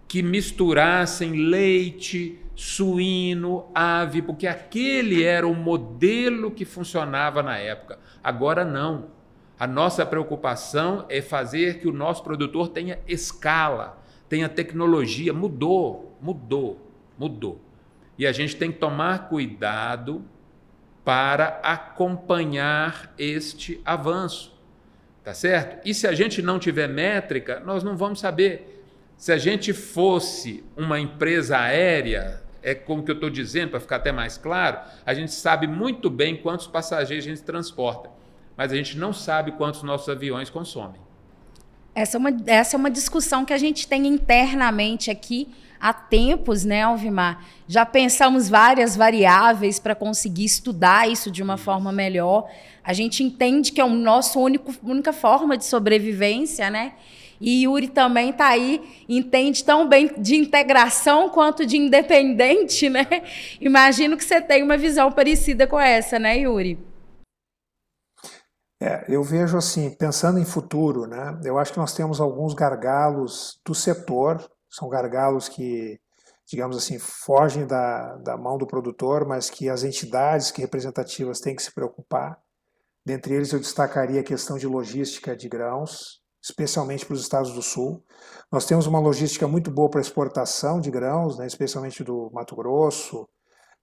que 0.09 0.23
misturassem 0.23 1.33
leite, 1.33 2.41
suíno, 2.57 3.67
ave, 3.75 4.23
porque 4.23 4.47
aquele 4.47 5.23
era 5.23 5.47
o 5.47 5.55
modelo 5.55 6.51
que 6.51 6.65
funcionava 6.65 7.43
na 7.43 7.59
época. 7.59 7.99
Agora 8.25 8.65
não. 8.65 9.19
A 9.61 9.67
nossa 9.67 10.07
preocupação 10.07 11.05
é 11.09 11.21
fazer 11.21 11.81
que 11.81 11.89
o 11.89 11.93
nosso 11.93 12.23
produtor 12.23 12.69
tenha 12.69 13.01
escala, 13.07 13.98
tem 14.29 14.45
a 14.45 14.49
tecnologia, 14.49 15.33
mudou, 15.33 16.17
mudou, 16.21 16.79
mudou. 17.19 17.61
E 18.19 18.27
a 18.27 18.33
gente 18.33 18.57
tem 18.57 18.71
que 18.71 18.79
tomar 18.79 19.29
cuidado 19.29 20.25
para 21.05 21.61
acompanhar 21.63 23.15
este 23.17 23.81
avanço. 23.85 24.57
Tá 25.25 25.35
certo? 25.35 25.87
E 25.87 25.93
se 25.93 26.07
a 26.07 26.13
gente 26.13 26.41
não 26.41 26.59
tiver 26.59 26.89
métrica, 26.89 27.61
nós 27.61 27.83
não 27.83 27.97
vamos 27.97 28.21
saber. 28.21 28.85
Se 29.17 29.33
a 29.33 29.37
gente 29.37 29.73
fosse 29.73 30.65
uma 30.77 30.99
empresa 30.99 31.59
aérea, 31.59 32.43
é 32.63 32.75
como 32.75 33.03
que 33.03 33.11
eu 33.11 33.15
estou 33.15 33.31
dizendo, 33.31 33.71
para 33.71 33.81
ficar 33.81 33.97
até 33.97 34.13
mais 34.13 34.39
claro, 34.39 34.79
a 35.05 35.15
gente 35.15 35.33
sabe 35.33 35.67
muito 35.67 36.09
bem 36.09 36.37
quantos 36.37 36.67
passageiros 36.67 37.27
a 37.27 37.29
gente 37.29 37.43
transporta, 37.43 38.11
mas 38.57 38.73
a 38.73 38.77
gente 38.77 38.97
não 38.97 39.13
sabe 39.13 39.53
quantos 39.53 39.83
nossos 39.83 40.09
aviões 40.09 40.51
consomem. 40.51 41.01
Essa 41.99 42.17
é, 42.17 42.21
uma, 42.21 42.37
essa 42.47 42.77
é 42.77 42.79
uma 42.79 42.93
discussão 42.93 43.45
que 43.45 43.53
a 43.53 43.59
gente 43.59 43.89
tem 43.89 44.07
internamente 44.07 45.11
aqui 45.11 45.49
há 45.81 45.93
tempos, 45.93 46.65
né, 46.65 46.83
Alvimar? 46.83 47.45
Já 47.67 47.85
pensamos 47.85 48.49
várias 48.49 48.95
variáveis 48.95 49.81
para 49.81 49.97
conseguir 49.97 50.45
estudar 50.45 51.11
isso 51.11 51.29
de 51.29 51.43
uma 51.43 51.57
forma 51.57 51.91
melhor. 51.91 52.49
A 52.85 52.93
gente 52.93 53.25
entende 53.25 53.73
que 53.73 53.81
é 53.81 53.85
o 53.85 53.89
nosso 53.89 54.39
único 54.39 54.73
única 54.81 55.13
forma 55.13 55.59
de 55.59 55.65
sobrevivência, 55.65 56.71
né? 56.71 56.93
E 57.41 57.65
Yuri 57.65 57.89
também 57.89 58.31
está 58.31 58.47
aí, 58.47 58.81
entende 59.09 59.65
tão 59.65 59.89
bem 59.89 60.09
de 60.19 60.37
integração 60.37 61.29
quanto 61.29 61.67
de 61.67 61.77
independente, 61.77 62.89
né? 62.91 63.09
Imagino 63.61 64.17
que 64.17 64.25
você 64.25 64.41
tem 64.41 64.63
uma 64.63 64.77
visão 64.77 65.11
parecida 65.11 65.67
com 65.67 65.81
essa, 65.81 66.17
né, 66.17 66.39
Yuri? 66.39 66.79
É, 68.81 69.05
eu 69.09 69.25
vejo 69.25 69.57
assim, 69.57 69.91
pensando 69.91 70.39
em 70.39 70.45
futuro, 70.45 71.07
né, 71.07 71.41
eu 71.45 71.59
acho 71.59 71.73
que 71.73 71.79
nós 71.79 71.93
temos 71.93 72.21
alguns 72.21 72.55
gargalos 72.55 73.61
do 73.65 73.75
setor, 73.75 74.49
são 74.71 74.89
gargalos 74.89 75.49
que, 75.49 76.01
digamos 76.47 76.77
assim, 76.77 76.97
fogem 76.97 77.67
da, 77.67 78.17
da 78.19 78.37
mão 78.37 78.57
do 78.57 78.69
produtor, 78.69 79.27
mas 79.27 79.51
que 79.51 79.69
as 79.69 79.83
entidades 79.83 80.53
que 80.53 80.61
representativas 80.61 81.41
têm 81.41 81.57
que 81.57 81.63
se 81.63 81.75
preocupar. 81.75 82.39
Dentre 83.05 83.35
eles, 83.35 83.53
eu 83.53 83.59
destacaria 83.59 84.21
a 84.21 84.25
questão 84.25 84.57
de 84.57 84.67
logística 84.67 85.35
de 85.35 85.49
grãos, 85.49 86.23
especialmente 86.41 87.05
para 87.05 87.15
os 87.15 87.23
estados 87.23 87.53
do 87.53 87.63
sul. 87.63 88.05
Nós 88.53 88.65
temos 88.65 88.87
uma 88.87 89.01
logística 89.01 89.49
muito 89.49 89.73
boa 89.73 89.91
para 89.91 90.01
exportação 90.01 90.81
de 90.81 90.91
grãos, 90.91 91.37
né, 91.37 91.47
especialmente 91.47 92.05
do 92.05 92.31
Mato 92.33 92.55
Grosso, 92.55 93.29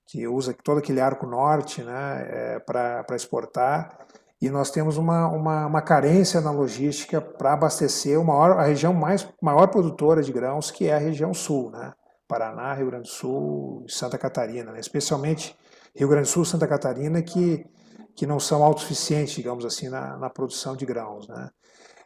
que 0.06 0.26
usa 0.28 0.56
todo 0.64 0.78
aquele 0.78 1.02
arco 1.02 1.26
norte 1.26 1.84
né, 1.84 2.28
é, 2.30 2.60
para 2.60 3.16
exportar 3.16 4.05
e 4.42 4.50
nós 4.50 4.70
temos 4.70 4.98
uma, 4.98 5.28
uma, 5.28 5.66
uma 5.66 5.82
carência 5.82 6.42
na 6.42 6.52
logística 6.52 7.22
para 7.22 7.54
abastecer 7.54 8.22
maior, 8.24 8.60
a 8.60 8.64
região 8.64 8.94
mais, 8.94 9.28
maior 9.42 9.68
produtora 9.68 10.22
de 10.22 10.32
grãos, 10.32 10.72
que 10.72 10.88
é 10.88 10.94
a 10.94 11.00
região 11.00 11.34
sul, 11.34 11.72
né? 11.72 11.94
Paraná, 12.28 12.74
Rio 12.74 12.88
Grande 12.88 13.04
do 13.04 13.14
Sul 13.14 13.86
e 13.88 13.92
Santa 13.92 14.18
Catarina, 14.18 14.72
né? 14.72 14.80
especialmente 14.80 15.56
Rio 15.96 16.08
Grande 16.08 16.28
do 16.28 16.32
Sul 16.32 16.44
e 16.44 16.48
Santa 16.48 16.68
Catarina, 16.68 17.22
que 17.22 17.66
que 18.16 18.26
não 18.26 18.40
são 18.40 18.64
autossuficientes, 18.64 19.36
digamos 19.36 19.66
assim, 19.66 19.90
na, 19.90 20.18
na 20.18 20.30
produção 20.30 20.76
de 20.76 20.86
grãos. 20.86 21.28
Né? 21.28 21.50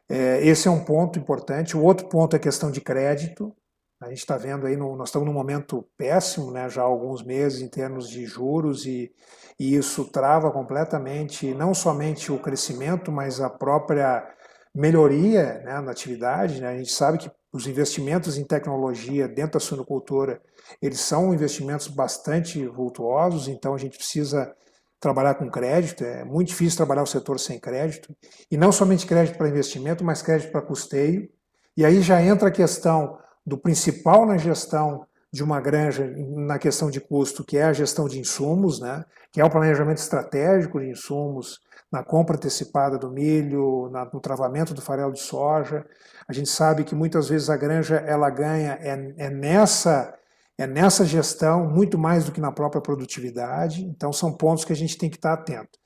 É, 0.10 0.46
esse 0.46 0.68
é 0.68 0.72
um 0.72 0.84
ponto 0.84 1.20
importante. 1.20 1.78
O 1.78 1.84
outro 1.84 2.10
ponto 2.10 2.34
é 2.36 2.38
a 2.38 2.42
questão 2.42 2.72
de 2.72 2.82
crédito. 2.82 3.56
A 4.02 4.10
gente 4.10 4.20
está 4.20 4.36
vendo 4.36 4.66
aí, 4.66 4.76
no, 4.76 4.96
nós 4.96 5.10
estamos 5.10 5.28
num 5.28 5.34
momento 5.34 5.86
péssimo, 5.96 6.52
né, 6.52 6.68
já 6.70 6.82
há 6.82 6.86
alguns 6.86 7.22
meses, 7.22 7.62
em 7.62 7.68
termos 7.68 8.10
de 8.10 8.26
juros, 8.26 8.86
e, 8.86 9.12
e 9.60 9.76
isso 9.76 10.06
trava 10.06 10.50
completamente 10.52 11.54
não 11.54 11.74
somente 11.74 12.32
o 12.32 12.40
crescimento, 12.40 13.12
mas 13.12 13.42
a 13.42 13.50
própria 13.50 14.26
melhoria 14.74 15.62
né, 15.66 15.82
na 15.82 15.92
atividade. 15.92 16.62
Né? 16.62 16.70
A 16.70 16.78
gente 16.78 16.92
sabe 16.92 17.18
que 17.18 17.32
os 17.52 17.68
investimentos 17.68 18.38
em 18.38 18.46
tecnologia 18.46 19.28
dentro 19.28 19.54
da 19.54 19.60
suinocultura, 19.60 20.42
eles 20.82 21.02
são 21.02 21.34
investimentos 21.34 21.88
bastante 21.88 22.66
vultuosos, 22.68 23.48
então 23.48 23.74
a 23.74 23.78
gente 23.78 23.98
precisa 23.98 24.56
trabalhar 25.00 25.36
com 25.36 25.50
crédito, 25.50 26.04
é 26.04 26.24
muito 26.24 26.50
difícil 26.50 26.78
trabalhar 26.78 27.04
o 27.04 27.08
setor 27.08 27.40
sem 27.40 27.60
crédito, 27.60 28.16
e 28.52 28.58
não 28.58 28.72
somente 28.72 29.06
crédito 29.06 29.38
para 29.38 29.50
investimento, 29.50 30.04
mas 30.04 30.22
crédito 30.22 30.52
para 30.52 30.62
custeio. 30.62 31.30
E 31.76 31.86
aí 31.86 32.02
já 32.02 32.22
entra 32.22 32.50
a 32.50 32.52
questão 32.52 33.18
do 33.46 33.58
principal 33.58 34.26
na 34.26 34.38
gestão 34.38 35.06
de 35.32 35.44
uma 35.44 35.62
granja 35.62 36.12
na 36.36 36.58
questão 36.58 36.90
de 36.90 37.00
custo, 37.00 37.44
que 37.44 37.58
é 37.58 37.64
a 37.64 37.74
gestão 37.74 38.08
de 38.08 38.20
insumos, 38.20 38.80
né? 38.80 39.06
que 39.32 39.40
é 39.40 39.46
o 39.46 39.50
planejamento 39.50 40.00
estratégico 40.00 40.80
de 40.80 40.90
insumos 40.90 41.60
na 41.92 42.04
compra 42.04 42.36
antecipada 42.36 42.98
do 42.98 43.12
milho, 43.12 43.90
na, 43.92 44.06
no 44.06 44.20
travamento 44.20 44.74
do 44.74 44.82
farelo 44.82 45.14
de 45.14 45.20
soja. 45.20 45.86
A 46.28 46.34
gente 46.34 46.50
sabe 46.50 46.84
que 46.84 46.96
muitas 46.96 47.30
vezes 47.30 47.50
a 47.50 47.58
granja 47.58 47.98
ela 47.98 48.30
ganha 48.30 48.78
é, 48.82 49.14
é 49.18 49.30
nessa 49.30 50.16
é 50.58 50.68
nessa 50.68 51.06
gestão 51.06 51.66
muito 51.70 51.98
mais 51.98 52.26
do 52.26 52.34
que 52.34 52.42
na 52.42 52.52
própria 52.52 52.82
produtividade. 52.82 53.82
Então 53.86 54.12
são 54.12 54.36
pontos 54.36 54.66
que 54.66 54.74
a 54.74 54.76
gente 54.76 54.98
tem 54.98 55.10
que 55.10 55.16
estar 55.16 55.32
atento. 55.32 55.80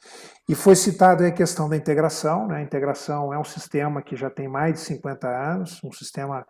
E 0.49 0.55
foi 0.55 0.75
citada 0.75 1.27
a 1.27 1.31
questão 1.31 1.69
da 1.69 1.77
integração. 1.77 2.47
Né? 2.47 2.57
A 2.57 2.61
integração 2.61 3.31
é 3.31 3.37
um 3.37 3.43
sistema 3.43 4.01
que 4.01 4.15
já 4.15 4.31
tem 4.31 4.47
mais 4.47 4.73
de 4.73 4.79
50 4.79 5.27
anos, 5.27 5.79
um 5.83 5.91
sistema 5.91 6.43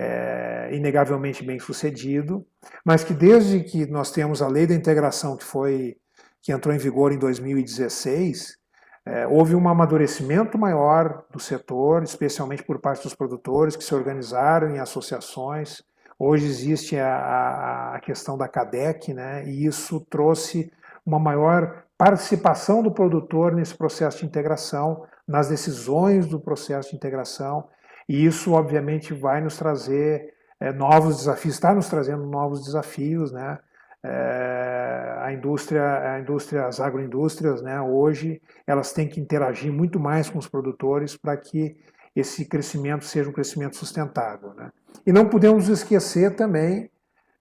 é, 0.00 0.70
inegavelmente 0.72 1.44
bem 1.44 1.58
sucedido, 1.58 2.46
mas 2.84 3.02
que 3.02 3.12
desde 3.12 3.64
que 3.64 3.84
nós 3.86 4.12
temos 4.12 4.40
a 4.40 4.46
lei 4.46 4.64
da 4.64 4.74
integração 4.74 5.36
que 5.36 5.42
foi 5.42 5.96
que 6.40 6.52
entrou 6.52 6.72
em 6.72 6.78
vigor 6.78 7.10
em 7.10 7.18
2016, 7.18 8.56
é, 9.04 9.26
houve 9.26 9.56
um 9.56 9.68
amadurecimento 9.68 10.56
maior 10.56 11.24
do 11.32 11.40
setor, 11.40 12.04
especialmente 12.04 12.62
por 12.62 12.78
parte 12.78 13.02
dos 13.02 13.14
produtores 13.14 13.74
que 13.74 13.82
se 13.82 13.92
organizaram 13.92 14.70
em 14.70 14.78
associações. 14.78 15.82
Hoje 16.16 16.46
existe 16.46 16.96
a, 16.96 17.94
a 17.96 18.00
questão 18.00 18.38
da 18.38 18.46
CADEC, 18.46 19.12
né, 19.12 19.44
e 19.48 19.66
isso 19.66 20.00
trouxe 20.08 20.72
uma 21.04 21.18
maior 21.18 21.82
participação 21.96 22.84
do 22.84 22.92
produtor 22.92 23.52
nesse 23.52 23.74
processo 23.74 24.18
de 24.18 24.26
integração, 24.26 25.04
nas 25.26 25.48
decisões 25.48 26.28
do 26.28 26.38
processo 26.38 26.90
de 26.90 26.96
integração 26.96 27.68
e 28.08 28.24
isso, 28.24 28.52
obviamente, 28.52 29.12
vai 29.12 29.40
nos 29.40 29.56
trazer 29.56 30.32
é, 30.60 30.72
novos 30.72 31.18
desafios, 31.18 31.54
está 31.54 31.74
nos 31.74 31.88
trazendo 31.88 32.26
novos 32.26 32.64
desafios, 32.64 33.32
né? 33.32 33.58
É, 34.02 35.18
a 35.20 35.32
indústria, 35.32 36.14
a 36.14 36.20
indústria, 36.20 36.66
as 36.66 36.80
agroindústrias, 36.80 37.60
né, 37.60 37.80
hoje, 37.80 38.40
elas 38.64 38.92
têm 38.92 39.08
que 39.08 39.20
interagir 39.20 39.72
muito 39.72 39.98
mais 39.98 40.30
com 40.30 40.38
os 40.38 40.46
produtores 40.46 41.16
para 41.16 41.36
que 41.36 41.76
esse 42.14 42.44
crescimento 42.44 43.04
seja 43.04 43.28
um 43.28 43.32
crescimento 43.32 43.76
sustentável. 43.76 44.54
Né? 44.54 44.70
E 45.04 45.12
não 45.12 45.28
podemos 45.28 45.68
esquecer 45.68 46.36
também 46.36 46.88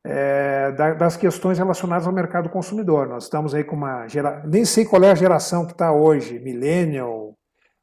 é, 0.04 0.72
das 0.72 1.18
questões 1.18 1.58
relacionadas 1.58 2.08
ao 2.08 2.14
mercado 2.14 2.50
consumidor. 2.50 3.08
Nós 3.08 3.26
estamos 3.26 3.54
aí 3.54 3.64
com 3.64 3.76
uma 3.76 4.08
geração, 4.08 4.50
nem 4.50 4.66
sei 4.66 4.86
qual 4.86 5.04
é 5.04 5.12
a 5.12 5.16
geração 5.16 5.66
que 5.66 5.74
está 5.74 5.92
hoje, 5.92 6.40
millennial, 6.40 7.27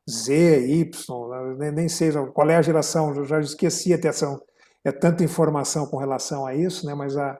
Z, 0.08 0.66
Y, 0.66 1.56
nem, 1.58 1.72
nem 1.72 1.88
sei 1.88 2.12
qual 2.32 2.50
é 2.50 2.56
a 2.56 2.62
geração, 2.62 3.14
eu 3.14 3.24
já 3.24 3.40
esqueci 3.40 3.92
até 3.92 4.12
são, 4.12 4.40
é 4.84 4.92
tanta 4.92 5.24
informação 5.24 5.86
com 5.86 5.96
relação 5.96 6.46
a 6.46 6.54
isso, 6.54 6.86
né? 6.86 6.94
mas 6.94 7.16
a, 7.16 7.38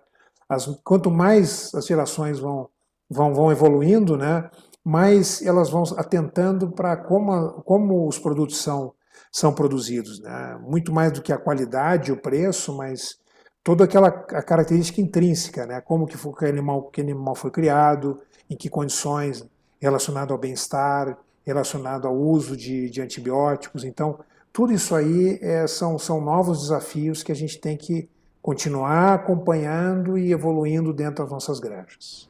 as, 0.48 0.66
quanto 0.82 1.10
mais 1.10 1.74
as 1.74 1.86
gerações 1.86 2.38
vão, 2.38 2.68
vão, 3.08 3.34
vão 3.34 3.52
evoluindo, 3.52 4.16
né? 4.16 4.50
mais 4.82 5.42
elas 5.42 5.70
vão 5.70 5.82
atentando 5.96 6.70
para 6.70 6.96
como, 6.96 7.62
como 7.62 8.08
os 8.08 8.18
produtos 8.18 8.58
são, 8.58 8.94
são 9.30 9.52
produzidos. 9.54 10.20
Né? 10.20 10.58
Muito 10.62 10.92
mais 10.92 11.12
do 11.12 11.20
que 11.20 11.32
a 11.32 11.38
qualidade, 11.38 12.12
o 12.12 12.20
preço, 12.20 12.74
mas 12.74 13.18
toda 13.62 13.84
aquela 13.84 14.08
a 14.08 14.42
característica 14.42 15.00
intrínseca, 15.00 15.66
né? 15.66 15.82
como 15.82 16.06
que, 16.06 16.16
foi, 16.16 16.32
que, 16.32 16.46
animal, 16.46 16.84
que 16.84 17.00
animal 17.02 17.34
foi 17.34 17.50
criado, 17.50 18.20
em 18.48 18.56
que 18.56 18.70
condições 18.70 19.46
relacionado 19.80 20.32
ao 20.32 20.38
bem-estar, 20.38 21.18
relacionado 21.44 22.06
ao 22.06 22.16
uso 22.16 22.56
de, 22.56 22.88
de 22.88 23.00
antibióticos. 23.00 23.84
Então, 23.84 24.18
tudo 24.52 24.72
isso 24.72 24.94
aí 24.94 25.38
é, 25.42 25.66
são, 25.66 25.98
são 25.98 26.20
novos 26.20 26.62
desafios 26.62 27.22
que 27.22 27.32
a 27.32 27.34
gente 27.34 27.58
tem 27.58 27.76
que 27.76 28.08
continuar 28.40 29.14
acompanhando 29.14 30.18
e 30.18 30.32
evoluindo 30.32 30.92
dentro 30.92 31.24
das 31.24 31.30
nossas 31.30 31.58
granjas. 31.58 32.28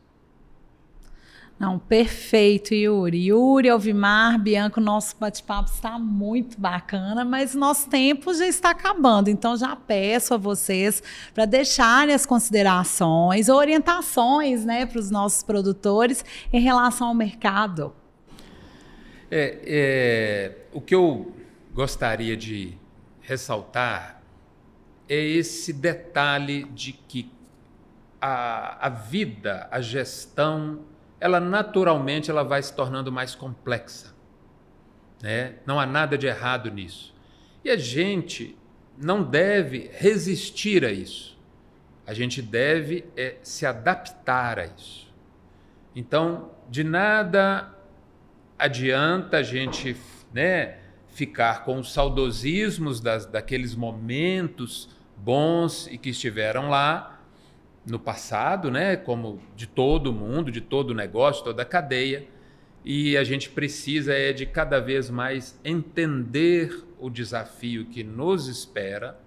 Não, 1.59 1.79
perfeito, 1.79 2.75
Yuri. 2.75 3.29
Yuri, 3.29 3.69
Alvimar, 3.69 4.41
Bianco, 4.41 4.81
nosso 4.81 5.17
bate-papo 5.19 5.71
está 5.71 5.99
muito 5.99 6.61
bacana, 6.61 7.25
mas 7.25 7.55
nosso 7.55 7.89
tempo 7.89 8.35
já 8.35 8.47
está 8.47 8.71
acabando. 8.71 9.31
Então, 9.31 9.57
já 9.57 9.77
peço 9.77 10.35
a 10.35 10.37
vocês 10.37 11.03
para 11.33 11.45
deixarem 11.45 12.15
as 12.15 12.27
considerações, 12.27 13.49
orientações 13.49 14.65
né, 14.65 14.85
para 14.85 14.99
os 14.99 15.11
nossos 15.11 15.45
produtores 15.45 16.25
em 16.53 16.61
relação 16.61 17.09
ao 17.09 17.15
mercado. 17.15 17.93
É, 19.37 19.59
é, 19.67 20.57
o 20.73 20.81
que 20.81 20.95
eu 20.95 21.35
gostaria 21.73 22.37
de 22.37 22.79
ressaltar 23.21 24.23
é 25.09 25.17
esse 25.17 25.73
detalhe 25.73 26.63
de 26.67 26.93
que 26.93 27.33
a, 28.21 28.87
a 28.87 28.89
vida, 28.89 29.67
a 29.73 29.81
gestão, 29.81 30.85
ela 31.19 31.41
naturalmente 31.41 32.31
ela 32.31 32.45
vai 32.45 32.63
se 32.63 32.73
tornando 32.77 33.11
mais 33.11 33.35
complexa. 33.35 34.15
Né? 35.21 35.57
Não 35.67 35.81
há 35.81 35.87
nada 35.87 36.17
de 36.17 36.29
errado 36.29 36.71
nisso. 36.71 37.13
E 37.65 37.71
a 37.71 37.77
gente 37.77 38.57
não 38.97 39.21
deve 39.21 39.91
resistir 39.95 40.85
a 40.85 40.93
isso. 40.93 41.37
A 42.07 42.15
gente 42.15 42.41
deve 42.41 43.05
é, 43.17 43.35
se 43.43 43.67
adaptar 43.67 44.61
a 44.61 44.67
isso. 44.67 45.13
Então, 45.93 46.53
de 46.71 46.85
nada 46.85 47.74
adianta 48.59 49.39
a 49.39 49.43
gente 49.43 49.97
né, 50.33 50.79
ficar 51.09 51.65
com 51.65 51.79
os 51.79 51.93
saudosismos 51.93 53.01
das, 53.01 53.27
daqueles 53.27 53.75
momentos 53.75 54.89
bons 55.17 55.87
e 55.87 55.97
que 55.97 56.11
estiveram 56.11 56.69
lá 56.69 57.23
no 57.87 57.99
passado, 57.99 58.71
né, 58.71 58.97
como 58.97 59.41
de 59.55 59.67
todo 59.67 60.13
mundo, 60.13 60.51
de 60.51 60.61
todo 60.61 60.95
negócio, 60.95 61.45
toda 61.45 61.63
a 61.63 61.67
cadeia. 61.67 62.27
E 62.85 63.17
a 63.17 63.25
gente 63.25 63.49
precisa 63.49 64.13
é 64.13 64.33
de 64.33 64.45
cada 64.45 64.81
vez 64.81 65.09
mais 65.09 65.59
entender 65.65 66.85
o 66.99 67.09
desafio 67.09 67.87
que 67.87 68.05
nos 68.05 68.47
espera, 68.47 69.19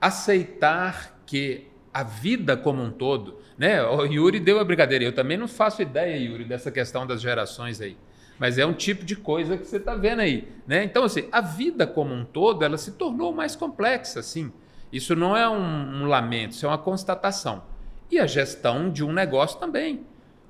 aceitar 0.00 1.20
que 1.26 1.66
a 1.92 2.02
vida 2.02 2.56
como 2.56 2.82
um 2.82 2.90
todo 2.90 3.40
né? 3.60 3.82
O 3.82 4.06
Yuri 4.06 4.40
deu 4.40 4.58
a 4.58 4.64
brincadeira. 4.64 5.04
Eu 5.04 5.12
também 5.12 5.36
não 5.36 5.46
faço 5.46 5.82
ideia, 5.82 6.16
Yuri, 6.16 6.44
dessa 6.44 6.70
questão 6.70 7.06
das 7.06 7.20
gerações 7.20 7.78
aí. 7.78 7.94
Mas 8.38 8.56
é 8.56 8.64
um 8.64 8.72
tipo 8.72 9.04
de 9.04 9.14
coisa 9.14 9.58
que 9.58 9.66
você 9.66 9.76
está 9.76 9.94
vendo 9.94 10.20
aí. 10.20 10.48
Né? 10.66 10.82
Então, 10.82 11.04
assim, 11.04 11.28
a 11.30 11.42
vida 11.42 11.86
como 11.86 12.14
um 12.14 12.24
todo, 12.24 12.64
ela 12.64 12.78
se 12.78 12.92
tornou 12.92 13.34
mais 13.34 13.54
complexa, 13.54 14.20
assim. 14.20 14.50
Isso 14.90 15.14
não 15.14 15.36
é 15.36 15.46
um, 15.46 16.02
um 16.02 16.06
lamento, 16.06 16.52
isso 16.52 16.64
é 16.64 16.70
uma 16.70 16.78
constatação. 16.78 17.62
E 18.10 18.18
a 18.18 18.26
gestão 18.26 18.90
de 18.90 19.04
um 19.04 19.12
negócio 19.12 19.60
também. 19.60 20.06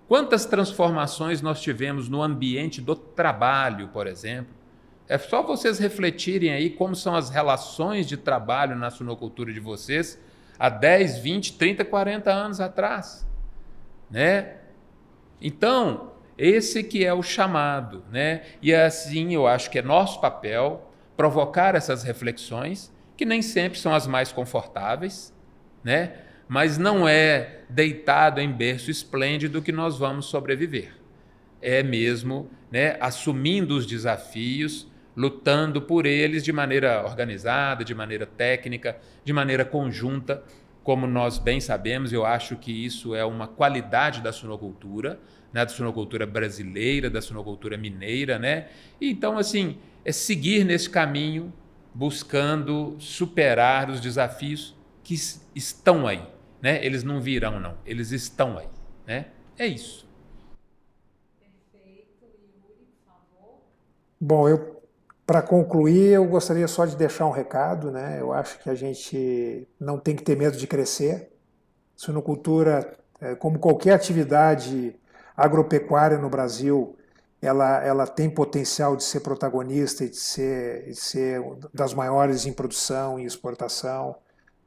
Quantas 0.07 0.47
transformações 0.47 1.43
nós 1.43 1.61
tivemos 1.61 2.09
no 2.09 2.23
ambiente 2.23 2.81
do 2.81 2.95
trabalho, 2.95 3.89
por 3.89 4.07
exemplo? 4.07 4.55
É 5.09 5.19
só 5.19 5.43
vocês 5.43 5.81
refletirem 5.81 6.53
aí 6.53 6.71
como 6.71 6.95
são 6.95 7.17
as 7.17 7.29
relações 7.29 8.07
de 8.07 8.17
trabalho 8.17 8.77
na 8.77 8.89
suinocultura 8.89 9.53
de 9.53 9.59
vocês 9.59 10.17
há 10.61 10.69
10, 10.69 11.19
20, 11.21 11.55
30, 11.55 11.87
40 11.87 12.31
anos 12.31 12.61
atrás, 12.61 13.27
né? 14.11 14.57
Então, 15.41 16.13
esse 16.37 16.85
que 16.85 17.03
é 17.03 17.15
o 17.15 17.23
chamado, 17.23 18.05
né? 18.13 18.43
E 18.61 18.75
assim, 18.75 19.35
eu 19.35 19.47
acho 19.47 19.71
que 19.71 19.79
é 19.79 19.83
nosso 19.83 20.21
papel 20.21 20.87
provocar 21.17 21.75
essas 21.75 22.03
reflexões, 22.03 22.93
que 23.17 23.25
nem 23.25 23.41
sempre 23.41 23.79
são 23.79 23.95
as 23.95 24.07
mais 24.07 24.33
confortáveis, 24.33 25.35
né? 25.83 26.13
Mas 26.47 26.77
não 26.77 27.09
é 27.09 27.61
deitado 27.71 28.39
em 28.39 28.53
berço 28.53 28.91
esplêndido 28.91 29.63
que 29.63 29.73
nós 29.73 29.99
vamos 29.99 30.27
sobreviver. 30.27 30.93
É 31.63 31.83
mesmo, 31.83 32.51
né, 32.71 32.97
assumindo 33.01 33.77
os 33.77 33.87
desafios, 33.87 34.90
lutando 35.21 35.83
por 35.83 36.07
eles 36.07 36.43
de 36.43 36.53
maneira 36.53 37.05
organizada, 37.05 37.85
de 37.85 37.95
maneira 37.95 38.25
técnica, 38.25 38.97
de 39.23 39.33
maneira 39.33 39.65
conjunta 39.65 40.43
como 40.83 41.07
nós 41.07 41.39
bem 41.39 41.61
sabemos, 41.61 42.13
eu 42.13 42.25
acho 42.25 42.57
que 42.57 42.73
isso 42.73 43.15
é 43.15 43.25
uma 43.25 43.47
qualidade 43.47 44.23
da 44.23 44.33
suinocultura, 44.33 45.21
né, 45.53 45.65
da 45.65 45.69
suinocultura 45.69 46.27
brasileira, 46.27 47.11
da 47.11 47.21
suinocultura 47.21 47.77
mineira, 47.77 48.39
né? 48.39 48.69
Então, 49.01 49.37
assim, 49.37 49.79
é 50.05 50.11
seguir 50.11 50.65
nesse 50.65 50.89
caminho, 50.89 51.53
buscando 51.93 52.97
superar 52.99 53.91
os 53.91 54.01
desafios 54.01 54.75
que 55.05 55.15
estão 55.55 56.07
aí, 56.07 56.23
né? 56.63 56.85
Eles 56.85 57.05
não 57.05 57.21
virão, 57.21 57.61
não. 57.61 57.77
Eles 57.85 58.11
estão 58.11 58.57
aí, 58.57 58.69
né? 59.07 59.27
É 59.59 59.67
isso. 59.67 60.09
Bom, 64.19 64.49
eu 64.49 64.80
para 65.31 65.43
concluir, 65.43 66.15
eu 66.15 66.25
gostaria 66.25 66.67
só 66.67 66.85
de 66.85 66.97
deixar 66.97 67.25
um 67.25 67.31
recado, 67.31 67.93
né? 67.93 68.17
Eu 68.19 68.33
acho 68.33 68.59
que 68.59 68.69
a 68.69 68.75
gente 68.75 69.65
não 69.79 69.97
tem 69.97 70.17
que 70.17 70.25
ter 70.25 70.37
medo 70.37 70.57
de 70.57 70.67
crescer. 70.67 71.31
Suinocultura, 71.95 72.99
é, 73.21 73.37
como 73.37 73.57
qualquer 73.57 73.93
atividade 73.93 74.99
agropecuária 75.37 76.19
no 76.19 76.29
Brasil, 76.29 76.97
ela, 77.41 77.81
ela 77.85 78.09
tem 78.09 78.29
potencial 78.29 78.97
de 78.97 79.05
ser 79.05 79.21
protagonista 79.21 80.03
e 80.03 80.09
de 80.09 80.17
ser, 80.17 80.87
de 80.87 80.97
ser 80.97 81.41
das 81.73 81.95
maiores 81.95 82.45
em 82.45 82.53
produção 82.53 83.17
e 83.17 83.25
exportação, 83.25 84.17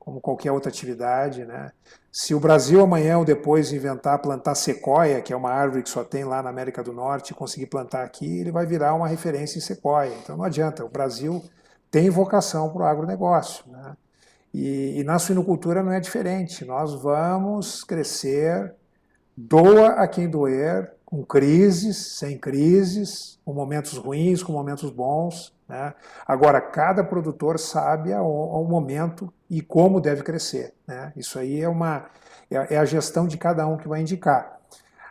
como 0.04 0.20
qualquer 0.20 0.52
outra 0.52 0.70
atividade. 0.70 1.46
Né? 1.46 1.72
Se 2.12 2.36
o 2.36 2.40
Brasil 2.40 2.82
amanhã 2.82 3.18
ou 3.18 3.26
depois 3.26 3.72
inventar 3.72 4.20
plantar 4.20 4.56
sequoia, 4.56 5.22
que 5.22 5.32
é 5.32 5.36
uma 5.36 5.50
árvore 5.50 5.84
que 5.84 5.90
só 5.90 6.04
tem 6.04 6.26
lá 6.26 6.44
na 6.44 6.50
América 6.50 6.84
do 6.84 6.92
Norte, 6.92 7.32
e 7.32 7.34
conseguir 7.34 7.68
plantar 7.68 8.04
aqui, 8.04 8.40
ele 8.40 8.52
vai 8.52 8.66
virar 8.66 8.94
uma 8.94 9.08
referência 9.08 9.58
em 9.58 9.62
sequoia. 9.62 10.14
Então 10.22 10.36
não 10.36 10.44
adianta, 10.44 10.84
o 10.84 10.90
Brasil 10.90 11.44
tem 11.90 12.10
vocação 12.10 12.70
para 12.70 12.84
o 12.84 12.86
agronegócio. 12.86 13.64
Né? 13.68 13.96
E, 14.54 15.00
e 15.00 15.04
na 15.04 15.18
suinocultura 15.18 15.82
não 15.82 15.94
é 15.94 16.00
diferente. 16.00 16.66
Nós 16.66 16.94
vamos 16.94 17.84
crescer 17.84 18.76
Doa 19.36 19.88
a 19.94 20.08
quem 20.08 20.30
doer, 20.30 20.94
com 21.04 21.24
crises, 21.24 22.18
sem 22.18 22.38
crises, 22.38 23.40
com 23.44 23.52
momentos 23.52 23.98
ruins, 23.98 24.44
com 24.44 24.54
momentos 24.54 24.92
bons. 24.92 25.54
Né? 25.68 25.94
Agora, 26.26 26.62
cada 26.62 27.04
produtor 27.04 27.58
sabe 27.58 28.14
ao, 28.14 28.64
momento 28.64 29.34
e 29.54 29.62
como 29.62 30.02
deve 30.02 30.24
crescer. 30.24 30.74
Né? 30.88 31.14
Isso 31.16 31.38
aí 31.38 31.62
é, 31.62 31.70
uma, 31.70 32.08
é, 32.50 32.74
é 32.74 32.78
a 32.78 32.86
gestão 32.86 33.28
de 33.28 33.38
cada 33.38 33.68
um 33.68 33.78
que 33.78 33.88
vai 33.88 34.02
indicar. 34.02 34.60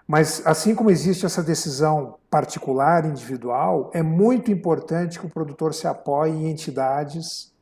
Mas, 0.05 0.45
assim 0.45 0.75
como 0.75 0.91
existe 0.91 1.25
essa 1.25 1.45
decisão 1.45 2.19
particular, 2.29 3.05
individual, 3.05 3.91
é 3.95 4.03
muito 4.03 4.51
importante 4.51 5.21
que 5.21 5.27
o 5.27 5.31
produtor 5.31 5.73
se 5.73 5.87
apoie 5.87 6.33
em 6.33 6.51
entidades. 6.51 7.53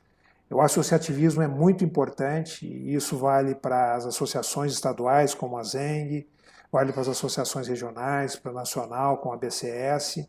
O 0.51 0.63
associativismo 0.63 1.43
é 1.43 1.47
muito 1.47 1.85
importante, 1.85 2.67
e 2.67 2.95
isso 2.95 3.19
vale 3.19 3.55
para 3.55 3.95
as 3.95 4.07
associações 4.07 4.73
estaduais, 4.73 5.35
como 5.35 5.59
a 5.59 5.63
ZENG, 5.63 6.27
vale 6.73 6.93
para 6.93 7.03
as 7.03 7.09
associações 7.09 7.69
regionais, 7.69 8.37
para 8.37 8.53
a 8.53 8.55
nacional, 8.55 9.19
com 9.19 9.33
a 9.33 9.37
BCS, 9.37 10.27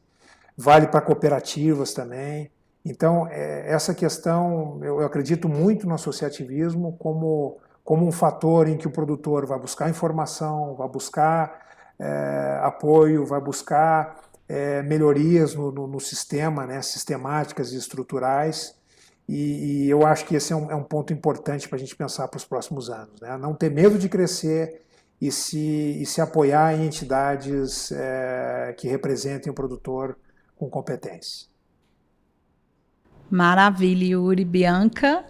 vale 0.58 0.88
para 0.88 1.00
cooperativas 1.00 1.94
também. 1.94 2.52
Então, 2.84 3.28
é, 3.28 3.72
essa 3.72 3.94
questão, 3.94 4.80
eu, 4.82 5.02
eu 5.02 5.06
acredito 5.06 5.48
muito 5.48 5.88
no 5.88 5.94
associativismo 5.94 6.98
como, 6.98 7.60
como 7.84 8.06
um 8.06 8.12
fator 8.12 8.68
em 8.68 8.78
que 8.78 8.88
o 8.88 8.92
produtor 8.92 9.46
vai 9.46 9.60
buscar 9.60 9.90
informação, 9.90 10.76
vai 10.76 10.88
buscar 10.88 11.62
é, 12.00 12.60
apoio, 12.64 13.26
vai 13.26 13.40
buscar 13.40 14.20
é, 14.50 14.82
melhorias 14.82 15.54
no, 15.54 15.72
no, 15.72 15.88
no, 15.88 16.00
sistema, 16.00 16.66
né, 16.66 16.82
sistemáticas 16.82 17.72
e 17.72 17.78
estruturais. 17.78 18.76
E, 19.30 19.86
e, 19.86 19.90
eu 19.90 20.06
acho 20.06 20.26
que 20.26 20.36
esse 20.36 20.52
é 20.52 20.56
um, 20.56 20.72
é 20.72 20.76
um 20.76 20.84
ponto 20.84 21.14
importante 21.14 21.70
para 21.70 21.78
a 21.78 21.80
gente 21.80 21.96
pensar 21.96 22.28
para 22.28 22.38
os 22.38 22.46
próximos 22.46 22.90
anos. 22.90 23.22
Né? 23.22 23.38
Não 23.38 23.54
ter 23.54 23.70
medo 23.70 23.98
de 23.98 24.10
crescer, 24.10 24.82
e 25.22 25.32
se, 25.32 26.02
e 26.02 26.06
se 26.06 26.20
apoiar 26.20 26.74
em 26.74 26.88
entidades 26.88 27.92
é, 27.92 28.74
que 28.76 28.88
representem 28.88 29.52
o 29.52 29.54
produtor 29.54 30.18
com 30.56 30.68
competência. 30.68 31.51
Maravilha, 33.32 34.08
Yuri 34.08 34.44
Bianca. 34.44 35.24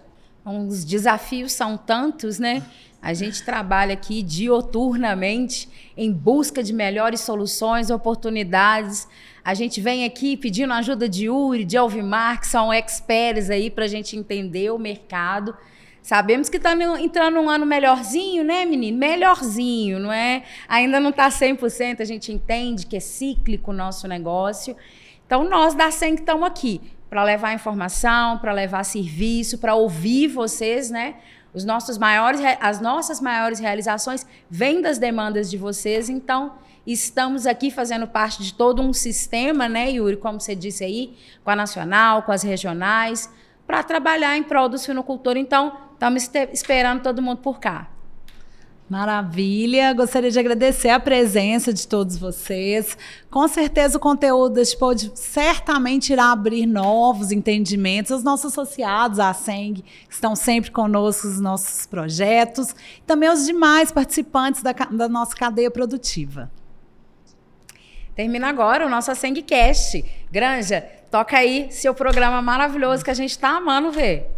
Os 0.44 0.84
desafios 0.84 1.52
são 1.52 1.78
tantos, 1.78 2.40
né? 2.40 2.64
A 3.00 3.14
gente 3.14 3.46
trabalha 3.46 3.94
aqui 3.94 4.24
dioturnamente 4.24 5.70
em 5.96 6.12
busca 6.12 6.64
de 6.64 6.74
melhores 6.74 7.22
soluções, 7.22 7.92
oportunidades. 7.92 9.08
A 9.46 9.54
gente 9.54 9.80
vem 9.80 10.04
aqui 10.04 10.36
pedindo 10.36 10.74
ajuda 10.74 11.08
de 11.08 11.26
Yuri, 11.26 11.64
de 11.64 11.78
Alvimar, 11.78 12.40
que 12.40 12.48
são 12.48 12.74
experts 12.74 13.52
aí 13.52 13.70
para 13.70 13.86
a 13.86 13.88
gente 13.88 14.18
entender 14.18 14.72
o 14.72 14.80
mercado. 14.80 15.56
Sabemos 16.02 16.50
que 16.50 16.58
está 16.58 16.74
entrando 17.00 17.40
um 17.40 17.52
ano 17.52 17.68
melhorzinho, 17.68 18.44
né, 18.44 18.66
menino? 18.66 18.98
Melhorzinho, 18.98 20.00
não 20.00 20.12
é? 20.12 20.42
Ainda 20.68 21.00
não 21.00 21.12
está 21.12 21.30
100%, 21.30 22.02
a 22.02 22.06
gente 22.06 22.32
entende 22.32 22.88
que 22.88 22.98
é 22.98 23.00
cíclico 23.00 23.70
o 23.70 23.76
nosso 23.76 24.08
negócio. 24.08 24.76
Então, 25.24 25.48
nós 25.48 25.76
da 25.76 25.92
SEM 25.92 26.16
estamos 26.16 26.48
aqui 26.48 26.82
para 27.12 27.26
levar 27.26 27.54
informação, 27.54 28.38
para 28.38 28.54
levar 28.54 28.86
serviço, 28.86 29.58
para 29.58 29.76
ouvir 29.76 30.30
vocês, 30.30 30.90
né? 30.90 31.16
Os 31.54 31.66
nossos 31.66 31.98
maiores, 31.98 32.40
as 32.62 32.80
nossas 32.80 33.20
maiores 33.20 33.60
realizações 33.60 34.26
vêm 34.50 34.82
das 34.82 34.98
demandas 34.98 35.52
de 35.52 35.58
vocês, 35.58 36.08
então 36.08 36.54
estamos 36.88 37.46
aqui 37.46 37.70
fazendo 37.70 38.08
parte 38.08 38.42
de 38.42 38.54
todo 38.54 38.82
um 38.82 38.94
sistema, 38.94 39.68
né, 39.68 39.92
Yuri, 39.92 40.16
como 40.16 40.40
você 40.40 40.56
disse 40.56 40.86
aí, 40.86 41.18
com 41.44 41.52
a 41.52 41.56
nacional, 41.56 42.24
com 42.24 42.32
as 42.32 42.44
regionais, 42.44 43.30
para 43.68 43.84
trabalhar 43.84 44.38
em 44.38 44.44
prol 44.44 44.70
do 44.70 44.78
suinocultor. 44.78 45.36
Então, 45.36 45.78
estamos 45.92 46.30
esperando 46.54 47.04
todo 47.04 47.22
mundo 47.22 47.40
por 47.40 47.60
cá. 47.60 47.91
Maravilha! 48.92 49.94
Gostaria 49.94 50.30
de 50.30 50.38
agradecer 50.38 50.90
a 50.90 51.00
presença 51.00 51.72
de 51.72 51.88
todos 51.88 52.18
vocês. 52.18 52.98
Com 53.30 53.48
certeza 53.48 53.96
o 53.96 54.02
conteúdo 54.02 54.56
deste 54.56 54.78
pod 54.78 55.14
certamente 55.16 56.12
irá 56.12 56.30
abrir 56.30 56.66
novos 56.66 57.32
entendimentos 57.32 58.12
aos 58.12 58.22
nossos 58.22 58.52
associados, 58.52 59.18
à 59.18 59.34
SENG, 59.34 59.82
que 59.82 60.14
estão 60.14 60.36
sempre 60.36 60.72
conosco 60.72 61.26
nos 61.26 61.40
nossos 61.40 61.86
projetos, 61.86 62.76
e 62.98 63.04
também 63.08 63.30
aos 63.30 63.46
demais 63.46 63.94
participantes 63.94 64.62
da, 64.62 64.74
da 64.74 65.08
nossa 65.08 65.38
cadeia 65.38 65.72
produtiva. 65.72 66.52
Termina 68.14 68.50
agora 68.50 68.86
o 68.86 68.90
nosso 68.90 69.10
Cast. 69.48 70.04
Granja, 70.30 70.82
toca 71.10 71.38
aí 71.38 71.72
seu 71.72 71.96
programa 71.96 72.42
maravilhoso 72.42 73.06
que 73.06 73.12
a 73.12 73.14
gente 73.14 73.32
está 73.32 73.56
amando 73.56 73.90
ver. 73.90 74.30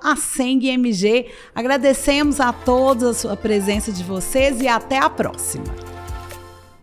Agradecemos 1.56 2.42
a 2.42 2.52
todos 2.52 3.04
a 3.04 3.14
sua 3.14 3.38
presença 3.38 3.94
de 3.94 4.04
vocês 4.04 4.62
e 4.62 4.68
até 4.68 5.00
a 5.00 5.10
próxima. 5.10 5.99